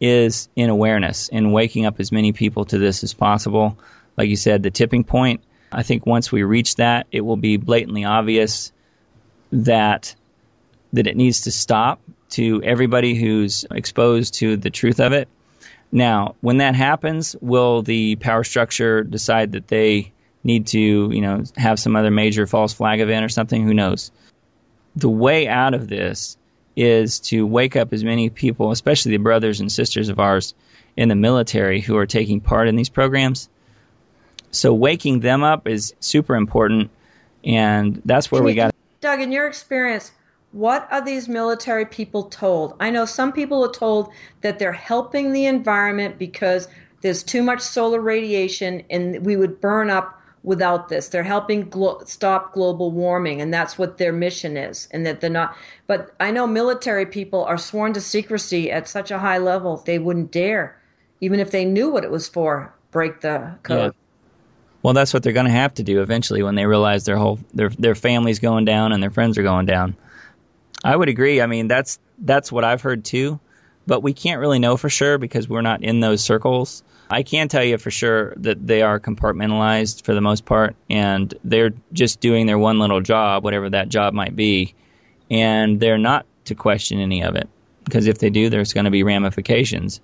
is 0.00 0.48
in 0.56 0.70
awareness 0.70 1.28
and 1.30 1.52
waking 1.52 1.84
up 1.84 2.00
as 2.00 2.10
many 2.10 2.32
people 2.32 2.64
to 2.64 2.78
this 2.78 3.04
as 3.04 3.12
possible. 3.12 3.78
Like 4.16 4.30
you 4.30 4.36
said, 4.36 4.62
the 4.62 4.70
tipping 4.70 5.04
point. 5.04 5.42
I 5.70 5.82
think 5.82 6.06
once 6.06 6.32
we 6.32 6.44
reach 6.44 6.76
that, 6.76 7.06
it 7.12 7.20
will 7.20 7.36
be 7.36 7.58
blatantly 7.58 8.04
obvious 8.04 8.72
that 9.52 10.14
that 10.94 11.06
it 11.06 11.16
needs 11.16 11.42
to 11.42 11.52
stop 11.52 12.00
to 12.30 12.62
everybody 12.62 13.14
who's 13.14 13.66
exposed 13.70 14.32
to 14.34 14.56
the 14.56 14.70
truth 14.70 14.98
of 14.98 15.12
it. 15.12 15.28
Now, 15.90 16.36
when 16.40 16.56
that 16.56 16.74
happens, 16.74 17.36
will 17.42 17.82
the 17.82 18.16
power 18.16 18.44
structure 18.44 19.04
decide 19.04 19.52
that 19.52 19.68
they 19.68 20.12
need 20.42 20.68
to, 20.68 20.80
you 20.80 21.20
know, 21.20 21.44
have 21.58 21.78
some 21.78 21.96
other 21.96 22.10
major 22.10 22.46
false 22.46 22.72
flag 22.72 23.00
event 23.00 23.26
or 23.26 23.28
something? 23.28 23.62
Who 23.66 23.74
knows? 23.74 24.10
The 24.96 25.08
way 25.08 25.48
out 25.48 25.74
of 25.74 25.88
this 25.88 26.36
is 26.76 27.20
to 27.20 27.46
wake 27.46 27.76
up 27.76 27.92
as 27.92 28.04
many 28.04 28.30
people, 28.30 28.70
especially 28.70 29.12
the 29.12 29.18
brothers 29.18 29.60
and 29.60 29.70
sisters 29.70 30.08
of 30.08 30.18
ours 30.18 30.54
in 30.96 31.08
the 31.08 31.14
military 31.14 31.80
who 31.80 31.96
are 31.96 32.06
taking 32.06 32.40
part 32.40 32.68
in 32.68 32.76
these 32.76 32.88
programs. 32.88 33.48
So 34.50 34.74
waking 34.74 35.20
them 35.20 35.42
up 35.42 35.66
is 35.66 35.94
super 36.00 36.36
important, 36.36 36.90
and 37.44 38.02
that's 38.04 38.30
where 38.30 38.42
we 38.42 38.54
got. 38.54 38.74
Doug, 39.00 39.20
in 39.20 39.32
your 39.32 39.46
experience, 39.46 40.12
what 40.52 40.86
are 40.90 41.02
these 41.02 41.28
military 41.28 41.86
people 41.86 42.24
told? 42.24 42.76
I 42.78 42.90
know 42.90 43.06
some 43.06 43.32
people 43.32 43.64
are 43.64 43.72
told 43.72 44.10
that 44.42 44.58
they're 44.58 44.72
helping 44.72 45.32
the 45.32 45.46
environment 45.46 46.18
because 46.18 46.68
there's 47.00 47.22
too 47.22 47.42
much 47.42 47.60
solar 47.60 48.00
radiation 48.00 48.82
and 48.90 49.24
we 49.24 49.36
would 49.36 49.60
burn 49.60 49.90
up 49.90 50.21
without 50.44 50.88
this. 50.88 51.08
They're 51.08 51.22
helping 51.22 51.68
glo- 51.68 52.02
stop 52.04 52.52
global 52.52 52.90
warming, 52.90 53.40
and 53.40 53.52
that's 53.52 53.78
what 53.78 53.98
their 53.98 54.12
mission 54.12 54.56
is. 54.56 54.88
And 54.90 55.06
that 55.06 55.20
they're 55.20 55.30
not. 55.30 55.56
But 55.86 56.14
I 56.20 56.30
know 56.30 56.46
military 56.46 57.06
people 57.06 57.44
are 57.44 57.58
sworn 57.58 57.92
to 57.94 58.00
secrecy 58.00 58.70
at 58.70 58.88
such 58.88 59.10
a 59.10 59.18
high 59.18 59.38
level 59.38 59.82
they 59.84 59.98
wouldn't 59.98 60.32
dare, 60.32 60.80
even 61.20 61.40
if 61.40 61.50
they 61.50 61.64
knew 61.64 61.90
what 61.90 62.04
it 62.04 62.10
was 62.10 62.28
for, 62.28 62.74
break 62.90 63.20
the 63.20 63.54
code. 63.62 63.92
Yeah. 63.94 63.98
Well, 64.82 64.94
that's 64.94 65.14
what 65.14 65.22
they're 65.22 65.32
going 65.32 65.46
to 65.46 65.52
have 65.52 65.74
to 65.74 65.84
do 65.84 66.02
eventually 66.02 66.42
when 66.42 66.56
they 66.56 66.66
realize 66.66 67.04
their 67.04 67.16
whole 67.16 67.38
their 67.54 67.68
their 67.70 67.94
family's 67.94 68.40
going 68.40 68.64
down 68.64 68.92
and 68.92 69.02
their 69.02 69.10
friends 69.10 69.38
are 69.38 69.42
going 69.42 69.66
down. 69.66 69.96
I 70.84 70.96
would 70.96 71.08
agree. 71.08 71.40
I 71.40 71.46
mean, 71.46 71.68
that's 71.68 72.00
that's 72.18 72.50
what 72.50 72.64
I've 72.64 72.82
heard 72.82 73.04
too, 73.04 73.38
but 73.86 74.02
we 74.02 74.12
can't 74.12 74.40
really 74.40 74.58
know 74.58 74.76
for 74.76 74.90
sure 74.90 75.18
because 75.18 75.48
we're 75.48 75.62
not 75.62 75.82
in 75.84 76.00
those 76.00 76.22
circles. 76.24 76.82
I 77.12 77.22
can 77.22 77.48
tell 77.48 77.62
you 77.62 77.76
for 77.76 77.90
sure 77.90 78.32
that 78.38 78.66
they 78.66 78.80
are 78.80 78.98
compartmentalized 78.98 80.02
for 80.02 80.14
the 80.14 80.22
most 80.22 80.46
part, 80.46 80.74
and 80.88 81.32
they're 81.44 81.74
just 81.92 82.20
doing 82.20 82.46
their 82.46 82.58
one 82.58 82.78
little 82.78 83.02
job, 83.02 83.44
whatever 83.44 83.68
that 83.68 83.90
job 83.90 84.14
might 84.14 84.34
be, 84.34 84.74
and 85.30 85.78
they're 85.78 85.98
not 85.98 86.24
to 86.46 86.54
question 86.54 86.98
any 86.98 87.22
of 87.22 87.36
it 87.36 87.48
because 87.84 88.06
if 88.06 88.18
they 88.18 88.30
do, 88.30 88.48
there's 88.48 88.72
going 88.72 88.86
to 88.86 88.90
be 88.90 89.02
ramifications. 89.02 90.00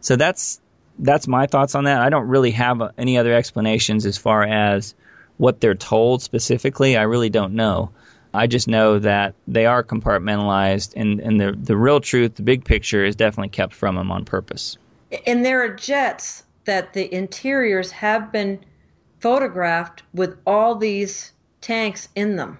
So 0.00 0.16
that's 0.16 0.60
that's 0.98 1.26
my 1.26 1.46
thoughts 1.46 1.74
on 1.74 1.84
that. 1.84 2.02
I 2.02 2.10
don't 2.10 2.28
really 2.28 2.50
have 2.50 2.82
uh, 2.82 2.90
any 2.98 3.16
other 3.16 3.32
explanations 3.32 4.04
as 4.04 4.18
far 4.18 4.42
as 4.42 4.94
what 5.38 5.62
they're 5.62 5.74
told 5.74 6.20
specifically. 6.20 6.94
I 6.94 7.02
really 7.02 7.30
don't 7.30 7.54
know. 7.54 7.90
I 8.34 8.46
just 8.46 8.68
know 8.68 8.98
that 8.98 9.34
they 9.48 9.64
are 9.64 9.82
compartmentalized, 9.82 10.92
and, 10.94 11.20
and 11.20 11.40
the, 11.40 11.52
the 11.52 11.76
real 11.76 12.00
truth, 12.00 12.34
the 12.34 12.42
big 12.42 12.64
picture, 12.64 13.02
is 13.02 13.16
definitely 13.16 13.48
kept 13.48 13.72
from 13.72 13.96
them 13.96 14.12
on 14.12 14.24
purpose. 14.26 14.76
And 15.26 15.44
there 15.44 15.64
are 15.64 15.74
jets 15.74 16.44
that 16.64 16.92
the 16.92 17.12
interiors 17.12 17.90
have 17.90 18.32
been 18.32 18.58
photographed 19.20 20.02
with 20.14 20.36
all 20.46 20.74
these 20.74 21.32
tanks 21.60 22.08
in 22.14 22.36
them. 22.36 22.58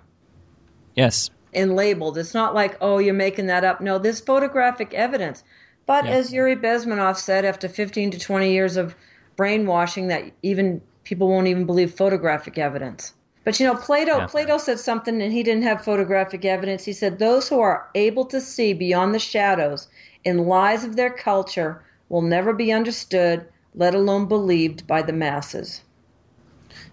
Yes. 0.94 1.30
And 1.52 1.74
labeled. 1.74 2.18
It's 2.18 2.34
not 2.34 2.54
like, 2.54 2.76
oh, 2.80 2.98
you're 2.98 3.14
making 3.14 3.46
that 3.46 3.64
up. 3.64 3.80
No, 3.80 3.98
there's 3.98 4.20
photographic 4.20 4.94
evidence. 4.94 5.42
But 5.86 6.04
yeah. 6.04 6.12
as 6.12 6.32
Yuri 6.32 6.56
Bezmenov 6.56 7.16
said, 7.16 7.44
after 7.44 7.68
15 7.68 8.12
to 8.12 8.18
20 8.18 8.52
years 8.52 8.76
of 8.76 8.94
brainwashing, 9.36 10.08
that 10.08 10.24
even 10.42 10.80
people 11.04 11.28
won't 11.28 11.48
even 11.48 11.64
believe 11.64 11.94
photographic 11.94 12.58
evidence. 12.58 13.14
But 13.44 13.58
you 13.58 13.66
know, 13.66 13.74
Plato 13.74 14.18
yeah. 14.18 14.26
Plato 14.26 14.58
said 14.58 14.78
something 14.78 15.20
and 15.20 15.32
he 15.32 15.42
didn't 15.42 15.62
have 15.62 15.82
photographic 15.82 16.44
evidence. 16.44 16.84
He 16.84 16.92
said 16.92 17.18
those 17.18 17.48
who 17.48 17.60
are 17.60 17.88
able 17.94 18.24
to 18.26 18.40
see 18.40 18.74
beyond 18.74 19.14
the 19.14 19.18
shadows 19.18 19.88
in 20.24 20.46
lies 20.46 20.84
of 20.84 20.96
their 20.96 21.10
culture 21.10 21.82
will 22.10 22.22
never 22.22 22.52
be 22.52 22.70
understood, 22.70 23.48
let 23.74 23.94
alone 23.94 24.26
believed 24.26 24.86
by 24.86 25.02
the 25.02 25.12
masses. 25.12 25.82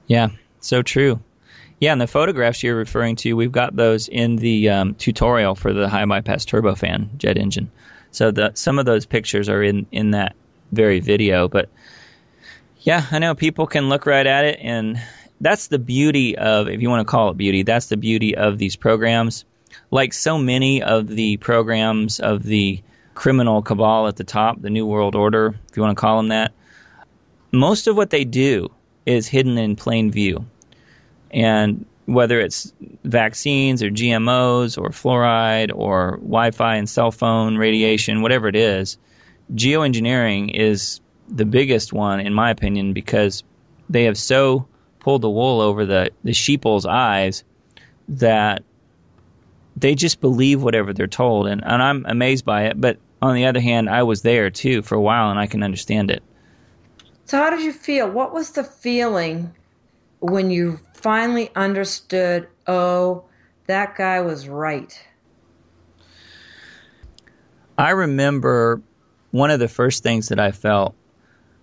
Yeah, 0.07 0.30
so 0.59 0.82
true. 0.82 1.19
Yeah, 1.80 1.91
and 1.91 2.01
the 2.01 2.07
photographs 2.07 2.63
you're 2.63 2.75
referring 2.75 3.15
to, 3.17 3.34
we've 3.34 3.51
got 3.51 3.75
those 3.75 4.07
in 4.07 4.38
the 4.38 4.69
um, 4.69 4.95
tutorial 4.95 5.53
for 5.55 5.73
the 5.73 5.88
high 5.88 6.05
bypass 6.05 6.45
turbofan 6.45 7.15
jet 7.17 7.38
engine. 7.38 7.69
So 8.11 8.32
the, 8.32 8.51
some 8.55 8.80
of 8.80 8.86
those 8.86 9.05
pictures 9.05 9.47
are 9.47 9.61
in, 9.61 9.86
in 9.91 10.11
that 10.11 10.36
very 10.71 10.99
video. 10.99 11.47
But 11.47 11.69
yeah, 12.82 13.05
I 13.11 13.19
know 13.19 13.36
people 13.36 13.67
can 13.67 13.89
look 13.89 14.05
right 14.05 14.25
at 14.25 14.45
it, 14.45 14.59
and 14.61 14.99
that's 15.39 15.67
the 15.67 15.78
beauty 15.78 16.36
of, 16.38 16.67
if 16.67 16.82
you 16.82 16.89
want 16.89 17.07
to 17.07 17.11
call 17.11 17.30
it 17.30 17.38
beauty, 17.38 17.61
that's 17.61 17.88
the 17.88 17.97
beauty 17.97 18.36
of 18.36 18.57
these 18.57 18.75
programs. 18.75 19.45
Like 19.91 20.13
so 20.13 20.39
many 20.39 20.82
of 20.82 21.07
the 21.07 21.38
programs 21.38 22.19
of 22.19 22.43
the 22.43 22.82
criminal 23.13 23.61
cabal 23.61 24.07
at 24.07 24.15
the 24.15 24.23
top, 24.23 24.61
the 24.61 24.69
New 24.69 24.86
World 24.86 25.15
Order, 25.15 25.55
if 25.69 25.78
you 25.78 25.84
want 25.84 25.95
to 25.95 26.01
call 26.01 26.17
them 26.17 26.30
that, 26.30 26.53
most 27.60 27.88
of 27.88 27.95
what 27.95 28.10
they 28.10 28.24
do 28.24 28.70
is 29.05 29.28
hidden 29.28 29.58
in 29.58 29.76
plain 29.76 30.12
view 30.12 30.45
and 31.32 31.86
whether 32.05 32.39
it's 32.39 32.74
vaccines 33.03 33.84
or 33.84 33.89
GMOs 33.89 34.78
or 34.78 34.89
fluoride 34.89 35.72
or 35.76 36.18
Wi 36.22 36.51
Fi 36.51 36.76
and 36.76 36.89
cell 36.89 37.12
phone 37.12 37.58
radiation, 37.58 38.22
whatever 38.22 38.47
it 38.47 38.55
is, 38.55 38.97
geoengineering 39.53 40.53
is 40.53 41.01
the 41.28 41.45
biggest 41.45 41.91
one, 41.91 42.22
in 42.22 42.34
my 42.34 42.49
opinion, 42.49 42.93
because 42.93 43.43
they 43.89 44.05
have 44.05 44.18
so 44.18 44.66
pulled 44.99 45.22
the 45.22 45.30
wool 45.30 45.60
over 45.60 45.86
the, 45.86 46.12
the 46.24 46.34
sheeple's 46.34 46.86
eyes 46.86 47.43
that 48.08 48.64
they 49.76 49.95
just 49.95 50.22
believe 50.22 50.64
whatever 50.64 50.93
they're 50.93 51.08
told. 51.08 51.47
And, 51.47 51.62
and 51.64 51.84
I'm 51.84 52.05
amazed 52.08 52.45
by 52.45 52.64
it. 52.66 52.80
But 52.80 52.97
on 53.22 53.36
the 53.36 53.45
other 53.45 53.60
hand, 53.60 53.89
I 53.89 54.03
was 54.03 54.22
there 54.22 54.49
too 54.49 54.82
for 54.82 54.95
a 54.95 55.01
while 55.01 55.30
and 55.30 55.39
I 55.39 55.47
can 55.47 55.62
understand 55.62 56.10
it. 56.10 56.24
So, 57.28 57.38
how 57.38 57.49
did 57.49 57.61
you 57.61 57.73
feel? 57.73 58.09
What 58.09 58.34
was 58.34 58.51
the 58.51 58.63
feeling 58.63 59.53
when 60.19 60.49
you 60.49 60.80
finally 60.93 61.51
understood 61.55 62.47
oh, 62.67 63.25
that 63.67 63.97
guy 63.97 64.21
was 64.21 64.47
right? 64.47 64.97
I 67.78 67.91
remember 67.91 68.82
one 69.32 69.51
of 69.51 69.59
the 69.59 69.67
first 69.67 70.03
things 70.03 70.30
that 70.30 70.39
I 70.39 70.51
felt 70.51 70.95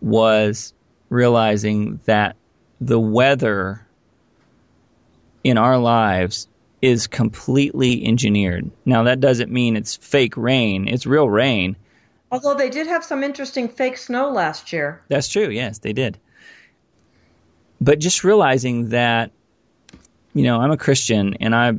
was 0.02 0.74
realizing 1.08 1.98
that 2.04 2.36
the 2.78 3.00
weather 3.00 3.86
in 5.44 5.56
our 5.56 5.78
lives 5.78 6.46
is 6.82 7.06
completely 7.06 8.04
engineered. 8.04 8.70
Now, 8.84 9.04
that 9.04 9.20
doesn't 9.20 9.50
mean 9.50 9.76
it's 9.76 9.96
fake 9.96 10.36
rain, 10.36 10.88
it's 10.88 11.06
real 11.06 11.30
rain. 11.30 11.76
Although 12.34 12.54
they 12.54 12.68
did 12.68 12.86
have 12.86 13.04
some 13.04 13.22
interesting 13.22 13.68
fake 13.68 13.96
snow 13.96 14.30
last 14.30 14.72
year. 14.72 15.02
That's 15.08 15.28
true, 15.28 15.48
yes, 15.48 15.78
they 15.78 15.92
did 15.92 16.18
but 17.84 17.98
just 17.98 18.24
realizing 18.24 18.88
that, 18.90 19.30
you 20.32 20.42
know, 20.42 20.60
I'm 20.60 20.70
a 20.70 20.76
Christian 20.76 21.34
and 21.40 21.54
I 21.54 21.74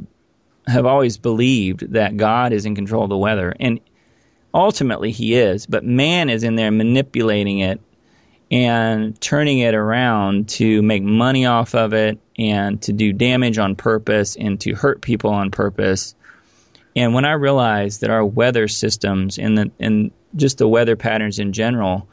have 0.67 0.85
always 0.85 1.17
believed 1.17 1.93
that 1.93 2.15
God 2.15 2.53
is 2.53 2.65
in 2.65 2.75
control 2.75 3.03
of 3.03 3.09
the 3.09 3.17
weather. 3.17 3.55
And 3.59 3.79
ultimately, 4.53 5.11
He 5.11 5.33
is, 5.33 5.65
but 5.65 5.83
man 5.83 6.29
is 6.29 6.43
in 6.43 6.55
there 6.55 6.71
manipulating 6.71 7.59
it 7.59 7.81
and 8.51 9.19
turning 9.19 9.59
it 9.59 9.73
around 9.73 10.47
to 10.47 10.81
make 10.83 11.01
money 11.01 11.47
off 11.47 11.73
of 11.73 11.93
it 11.93 12.19
and 12.37 12.79
to 12.83 12.93
do 12.93 13.11
damage 13.11 13.57
on 13.57 13.75
purpose 13.75 14.35
and 14.35 14.61
to 14.61 14.73
hurt 14.73 15.01
people 15.01 15.31
on 15.31 15.49
purpose. 15.49 16.13
And 16.95 17.15
when 17.15 17.25
I 17.25 17.33
realized 17.33 18.01
that 18.01 18.11
our 18.11 18.23
weather 18.23 18.67
systems 18.67 19.39
and 19.39 19.57
the 19.57 19.71
and 19.79 20.11
just 20.35 20.57
the 20.57 20.67
weather 20.67 20.95
patterns 20.95 21.39
in 21.39 21.53
general 21.53 22.07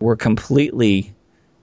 were 0.00 0.16
completely 0.16 1.14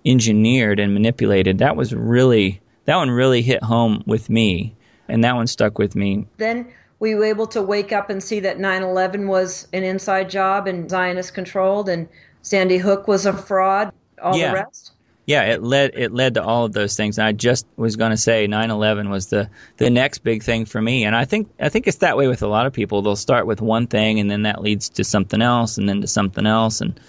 engineered 0.05 0.80
and 0.80 0.93
manipulated, 0.93 1.57
that 1.60 1.76
was 1.76 1.93
really 1.93 2.62
that 2.86 2.95
one 2.95 3.12
really 3.12 3.41
hit 3.41 3.64
home 3.64 4.03
with 4.07 4.30
me, 4.30 4.76
and 5.07 5.24
that 5.24 5.36
one 5.36 5.45
stuck 5.45 5.78
with 5.78 5.95
me. 5.95 6.26
Then 6.38 6.72
we 6.99 7.14
were 7.14 7.26
able 7.26 7.47
to 7.47 7.62
wake 7.62 7.91
up 7.91 8.10
and 8.10 8.24
see 8.24 8.39
that 8.39 8.57
9/11 8.57 9.28
was 9.28 9.68
an 9.74 9.84
inside 9.84 10.30
job 10.30 10.68
and 10.68 10.89
Zionist 10.89 11.34
controlled, 11.34 11.89
and 11.89 12.07
Sandy 12.41 12.78
Hook 12.78 13.07
was 13.07 13.26
a 13.26 13.34
fraud. 13.34 13.91
All 14.22 14.36
yeah. 14.36 14.49
the 14.49 14.53
rest. 14.55 14.91
Yeah, 15.30 15.43
it 15.43 15.61
led 15.61 15.91
it 15.93 16.11
led 16.11 16.34
to 16.34 16.43
all 16.43 16.65
of 16.65 16.73
those 16.73 16.95
things. 16.95 17.19
And 17.19 17.27
I 17.27 17.34
just 17.34 17.67
was 17.77 17.97
going 17.97 18.09
to 18.09 18.17
say 18.17 18.47
9/11 18.47 19.11
was 19.11 19.27
the 19.27 19.47
the 19.77 19.91
next 19.91 20.23
big 20.23 20.41
thing 20.41 20.65
for 20.65 20.82
me, 20.82 21.03
and 21.05 21.15
I 21.15 21.25
think 21.25 21.51
I 21.59 21.69
think 21.69 21.86
it's 21.86 21.97
that 21.97 22.17
way 22.17 22.27
with 22.27 22.41
a 22.41 22.47
lot 22.47 22.65
of 22.65 22.73
people. 22.73 23.03
They'll 23.03 23.15
start 23.15 23.45
with 23.45 23.61
one 23.61 23.86
thing, 23.86 24.19
and 24.19 24.32
then 24.32 24.41
that 24.41 24.59
leads 24.59 24.89
to 24.89 25.03
something 25.03 25.39
else, 25.39 25.77
and 25.77 25.88
then 25.88 26.01
to 26.01 26.07
something 26.07 26.47
else, 26.47 26.82
and 26.82 26.99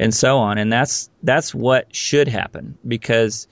and 0.00 0.12
so 0.12 0.38
on. 0.38 0.58
And 0.58 0.72
that's 0.72 1.10
that's 1.22 1.54
what 1.54 1.94
should 1.94 2.26
happen 2.26 2.76
because 2.88 3.46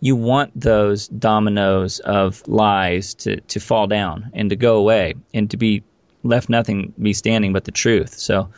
you 0.00 0.16
want 0.16 0.50
those 0.60 1.06
dominoes 1.06 2.00
of 2.00 2.42
lies 2.48 3.14
to, 3.14 3.40
to 3.42 3.60
fall 3.60 3.86
down 3.86 4.32
and 4.34 4.50
to 4.50 4.56
go 4.56 4.78
away 4.78 5.14
and 5.32 5.48
to 5.48 5.56
be 5.56 5.84
left 6.24 6.48
nothing 6.48 6.92
be 7.00 7.12
standing 7.12 7.52
but 7.52 7.66
the 7.66 7.70
truth. 7.70 8.18
So 8.18 8.48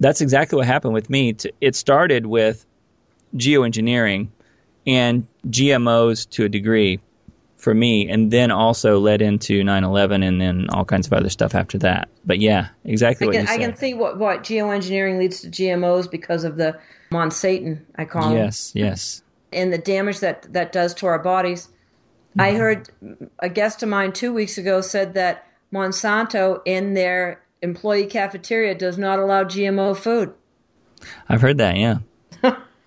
that's 0.00 0.20
exactly 0.20 0.58
what 0.58 0.66
happened 0.66 0.92
with 0.92 1.08
me. 1.08 1.34
It 1.62 1.74
started 1.74 2.26
with 2.26 2.66
geoengineering 3.36 4.28
and 4.86 5.26
GMOs 5.48 6.28
to 6.30 6.44
a 6.44 6.48
degree 6.48 7.00
for 7.56 7.74
me, 7.74 8.08
and 8.08 8.30
then 8.30 8.50
also 8.50 8.98
led 8.98 9.22
into 9.22 9.62
9/11, 9.62 10.22
and 10.22 10.40
then 10.40 10.66
all 10.70 10.84
kinds 10.84 11.06
of 11.06 11.12
other 11.14 11.30
stuff 11.30 11.54
after 11.54 11.78
that. 11.78 12.08
But 12.26 12.38
yeah, 12.38 12.68
exactly 12.84 13.24
I 13.24 13.28
what 13.28 13.32
can, 13.32 13.40
you 13.42 13.46
said. 13.46 13.54
I 13.54 13.58
can 13.58 13.76
see 13.76 13.94
what 13.94 14.18
what 14.18 14.42
geoengineering 14.42 15.18
leads 15.18 15.40
to 15.40 15.48
GMOs 15.48 16.10
because 16.10 16.44
of 16.44 16.56
the 16.56 16.78
Monsanto, 17.10 17.80
I 17.96 18.04
call 18.04 18.28
them. 18.28 18.38
Yes, 18.38 18.72
yes. 18.74 19.22
And 19.52 19.72
the 19.72 19.78
damage 19.78 20.20
that 20.20 20.52
that 20.52 20.72
does 20.72 20.94
to 20.94 21.06
our 21.06 21.18
bodies. 21.18 21.68
Mm-hmm. 22.30 22.40
I 22.40 22.52
heard 22.52 22.90
a 23.38 23.48
guest 23.48 23.82
of 23.82 23.88
mine 23.88 24.12
two 24.12 24.32
weeks 24.32 24.58
ago 24.58 24.80
said 24.80 25.14
that 25.14 25.46
Monsanto 25.72 26.60
in 26.66 26.94
their 26.94 27.40
employee 27.62 28.06
cafeteria 28.06 28.74
does 28.74 28.98
not 28.98 29.18
allow 29.18 29.44
GMO 29.44 29.96
food. 29.96 30.34
I've 31.28 31.40
heard 31.40 31.58
that, 31.58 31.76
yeah. 31.76 31.98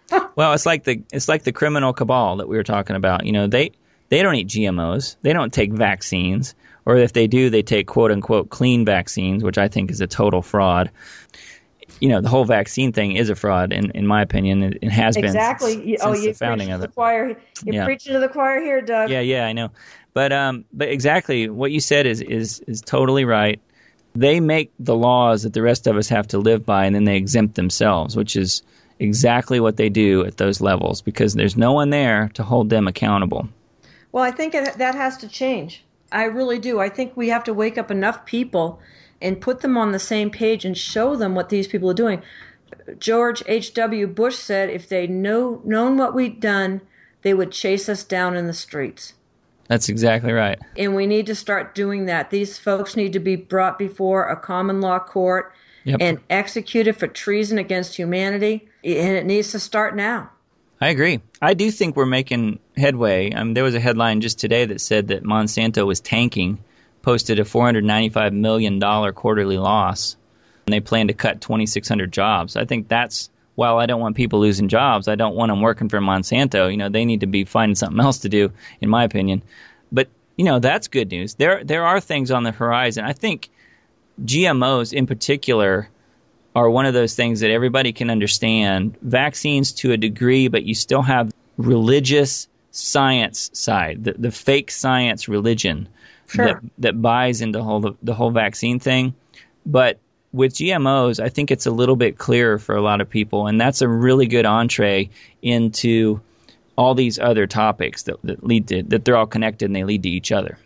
well, 0.35 0.53
it's 0.53 0.65
like 0.65 0.83
the 0.83 1.01
it's 1.11 1.27
like 1.27 1.43
the 1.43 1.51
criminal 1.51 1.93
cabal 1.93 2.37
that 2.37 2.47
we 2.47 2.57
were 2.57 2.63
talking 2.63 2.95
about. 2.95 3.25
You 3.25 3.31
know, 3.31 3.47
they 3.47 3.71
they 4.09 4.21
don't 4.21 4.35
eat 4.35 4.47
GMOs. 4.47 5.17
They 5.21 5.33
don't 5.33 5.51
take 5.51 5.71
vaccines. 5.71 6.55
Or 6.85 6.95
if 6.95 7.11
they 7.11 7.27
do, 7.27 7.49
they 7.49 7.63
take 7.63 7.87
quote 7.87 8.11
unquote 8.11 8.49
clean 8.49 8.85
vaccines, 8.85 9.43
which 9.43 9.57
I 9.57 9.67
think 9.67 9.91
is 9.91 9.99
a 9.99 10.07
total 10.07 10.41
fraud. 10.41 10.89
You 11.99 12.09
know, 12.09 12.21
the 12.21 12.29
whole 12.29 12.45
vaccine 12.45 12.93
thing 12.93 13.15
is 13.15 13.29
a 13.29 13.35
fraud, 13.35 13.73
in, 13.73 13.91
in 13.91 14.07
my 14.07 14.21
opinion. 14.21 14.63
It, 14.63 14.77
it 14.81 14.91
has 14.91 15.17
exactly. 15.17 15.75
been 15.75 15.87
since, 15.87 16.01
oh, 16.03 16.13
you 16.13 16.29
the 16.29 16.33
founding 16.33 16.71
of 16.71 16.79
the 16.79 16.87
choir. 16.87 17.37
You're 17.65 17.75
yeah. 17.75 17.85
preaching 17.85 18.13
to 18.13 18.19
the 18.19 18.29
choir 18.29 18.61
here, 18.61 18.81
Doug. 18.81 19.09
Yeah, 19.09 19.19
yeah, 19.19 19.45
I 19.45 19.53
know. 19.53 19.71
But 20.13 20.31
um, 20.31 20.63
but 20.71 20.87
exactly 20.89 21.49
what 21.49 21.71
you 21.71 21.79
said 21.79 22.05
is 22.05 22.21
is 22.21 22.61
is 22.61 22.81
totally 22.81 23.25
right. 23.25 23.59
They 24.15 24.39
make 24.39 24.71
the 24.79 24.95
laws 24.95 25.43
that 25.43 25.53
the 25.53 25.61
rest 25.61 25.87
of 25.87 25.97
us 25.97 26.07
have 26.07 26.27
to 26.29 26.37
live 26.37 26.65
by, 26.65 26.85
and 26.85 26.95
then 26.95 27.03
they 27.03 27.17
exempt 27.17 27.55
themselves, 27.55 28.15
which 28.15 28.35
is 28.35 28.63
exactly 28.99 29.59
what 29.59 29.77
they 29.77 29.89
do 29.89 30.25
at 30.25 30.37
those 30.37 30.61
levels 30.61 31.01
because 31.01 31.33
there's 31.33 31.57
no 31.57 31.73
one 31.73 31.89
there 31.89 32.29
to 32.33 32.43
hold 32.43 32.69
them 32.69 32.87
accountable. 32.87 33.47
Well, 34.11 34.23
I 34.23 34.31
think 34.31 34.53
that 34.53 34.95
has 34.95 35.17
to 35.17 35.27
change. 35.27 35.83
I 36.11 36.23
really 36.23 36.59
do. 36.59 36.79
I 36.79 36.89
think 36.89 37.15
we 37.15 37.29
have 37.29 37.43
to 37.45 37.53
wake 37.53 37.77
up 37.77 37.91
enough 37.91 38.25
people 38.25 38.79
and 39.21 39.41
put 39.41 39.61
them 39.61 39.77
on 39.77 39.91
the 39.91 39.99
same 39.99 40.29
page 40.29 40.63
and 40.63 40.77
show 40.77 41.15
them 41.15 41.35
what 41.35 41.49
these 41.49 41.67
people 41.67 41.89
are 41.89 41.95
doing. 41.95 42.21
George 42.99 43.43
H.W. 43.47 44.07
Bush 44.07 44.35
said 44.35 44.69
if 44.69 44.87
they'd 44.89 45.09
know, 45.09 45.61
known 45.63 45.97
what 45.97 46.13
we'd 46.13 46.39
done, 46.39 46.81
they 47.23 47.33
would 47.33 47.51
chase 47.51 47.89
us 47.89 48.03
down 48.03 48.35
in 48.35 48.47
the 48.47 48.53
streets. 48.53 49.13
That's 49.67 49.89
exactly 49.89 50.31
right. 50.31 50.59
And 50.77 50.95
we 50.95 51.05
need 51.05 51.25
to 51.25 51.35
start 51.35 51.75
doing 51.75 52.05
that. 52.05 52.29
These 52.29 52.57
folks 52.57 52.95
need 52.95 53.11
to 53.13 53.19
be 53.19 53.35
brought 53.35 53.77
before 53.77 54.29
a 54.29 54.37
common 54.37 54.79
law 54.79 54.99
court 54.99 55.51
yep. 55.88 56.01
and 56.01 56.19
executed 56.29 56.93
for 56.97 57.07
treason 57.07 57.57
against 57.57 57.95
humanity. 57.95 58.67
And 58.83 59.15
it 59.15 59.25
needs 59.25 59.51
to 59.51 59.59
start 59.59 59.95
now. 59.95 60.31
I 60.79 60.89
agree. 60.89 61.21
I 61.41 61.53
do 61.53 61.71
think 61.71 61.95
we're 61.95 62.05
making 62.05 62.59
headway. 62.75 63.31
Um, 63.31 63.53
there 63.53 63.63
was 63.63 63.73
a 63.73 63.79
headline 63.79 64.21
just 64.21 64.39
today 64.39 64.65
that 64.65 64.79
said 64.79 65.07
that 65.07 65.23
Monsanto 65.23 65.88
was 65.88 65.99
tanking, 65.99 66.59
posted 67.01 67.39
a 67.39 67.43
$495 67.43 68.33
million 68.33 68.79
quarterly 69.13 69.57
loss, 69.57 70.17
and 70.67 70.73
they 70.73 70.79
plan 70.79 71.07
to 71.07 71.13
cut 71.13 71.41
2,600 71.41 72.11
jobs. 72.11 72.55
I 72.55 72.65
think 72.65 72.89
that's, 72.89 73.31
while 73.55 73.79
I 73.79 73.88
don't 73.88 74.01
want 74.01 74.15
people 74.15 74.39
losing 74.39 74.67
jobs, 74.67 75.07
I 75.07 75.15
don't 75.15 75.35
want 75.35 75.49
them 75.49 75.61
working 75.61 75.89
for 75.89 75.99
Monsanto. 75.99 76.69
You 76.69 76.77
know, 76.77 76.89
they 76.89 77.05
need 77.05 77.21
to 77.21 77.27
be 77.27 77.43
finding 77.43 77.75
something 77.75 77.99
else 77.99 78.19
to 78.19 78.29
do, 78.29 78.51
in 78.81 78.89
my 78.89 79.03
opinion. 79.03 79.41
But, 79.91 80.09
you 80.35 80.45
know, 80.45 80.59
that's 80.59 80.88
good 80.88 81.09
news. 81.09 81.35
There, 81.35 81.63
there 81.63 81.85
are 81.85 81.99
things 81.99 82.29
on 82.29 82.43
the 82.43 82.51
horizon. 82.51 83.03
I 83.03 83.13
think 83.13 83.49
GMOs 84.24 84.93
in 84.93 85.07
particular 85.07 85.89
are 86.55 86.70
one 86.70 86.86
of 86.86 86.93
those 86.93 87.15
things 87.15 87.41
that 87.41 87.51
everybody 87.51 87.93
can 87.93 88.09
understand. 88.09 88.97
Vaccines 89.01 89.72
to 89.74 89.91
a 89.91 89.97
degree, 89.97 90.47
but 90.47 90.63
you 90.63 90.74
still 90.74 91.03
have 91.03 91.32
religious 91.57 92.47
science 92.72 93.49
side, 93.53 94.03
the, 94.03 94.13
the 94.13 94.32
fake 94.32 94.72
science 94.72 95.28
religion 95.28 95.88
sure. 96.30 96.45
that, 96.45 96.63
that 96.80 97.01
buys 97.01 97.41
into 97.41 97.61
whole, 97.61 97.80
the, 97.80 97.93
the 98.03 98.13
whole 98.13 98.32
vaccine 98.32 98.80
thing. 98.80 99.13
But 99.65 99.99
with 100.32 100.53
GMOs, 100.53 101.24
I 101.24 101.30
think 101.30 101.51
it's 101.51 101.65
a 101.65 101.72
little 101.72 101.95
bit 101.95 102.18
clearer 102.18 102.57
for 102.57 102.76
a 102.76 102.82
lot 102.82 103.01
of 103.01 103.09
people, 103.09 103.47
and 103.47 103.59
that's 103.59 103.82
a 103.82 103.88
really 103.88 104.28
good 104.28 104.45
entree 104.45 105.09
into 105.41 106.22
all 106.76 106.93
these 106.93 107.18
other 107.18 107.47
topics 107.47 108.03
that, 108.03 108.18
that 108.24 108.43
lead 108.43 108.68
to 108.68 108.84
that 108.84 109.03
they're 109.03 109.18
all 109.18 109.26
connected 109.26 109.65
and 109.65 109.76
they 109.76 109.84
lead 109.84 110.03
to 110.03 110.09
each 110.09 110.32
other. 110.32 110.57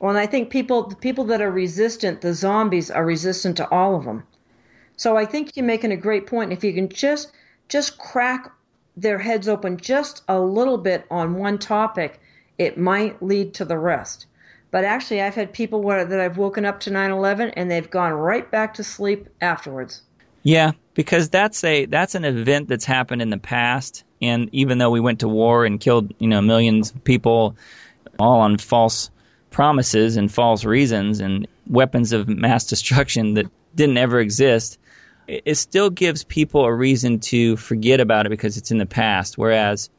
Well, 0.00 0.10
and 0.10 0.18
I 0.18 0.26
think 0.26 0.50
people 0.50 0.88
the 0.88 0.96
people 0.96 1.24
that 1.24 1.40
are 1.40 1.50
resistant, 1.50 2.20
the 2.20 2.34
zombies 2.34 2.90
are 2.90 3.04
resistant 3.04 3.56
to 3.56 3.68
all 3.70 3.96
of 3.96 4.04
them. 4.04 4.24
So 4.96 5.16
I 5.16 5.24
think 5.24 5.56
you're 5.56 5.66
making 5.66 5.92
a 5.92 5.96
great 5.96 6.26
point. 6.26 6.52
If 6.52 6.64
you 6.64 6.72
can 6.72 6.88
just 6.88 7.32
just 7.68 7.98
crack 7.98 8.50
their 8.96 9.18
heads 9.18 9.48
open 9.48 9.76
just 9.76 10.22
a 10.28 10.40
little 10.40 10.78
bit 10.78 11.04
on 11.10 11.34
one 11.34 11.58
topic, 11.58 12.20
it 12.58 12.78
might 12.78 13.22
lead 13.22 13.54
to 13.54 13.64
the 13.64 13.78
rest. 13.78 14.26
But 14.70 14.84
actually, 14.84 15.22
I've 15.22 15.34
had 15.34 15.52
people 15.52 15.82
where, 15.82 16.04
that 16.04 16.20
I've 16.20 16.36
woken 16.36 16.64
up 16.64 16.80
to 16.80 16.90
9/11 16.90 17.52
and 17.56 17.70
they've 17.70 17.88
gone 17.88 18.12
right 18.12 18.48
back 18.50 18.74
to 18.74 18.84
sleep 18.84 19.28
afterwards. 19.40 20.02
Yeah, 20.42 20.72
because 20.94 21.28
that's 21.28 21.64
a 21.64 21.86
that's 21.86 22.14
an 22.14 22.24
event 22.24 22.68
that's 22.68 22.84
happened 22.84 23.22
in 23.22 23.30
the 23.30 23.38
past, 23.38 24.04
and 24.22 24.48
even 24.52 24.78
though 24.78 24.90
we 24.90 25.00
went 25.00 25.20
to 25.20 25.28
war 25.28 25.64
and 25.64 25.80
killed 25.80 26.12
you 26.18 26.28
know 26.28 26.40
millions 26.40 26.90
of 26.90 27.02
people, 27.04 27.56
all 28.18 28.40
on 28.40 28.58
false 28.58 29.10
promises 29.50 30.16
and 30.16 30.32
false 30.32 30.64
reasons 30.64 31.20
and 31.20 31.46
weapons 31.68 32.12
of 32.12 32.28
mass 32.28 32.66
destruction 32.66 33.34
that 33.34 33.46
didn't 33.74 33.98
ever 33.98 34.20
exist, 34.20 34.78
it 35.26 35.56
still 35.56 35.90
gives 35.90 36.24
people 36.24 36.64
a 36.64 36.72
reason 36.72 37.20
to 37.20 37.56
forget 37.56 38.00
about 38.00 38.26
it 38.26 38.30
because 38.30 38.56
it's 38.56 38.70
in 38.70 38.78
the 38.78 38.86
past. 38.86 39.36
Whereas 39.36 39.90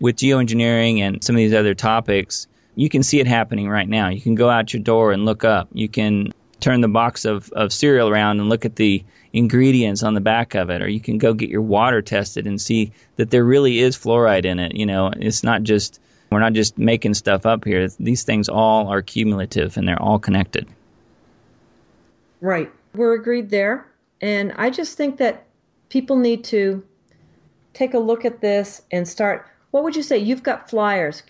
with 0.00 0.16
geoengineering 0.16 0.98
and 1.00 1.22
some 1.24 1.36
of 1.36 1.38
these 1.38 1.54
other 1.54 1.74
topics, 1.74 2.46
you 2.74 2.88
can 2.88 3.02
see 3.02 3.20
it 3.20 3.26
happening 3.26 3.68
right 3.68 3.88
now. 3.88 4.08
You 4.08 4.20
can 4.20 4.34
go 4.34 4.50
out 4.50 4.72
your 4.72 4.82
door 4.82 5.12
and 5.12 5.24
look 5.24 5.44
up. 5.44 5.68
You 5.72 5.88
can 5.88 6.32
turn 6.60 6.82
the 6.82 6.88
box 6.88 7.24
of, 7.24 7.50
of 7.52 7.72
cereal 7.72 8.08
around 8.08 8.38
and 8.38 8.48
look 8.48 8.64
at 8.64 8.76
the 8.76 9.02
ingredients 9.32 10.02
on 10.02 10.14
the 10.14 10.20
back 10.20 10.54
of 10.54 10.70
it, 10.70 10.82
or 10.82 10.88
you 10.88 11.00
can 11.00 11.18
go 11.18 11.32
get 11.32 11.48
your 11.48 11.62
water 11.62 12.02
tested 12.02 12.46
and 12.46 12.60
see 12.60 12.92
that 13.16 13.30
there 13.30 13.44
really 13.44 13.78
is 13.80 13.96
fluoride 13.96 14.44
in 14.44 14.58
it. 14.58 14.74
You 14.74 14.86
know, 14.86 15.10
it's 15.16 15.42
not 15.42 15.62
just 15.62 16.00
we're 16.30 16.40
not 16.40 16.52
just 16.52 16.78
making 16.78 17.14
stuff 17.14 17.44
up 17.44 17.64
here. 17.64 17.88
These 17.98 18.22
things 18.22 18.48
all 18.48 18.88
are 18.88 19.02
cumulative 19.02 19.76
and 19.76 19.86
they're 19.86 20.00
all 20.00 20.18
connected. 20.18 20.68
Right. 22.40 22.70
We're 22.94 23.14
agreed 23.14 23.50
there. 23.50 23.86
And 24.20 24.52
I 24.56 24.70
just 24.70 24.96
think 24.96 25.16
that 25.18 25.46
people 25.88 26.16
need 26.16 26.44
to 26.44 26.84
take 27.74 27.94
a 27.94 27.98
look 27.98 28.24
at 28.24 28.40
this 28.40 28.82
and 28.90 29.06
start. 29.06 29.46
What 29.70 29.84
would 29.84 29.96
you 29.96 30.02
say? 30.02 30.18
You've 30.18 30.42
got 30.42 30.70
flyers. 30.70 31.22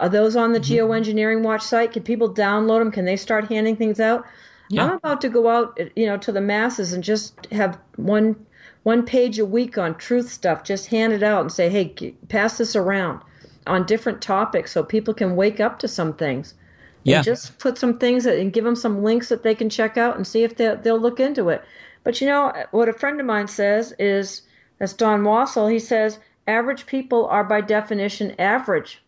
Are 0.00 0.08
those 0.08 0.36
on 0.36 0.52
the 0.52 0.60
mm-hmm. 0.60 0.90
Geoengineering 0.90 1.42
Watch 1.42 1.62
site? 1.62 1.92
Can 1.92 2.02
people 2.02 2.32
download 2.32 2.80
them? 2.80 2.92
Can 2.92 3.04
they 3.04 3.16
start 3.16 3.48
handing 3.48 3.76
things 3.76 4.00
out? 4.00 4.24
Yeah. 4.70 4.84
I'm 4.84 4.92
about 4.92 5.20
to 5.22 5.28
go 5.28 5.48
out, 5.48 5.78
you 5.96 6.06
know, 6.06 6.16
to 6.18 6.32
the 6.32 6.40
masses 6.40 6.92
and 6.92 7.02
just 7.02 7.46
have 7.46 7.78
one 7.96 8.36
one 8.84 9.04
page 9.04 9.38
a 9.38 9.44
week 9.44 9.76
on 9.76 9.94
truth 9.96 10.30
stuff. 10.30 10.62
Just 10.62 10.86
hand 10.86 11.12
it 11.12 11.22
out 11.22 11.40
and 11.40 11.52
say, 11.52 11.68
"Hey, 11.68 12.14
pass 12.28 12.58
this 12.58 12.76
around." 12.76 13.20
On 13.68 13.86
different 13.86 14.20
topics 14.22 14.72
so 14.72 14.82
people 14.82 15.14
can 15.14 15.36
wake 15.36 15.60
up 15.60 15.78
to 15.78 15.88
some 15.88 16.14
things. 16.14 16.54
Yeah. 17.04 17.22
Just 17.22 17.58
put 17.58 17.78
some 17.78 17.98
things 17.98 18.24
that, 18.24 18.38
and 18.38 18.52
give 18.52 18.64
them 18.64 18.76
some 18.76 19.02
links 19.04 19.28
that 19.28 19.42
they 19.42 19.54
can 19.54 19.70
check 19.70 19.96
out 19.96 20.16
and 20.16 20.26
see 20.26 20.42
if 20.42 20.56
they'll, 20.56 20.76
they'll 20.76 21.00
look 21.00 21.20
into 21.20 21.48
it. 21.48 21.62
But 22.04 22.20
you 22.20 22.26
know, 22.26 22.52
what 22.70 22.88
a 22.88 22.92
friend 22.92 23.20
of 23.20 23.26
mine 23.26 23.48
says 23.48 23.94
is, 23.98 24.42
that's 24.78 24.92
Don 24.92 25.22
Wassell, 25.22 25.70
he 25.70 25.78
says, 25.78 26.18
average 26.46 26.86
people 26.86 27.26
are 27.26 27.44
by 27.44 27.60
definition 27.60 28.34
average. 28.38 29.02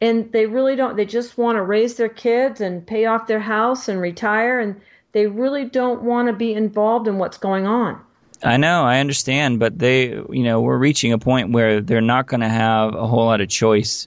And 0.00 0.30
they 0.32 0.46
really 0.46 0.76
don't, 0.76 0.96
they 0.96 1.04
just 1.06 1.38
want 1.38 1.56
to 1.56 1.62
raise 1.62 1.94
their 1.96 2.08
kids 2.08 2.60
and 2.60 2.86
pay 2.86 3.06
off 3.06 3.26
their 3.26 3.40
house 3.40 3.88
and 3.88 4.00
retire. 4.00 4.58
And 4.60 4.80
they 5.12 5.26
really 5.26 5.64
don't 5.64 6.02
want 6.02 6.28
to 6.28 6.34
be 6.34 6.52
involved 6.52 7.08
in 7.08 7.18
what's 7.18 7.38
going 7.38 7.66
on. 7.66 8.00
I 8.44 8.58
know, 8.58 8.84
I 8.84 9.00
understand, 9.00 9.58
but 9.58 9.78
they, 9.78 10.08
you 10.10 10.42
know, 10.42 10.60
we're 10.60 10.76
reaching 10.76 11.12
a 11.12 11.18
point 11.18 11.52
where 11.52 11.80
they're 11.80 12.02
not 12.02 12.26
going 12.26 12.42
to 12.42 12.48
have 12.48 12.94
a 12.94 13.06
whole 13.06 13.24
lot 13.24 13.40
of 13.40 13.48
choice. 13.48 14.06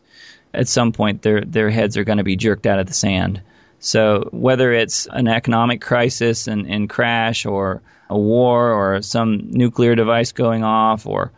At 0.53 0.67
some 0.67 0.91
point, 0.91 1.23
their 1.23 1.41
their 1.41 1.69
heads 1.69 1.97
are 1.97 2.03
going 2.03 2.19
to 2.19 2.23
be 2.23 2.35
jerked 2.35 2.67
out 2.67 2.79
of 2.79 2.85
the 2.85 2.93
sand. 2.93 3.41
So 3.79 4.29
whether 4.31 4.71
it's 4.71 5.07
an 5.11 5.27
economic 5.27 5.81
crisis 5.81 6.47
and, 6.47 6.67
and 6.67 6.89
crash, 6.89 7.45
or 7.45 7.81
a 8.09 8.17
war, 8.17 8.71
or 8.71 9.01
some 9.01 9.49
nuclear 9.49 9.95
device 9.95 10.31
going 10.31 10.63
off, 10.63 11.05
or 11.05 11.31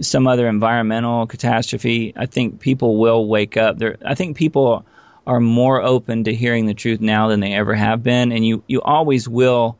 some 0.00 0.26
other 0.26 0.48
environmental 0.48 1.26
catastrophe, 1.26 2.12
I 2.16 2.26
think 2.26 2.60
people 2.60 2.96
will 2.96 3.26
wake 3.28 3.56
up. 3.56 3.78
There, 3.78 3.96
I 4.04 4.14
think 4.14 4.36
people 4.36 4.86
are 5.26 5.40
more 5.40 5.82
open 5.82 6.24
to 6.24 6.34
hearing 6.34 6.66
the 6.66 6.74
truth 6.74 7.00
now 7.00 7.28
than 7.28 7.40
they 7.40 7.54
ever 7.54 7.74
have 7.74 8.04
been, 8.04 8.30
and 8.30 8.46
you 8.46 8.62
you 8.68 8.82
always 8.82 9.28
will 9.28 9.76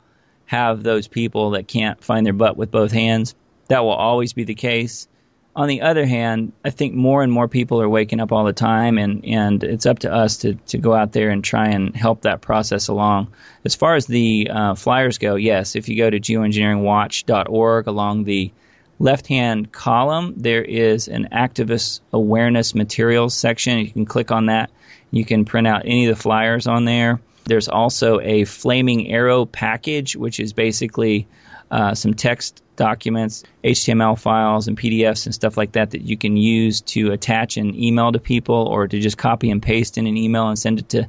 have 0.47 0.82
those 0.82 1.09
people 1.09 1.51
that 1.51 1.68
can't 1.68 2.03
find 2.03 2.24
their 2.24 2.32
butt 2.32 2.57
with 2.57 2.70
both 2.70 2.92
hands. 2.92 3.34
That 3.68 3.84
will 3.84 3.90
always 3.90 4.32
be 4.32 4.44
the 4.44 4.55
case. 4.55 5.09
On 5.57 5.68
the 5.68 5.80
other 5.80 6.05
hand, 6.05 6.53
I 6.64 6.70
think 6.70 6.94
more 6.94 7.22
and 7.22 7.32
more 7.32 7.49
people 7.49 7.80
are 7.80 7.88
waking 7.88 8.20
up 8.20 8.30
all 8.30 8.44
the 8.44 8.53
time, 8.53 8.99
and, 8.99 9.24
and 9.24 9.64
it's 9.64 9.86
up 9.86 10.01
to 10.01 10.12
us 10.12 10.36
to, 10.38 10.55
to 10.55 10.76
go 10.76 10.94
out 10.94 11.12
there 11.12 11.30
and 11.30 11.42
try 11.42 11.68
and 11.68 11.97
help 11.97 12.22
that 12.22 12.42
process 12.42 12.88
along. 12.88 13.28
As 13.64 13.74
far 13.74 13.97
as 13.97 14.07
the 14.07 14.51
uh, 14.53 14.74
flyers 14.74 15.16
go, 15.16 15.34
yes, 15.36 15.74
if 15.74 15.88
you 15.88 15.97
go 15.97 16.11
to 16.11 16.20
geoengineeringwatch.org 16.20 17.86
along 17.86 18.24
the 18.24 18.53
left 18.99 19.26
hand 19.26 19.72
column, 19.72 20.34
there 20.36 20.62
is 20.62 21.09
an 21.09 21.28
activist 21.32 22.01
awareness 22.12 22.74
materials 22.74 23.34
section. 23.34 23.78
You 23.78 23.90
can 23.90 24.05
click 24.05 24.30
on 24.30 24.47
that. 24.47 24.70
You 25.11 25.24
can 25.24 25.47
print 25.47 25.66
out 25.66 25.82
any 25.86 26.07
of 26.07 26.14
the 26.14 26.22
flyers 26.22 26.66
on 26.66 26.84
there. 26.84 27.18
There's 27.47 27.68
also 27.68 28.20
a 28.20 28.44
Flaming 28.44 29.11
Arrow 29.11 29.47
package, 29.47 30.16
which 30.16 30.40
is 30.40 30.53
basically 30.53 31.26
uh, 31.70 31.94
some 31.94 32.14
text 32.14 32.62
documents, 32.76 33.44
HTML 33.64 34.18
files, 34.18 34.68
and 34.68 34.76
PDFs 34.78 35.26
and 35.26 35.34
stuff 35.34 35.57
like 35.57 35.72
that 35.72 35.90
that 35.90 36.03
you 36.03 36.16
can 36.16 36.36
use 36.36 36.80
to 36.82 37.12
attach 37.12 37.57
an 37.57 37.74
email 37.74 38.12
to 38.12 38.18
people 38.18 38.66
or 38.68 38.86
to 38.86 39.01
just 39.01 39.16
copy 39.16 39.51
and 39.51 39.62
paste 39.62 39.97
in 39.97 40.07
an 40.07 40.16
email 40.16 40.49
and 40.49 40.59
send 40.59 40.78
it 40.78 40.88
to 40.90 41.09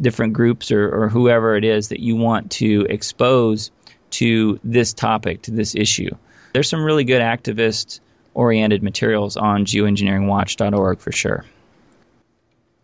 different 0.00 0.32
groups 0.32 0.72
or, 0.72 0.88
or 0.88 1.08
whoever 1.08 1.56
it 1.56 1.64
is 1.64 1.88
that 1.88 2.00
you 2.00 2.16
want 2.16 2.50
to 2.50 2.86
expose 2.88 3.70
to 4.10 4.58
this 4.64 4.92
topic, 4.92 5.42
to 5.42 5.50
this 5.50 5.74
issue. 5.74 6.10
There's 6.52 6.68
some 6.68 6.84
really 6.84 7.04
good 7.04 7.22
activist 7.22 8.00
oriented 8.34 8.82
materials 8.82 9.36
on 9.36 9.64
geoengineeringwatch.org 9.64 11.00
for 11.00 11.12
sure. 11.12 11.44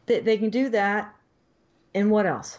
They, 0.07 0.21
they 0.21 0.39
can 0.39 0.51
do 0.51 0.69
that. 0.71 1.15
And 1.95 2.11
what 2.11 2.27
else? 2.27 2.59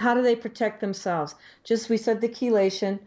How 0.00 0.14
do 0.14 0.22
they 0.22 0.34
protect 0.34 0.80
themselves? 0.80 1.34
Just 1.62 1.90
we 1.90 1.98
said 1.98 2.22
the 2.22 2.28
chelation. 2.28 2.98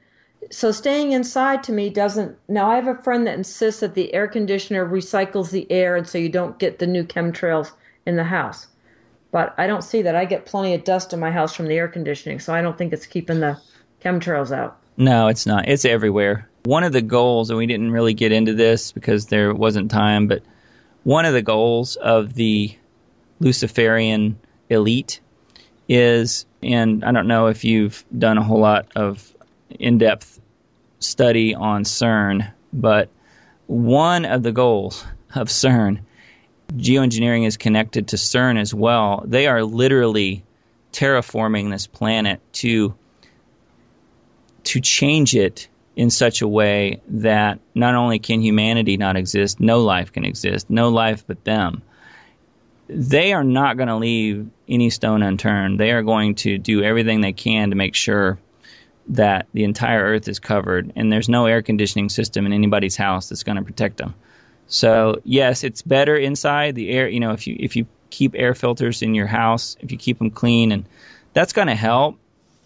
So 0.51 0.71
staying 0.71 1.11
inside 1.11 1.63
to 1.63 1.71
me 1.71 1.89
doesn't. 1.89 2.37
Now 2.47 2.69
I 2.69 2.75
have 2.75 2.87
a 2.87 3.01
friend 3.01 3.25
that 3.25 3.37
insists 3.37 3.81
that 3.81 3.95
the 3.95 4.13
air 4.13 4.27
conditioner 4.27 4.85
recycles 4.85 5.49
the 5.49 5.69
air, 5.71 5.95
and 5.95 6.07
so 6.07 6.19
you 6.19 6.29
don't 6.29 6.59
get 6.59 6.77
the 6.77 6.85
new 6.85 7.03
chemtrails 7.03 7.71
in 8.05 8.15
the 8.15 8.23
house. 8.23 8.67
But 9.31 9.55
I 9.57 9.65
don't 9.65 9.83
see 9.83 10.03
that. 10.03 10.15
I 10.15 10.25
get 10.25 10.45
plenty 10.45 10.75
of 10.75 10.83
dust 10.83 11.13
in 11.13 11.19
my 11.19 11.31
house 11.31 11.55
from 11.55 11.67
the 11.67 11.75
air 11.75 11.87
conditioning, 11.87 12.39
so 12.39 12.53
I 12.53 12.61
don't 12.61 12.77
think 12.77 12.93
it's 12.93 13.07
keeping 13.07 13.39
the 13.39 13.59
chemtrails 14.03 14.55
out. 14.55 14.77
No, 14.95 15.27
it's 15.29 15.47
not. 15.47 15.67
It's 15.67 15.85
everywhere. 15.85 16.47
One 16.65 16.83
of 16.83 16.93
the 16.93 17.01
goals, 17.01 17.49
and 17.49 17.57
we 17.57 17.65
didn't 17.65 17.89
really 17.89 18.13
get 18.13 18.31
into 18.31 18.53
this 18.53 18.91
because 18.91 19.27
there 19.27 19.51
wasn't 19.55 19.89
time, 19.89 20.27
but 20.27 20.43
one 21.03 21.25
of 21.25 21.33
the 21.33 21.41
goals 21.41 21.95
of 21.95 22.35
the 22.35 22.77
Luciferian 23.39 24.37
elite 24.69 25.19
is 25.87 26.45
and 26.61 27.03
I 27.03 27.11
don't 27.11 27.27
know 27.27 27.47
if 27.47 27.63
you've 27.63 28.03
done 28.17 28.37
a 28.37 28.43
whole 28.43 28.59
lot 28.59 28.87
of 28.95 29.33
in 29.69 29.97
depth 29.97 30.39
study 30.99 31.53
on 31.53 31.83
CERN, 31.83 32.51
but 32.71 33.09
one 33.67 34.25
of 34.25 34.43
the 34.43 34.51
goals 34.51 35.05
of 35.35 35.49
CERN, 35.49 35.99
geoengineering 36.75 37.45
is 37.45 37.57
connected 37.57 38.09
to 38.09 38.15
CERN 38.15 38.59
as 38.59 38.73
well. 38.73 39.23
They 39.25 39.47
are 39.47 39.63
literally 39.63 40.43
terraforming 40.91 41.71
this 41.71 41.87
planet 41.87 42.39
to 42.53 42.95
to 44.63 44.79
change 44.79 45.35
it 45.35 45.67
in 45.95 46.09
such 46.09 46.41
a 46.41 46.47
way 46.47 47.01
that 47.07 47.59
not 47.75 47.95
only 47.95 48.17
can 48.17 48.41
humanity 48.41 48.95
not 48.95 49.17
exist, 49.17 49.59
no 49.59 49.81
life 49.81 50.13
can 50.13 50.23
exist, 50.23 50.69
no 50.69 50.89
life 50.89 51.25
but 51.27 51.43
them 51.43 51.81
they 52.87 53.33
are 53.33 53.43
not 53.43 53.77
going 53.77 53.87
to 53.87 53.95
leave 53.95 54.49
any 54.67 54.89
stone 54.89 55.23
unturned. 55.23 55.79
They 55.79 55.91
are 55.91 56.03
going 56.03 56.35
to 56.35 56.57
do 56.57 56.83
everything 56.83 57.21
they 57.21 57.33
can 57.33 57.69
to 57.69 57.75
make 57.75 57.95
sure 57.95 58.37
that 59.09 59.47
the 59.53 59.63
entire 59.63 60.03
earth 60.03 60.27
is 60.27 60.39
covered 60.39 60.93
and 60.95 61.11
there's 61.11 61.29
no 61.29 61.45
air 61.45 61.61
conditioning 61.61 62.09
system 62.09 62.45
in 62.45 62.53
anybody's 62.53 62.95
house 62.95 63.29
that's 63.29 63.43
going 63.43 63.57
to 63.57 63.63
protect 63.63 63.97
them. 63.97 64.15
So, 64.67 65.19
yes, 65.23 65.63
it's 65.63 65.81
better 65.81 66.15
inside 66.15 66.75
the 66.75 66.89
air, 66.89 67.07
you 67.07 67.19
know, 67.19 67.31
if 67.31 67.47
you 67.47 67.55
if 67.59 67.75
you 67.75 67.85
keep 68.09 68.33
air 68.35 68.53
filters 68.53 69.01
in 69.01 69.13
your 69.13 69.27
house, 69.27 69.75
if 69.81 69.91
you 69.91 69.97
keep 69.97 70.19
them 70.19 70.31
clean 70.31 70.71
and 70.71 70.85
that's 71.33 71.51
going 71.51 71.67
to 71.67 71.75
help 71.75 72.17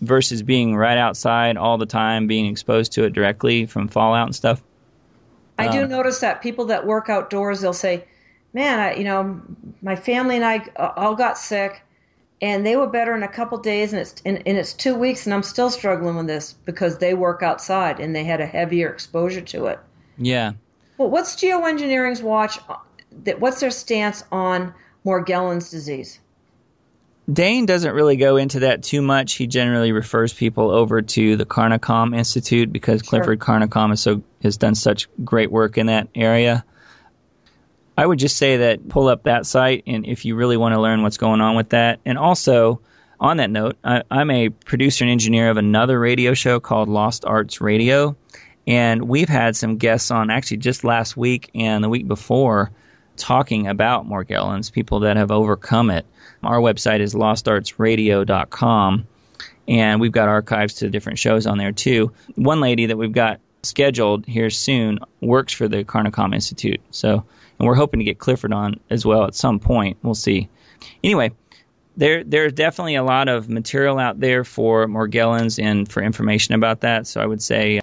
versus 0.02 0.44
being 0.44 0.76
right 0.76 0.98
outside 0.98 1.58
all 1.58 1.78
the 1.78 1.86
time 1.86 2.28
being 2.28 2.46
exposed 2.46 2.94
to 2.94 3.04
it 3.06 3.14
directly 3.14 3.66
from 3.66 3.88
fallout 3.88 4.28
and 4.28 4.36
stuff. 4.36 4.62
I 5.58 5.70
do 5.70 5.84
uh, 5.84 5.88
notice 5.88 6.20
that 6.20 6.42
people 6.42 6.66
that 6.66 6.86
work 6.86 7.10
outdoors 7.10 7.62
they'll 7.62 7.74
say 7.74 8.06
man, 8.58 8.80
I, 8.80 8.96
you 8.96 9.04
know, 9.04 9.40
my 9.84 9.96
family 9.96 10.36
and 10.36 10.44
I 10.44 10.66
uh, 10.78 10.92
all 10.98 11.14
got 11.14 11.38
sick, 11.38 11.84
and 12.42 12.66
they 12.66 12.76
were 12.76 12.88
better 12.88 13.16
in 13.16 13.22
a 13.22 13.28
couple 13.28 13.60
days, 13.60 13.94
and 13.94 14.02
it's 14.02 14.16
and, 14.26 14.42
and 14.48 14.58
it's 14.58 14.74
two 14.74 14.96
weeks, 14.96 15.28
and 15.28 15.34
I'm 15.34 15.44
still 15.44 15.70
struggling 15.70 16.16
with 16.16 16.26
this 16.26 16.54
because 16.66 16.98
they 16.98 17.14
work 17.14 17.44
outside 17.44 18.00
and 18.00 18.16
they 18.16 18.24
had 18.24 18.42
a 18.42 18.48
heavier 18.48 18.90
exposure 18.90 19.42
to 19.42 19.68
it. 19.68 19.80
Yeah. 20.18 20.54
Well, 20.98 21.12
what's 21.12 21.36
geoengineering's 21.36 22.24
watch? 22.24 22.58
Uh, 22.68 22.78
that 23.26 23.40
what's 23.40 23.60
their 23.60 23.70
stance 23.70 24.24
on 24.32 24.74
Morgellons 25.06 25.70
disease? 25.70 26.20
Dane 27.32 27.68
doesn't 27.68 27.94
really 27.94 28.16
go 28.16 28.38
into 28.38 28.62
that 28.62 28.82
too 28.82 29.04
much. 29.04 29.34
He 29.34 29.46
generally 29.46 29.92
refers 29.92 30.34
people 30.34 30.72
over 30.72 31.04
to 31.04 31.36
the 31.36 31.46
Carnicom 31.46 32.18
Institute 32.18 32.74
because 32.74 33.04
Clifford. 33.04 33.38
Carnicom 33.38 33.94
is 33.94 34.02
so 34.02 34.24
has 34.42 34.58
done 34.58 34.74
such 34.74 35.08
great 35.24 35.52
work 35.52 35.78
in 35.78 35.86
that 35.86 36.08
area. 36.16 36.66
I 37.98 38.06
would 38.06 38.20
just 38.20 38.38
say 38.38 38.58
that 38.58 38.88
pull 38.90 39.08
up 39.08 39.24
that 39.24 39.48
site, 39.48 39.84
and 39.88 40.06
if 40.06 40.24
you 40.24 40.36
really 40.36 40.56
want 40.56 40.76
to 40.76 40.82
learn 40.82 41.02
what's 41.02 41.18
going 41.18 41.42
on 41.42 41.56
with 41.56 41.70
that, 41.70 42.00
and 42.06 42.18
also 42.18 42.80
on 43.20 43.38
that 43.38 43.50
note, 43.50 43.76
I, 43.84 44.04
I'm 44.12 44.30
a 44.30 44.50
producer 44.50 45.04
and 45.04 45.12
engineer 45.12 45.50
of 45.50 45.58
another 45.58 46.00
radio 46.00 46.36
show 46.36 46.60
called 46.60 46.90
Lost 46.90 47.26
Arts 47.26 47.60
Radio, 47.60 48.16
and 48.68 49.08
we've 49.08 49.30
had 49.30 49.56
some 49.56 49.78
guests 49.78 50.12
on 50.12 50.30
actually 50.30 50.58
just 50.58 50.84
last 50.84 51.18
week 51.18 51.50
and 51.56 51.84
the 51.84 51.90
week 51.90 52.08
before 52.08 52.70
talking 53.16 53.66
about 53.66 54.08
Morgellons, 54.08 54.72
people 54.72 55.00
that 55.00 55.18
have 55.18 55.32
overcome 55.32 55.90
it. 55.90 56.06
Our 56.44 56.60
website 56.60 57.00
is 57.00 57.16
lostartsradio.com, 57.16 59.08
and 59.68 60.00
we've 60.00 60.12
got 60.12 60.30
archives 60.30 60.76
to 60.76 60.90
different 60.92 61.18
shows 61.18 61.48
on 61.48 61.58
there 61.58 61.72
too. 61.72 62.12
One 62.36 62.62
lady 62.62 62.86
that 62.86 62.98
we've 62.98 63.12
got 63.12 63.40
scheduled 63.68 64.26
here 64.26 64.50
soon 64.50 65.00
works 65.22 65.54
for 65.54 65.68
the 65.68 65.84
Carnicom 65.84 66.34
Institute, 66.34 66.82
so 66.92 67.24
and 67.60 67.68
we're 67.68 67.76
hoping 67.76 68.00
to 68.00 68.04
get 68.04 68.20
Clifford 68.20 68.54
on 68.54 68.80
as 68.90 69.06
well 69.06 69.26
at 69.26 69.36
some 69.36 69.60
point. 69.60 69.98
We'll 70.04 70.16
see. 70.16 70.50
Anyway, 71.04 71.32
there 71.96 72.24
there's 72.24 72.54
definitely 72.54 72.96
a 72.96 73.04
lot 73.04 73.28
of 73.28 73.50
material 73.50 74.00
out 74.00 74.20
there 74.20 74.44
for 74.44 74.88
Morgellons 74.88 75.62
and 75.62 75.92
for 75.92 76.02
information 76.02 76.54
about 76.54 76.82
that. 76.82 77.08
So 77.08 77.22
I 77.22 77.26
would 77.26 77.42
say 77.42 77.80
uh, 77.80 77.82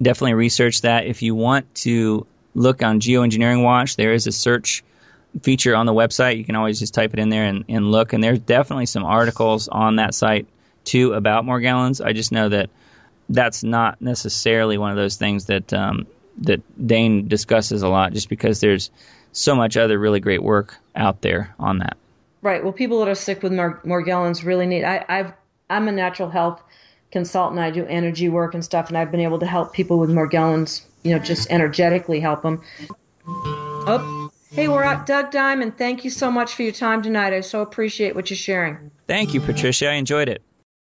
definitely 0.00 0.34
research 0.34 0.80
that. 0.82 1.06
If 1.06 1.22
you 1.22 1.34
want 1.34 1.72
to 1.76 2.26
look 2.54 2.82
on 2.82 3.00
Geoengineering 3.00 3.62
Watch, 3.62 3.96
there 3.96 4.12
is 4.12 4.26
a 4.26 4.32
search 4.32 4.82
feature 5.42 5.74
on 5.74 5.86
the 5.86 5.92
website. 5.92 6.38
You 6.38 6.44
can 6.44 6.56
always 6.56 6.78
just 6.78 6.94
type 6.94 7.12
it 7.12 7.18
in 7.18 7.28
there 7.28 7.44
and, 7.44 7.64
and 7.68 7.90
look. 7.90 8.12
And 8.12 8.22
there's 8.22 8.38
definitely 8.38 8.86
some 8.86 9.04
articles 9.04 9.68
on 9.68 9.96
that 9.96 10.14
site 10.14 10.46
too 10.84 11.12
about 11.12 11.44
Morgellons. 11.44 12.04
I 12.04 12.12
just 12.12 12.32
know 12.32 12.48
that 12.48 12.70
that's 13.28 13.64
not 13.64 14.00
necessarily 14.00 14.78
one 14.78 14.90
of 14.90 14.96
those 14.96 15.16
things 15.16 15.46
that 15.46 15.72
um, 15.72 16.06
that 16.38 16.86
Dane 16.86 17.28
discusses 17.28 17.82
a 17.82 17.88
lot, 17.88 18.12
just 18.12 18.28
because 18.28 18.60
there's 18.60 18.90
so 19.32 19.54
much 19.54 19.76
other 19.76 19.98
really 19.98 20.20
great 20.20 20.42
work 20.42 20.76
out 20.94 21.22
there 21.22 21.54
on 21.58 21.78
that. 21.78 21.96
Right. 22.42 22.62
Well, 22.62 22.72
people 22.72 22.98
that 23.00 23.08
are 23.08 23.14
sick 23.14 23.42
with 23.42 23.52
Mor- 23.52 23.80
Morgellons 23.84 24.44
really 24.44 24.66
need. 24.66 24.84
I, 24.84 25.04
I've 25.08 25.32
I'm 25.70 25.88
a 25.88 25.92
natural 25.92 26.28
health 26.28 26.62
consultant. 27.10 27.60
I 27.60 27.70
do 27.70 27.86
energy 27.86 28.28
work 28.28 28.54
and 28.54 28.64
stuff, 28.64 28.88
and 28.88 28.98
I've 28.98 29.10
been 29.10 29.20
able 29.20 29.38
to 29.38 29.46
help 29.46 29.72
people 29.72 29.98
with 29.98 30.10
Morgellons. 30.10 30.82
You 31.02 31.12
know, 31.12 31.18
just 31.18 31.50
energetically 31.50 32.20
help 32.20 32.42
them. 32.42 32.62
Oh, 33.26 34.30
hey, 34.50 34.68
we're 34.68 34.84
up, 34.84 35.06
Doug 35.06 35.30
Diamond. 35.30 35.76
Thank 35.76 36.04
you 36.04 36.10
so 36.10 36.30
much 36.30 36.54
for 36.54 36.62
your 36.62 36.72
time 36.72 37.02
tonight. 37.02 37.32
I 37.32 37.40
so 37.40 37.60
appreciate 37.60 38.14
what 38.14 38.30
you're 38.30 38.36
sharing. 38.36 38.90
Thank 39.06 39.34
you, 39.34 39.40
Patricia. 39.40 39.90
I 39.90 39.94
enjoyed 39.94 40.28
it. 40.28 40.42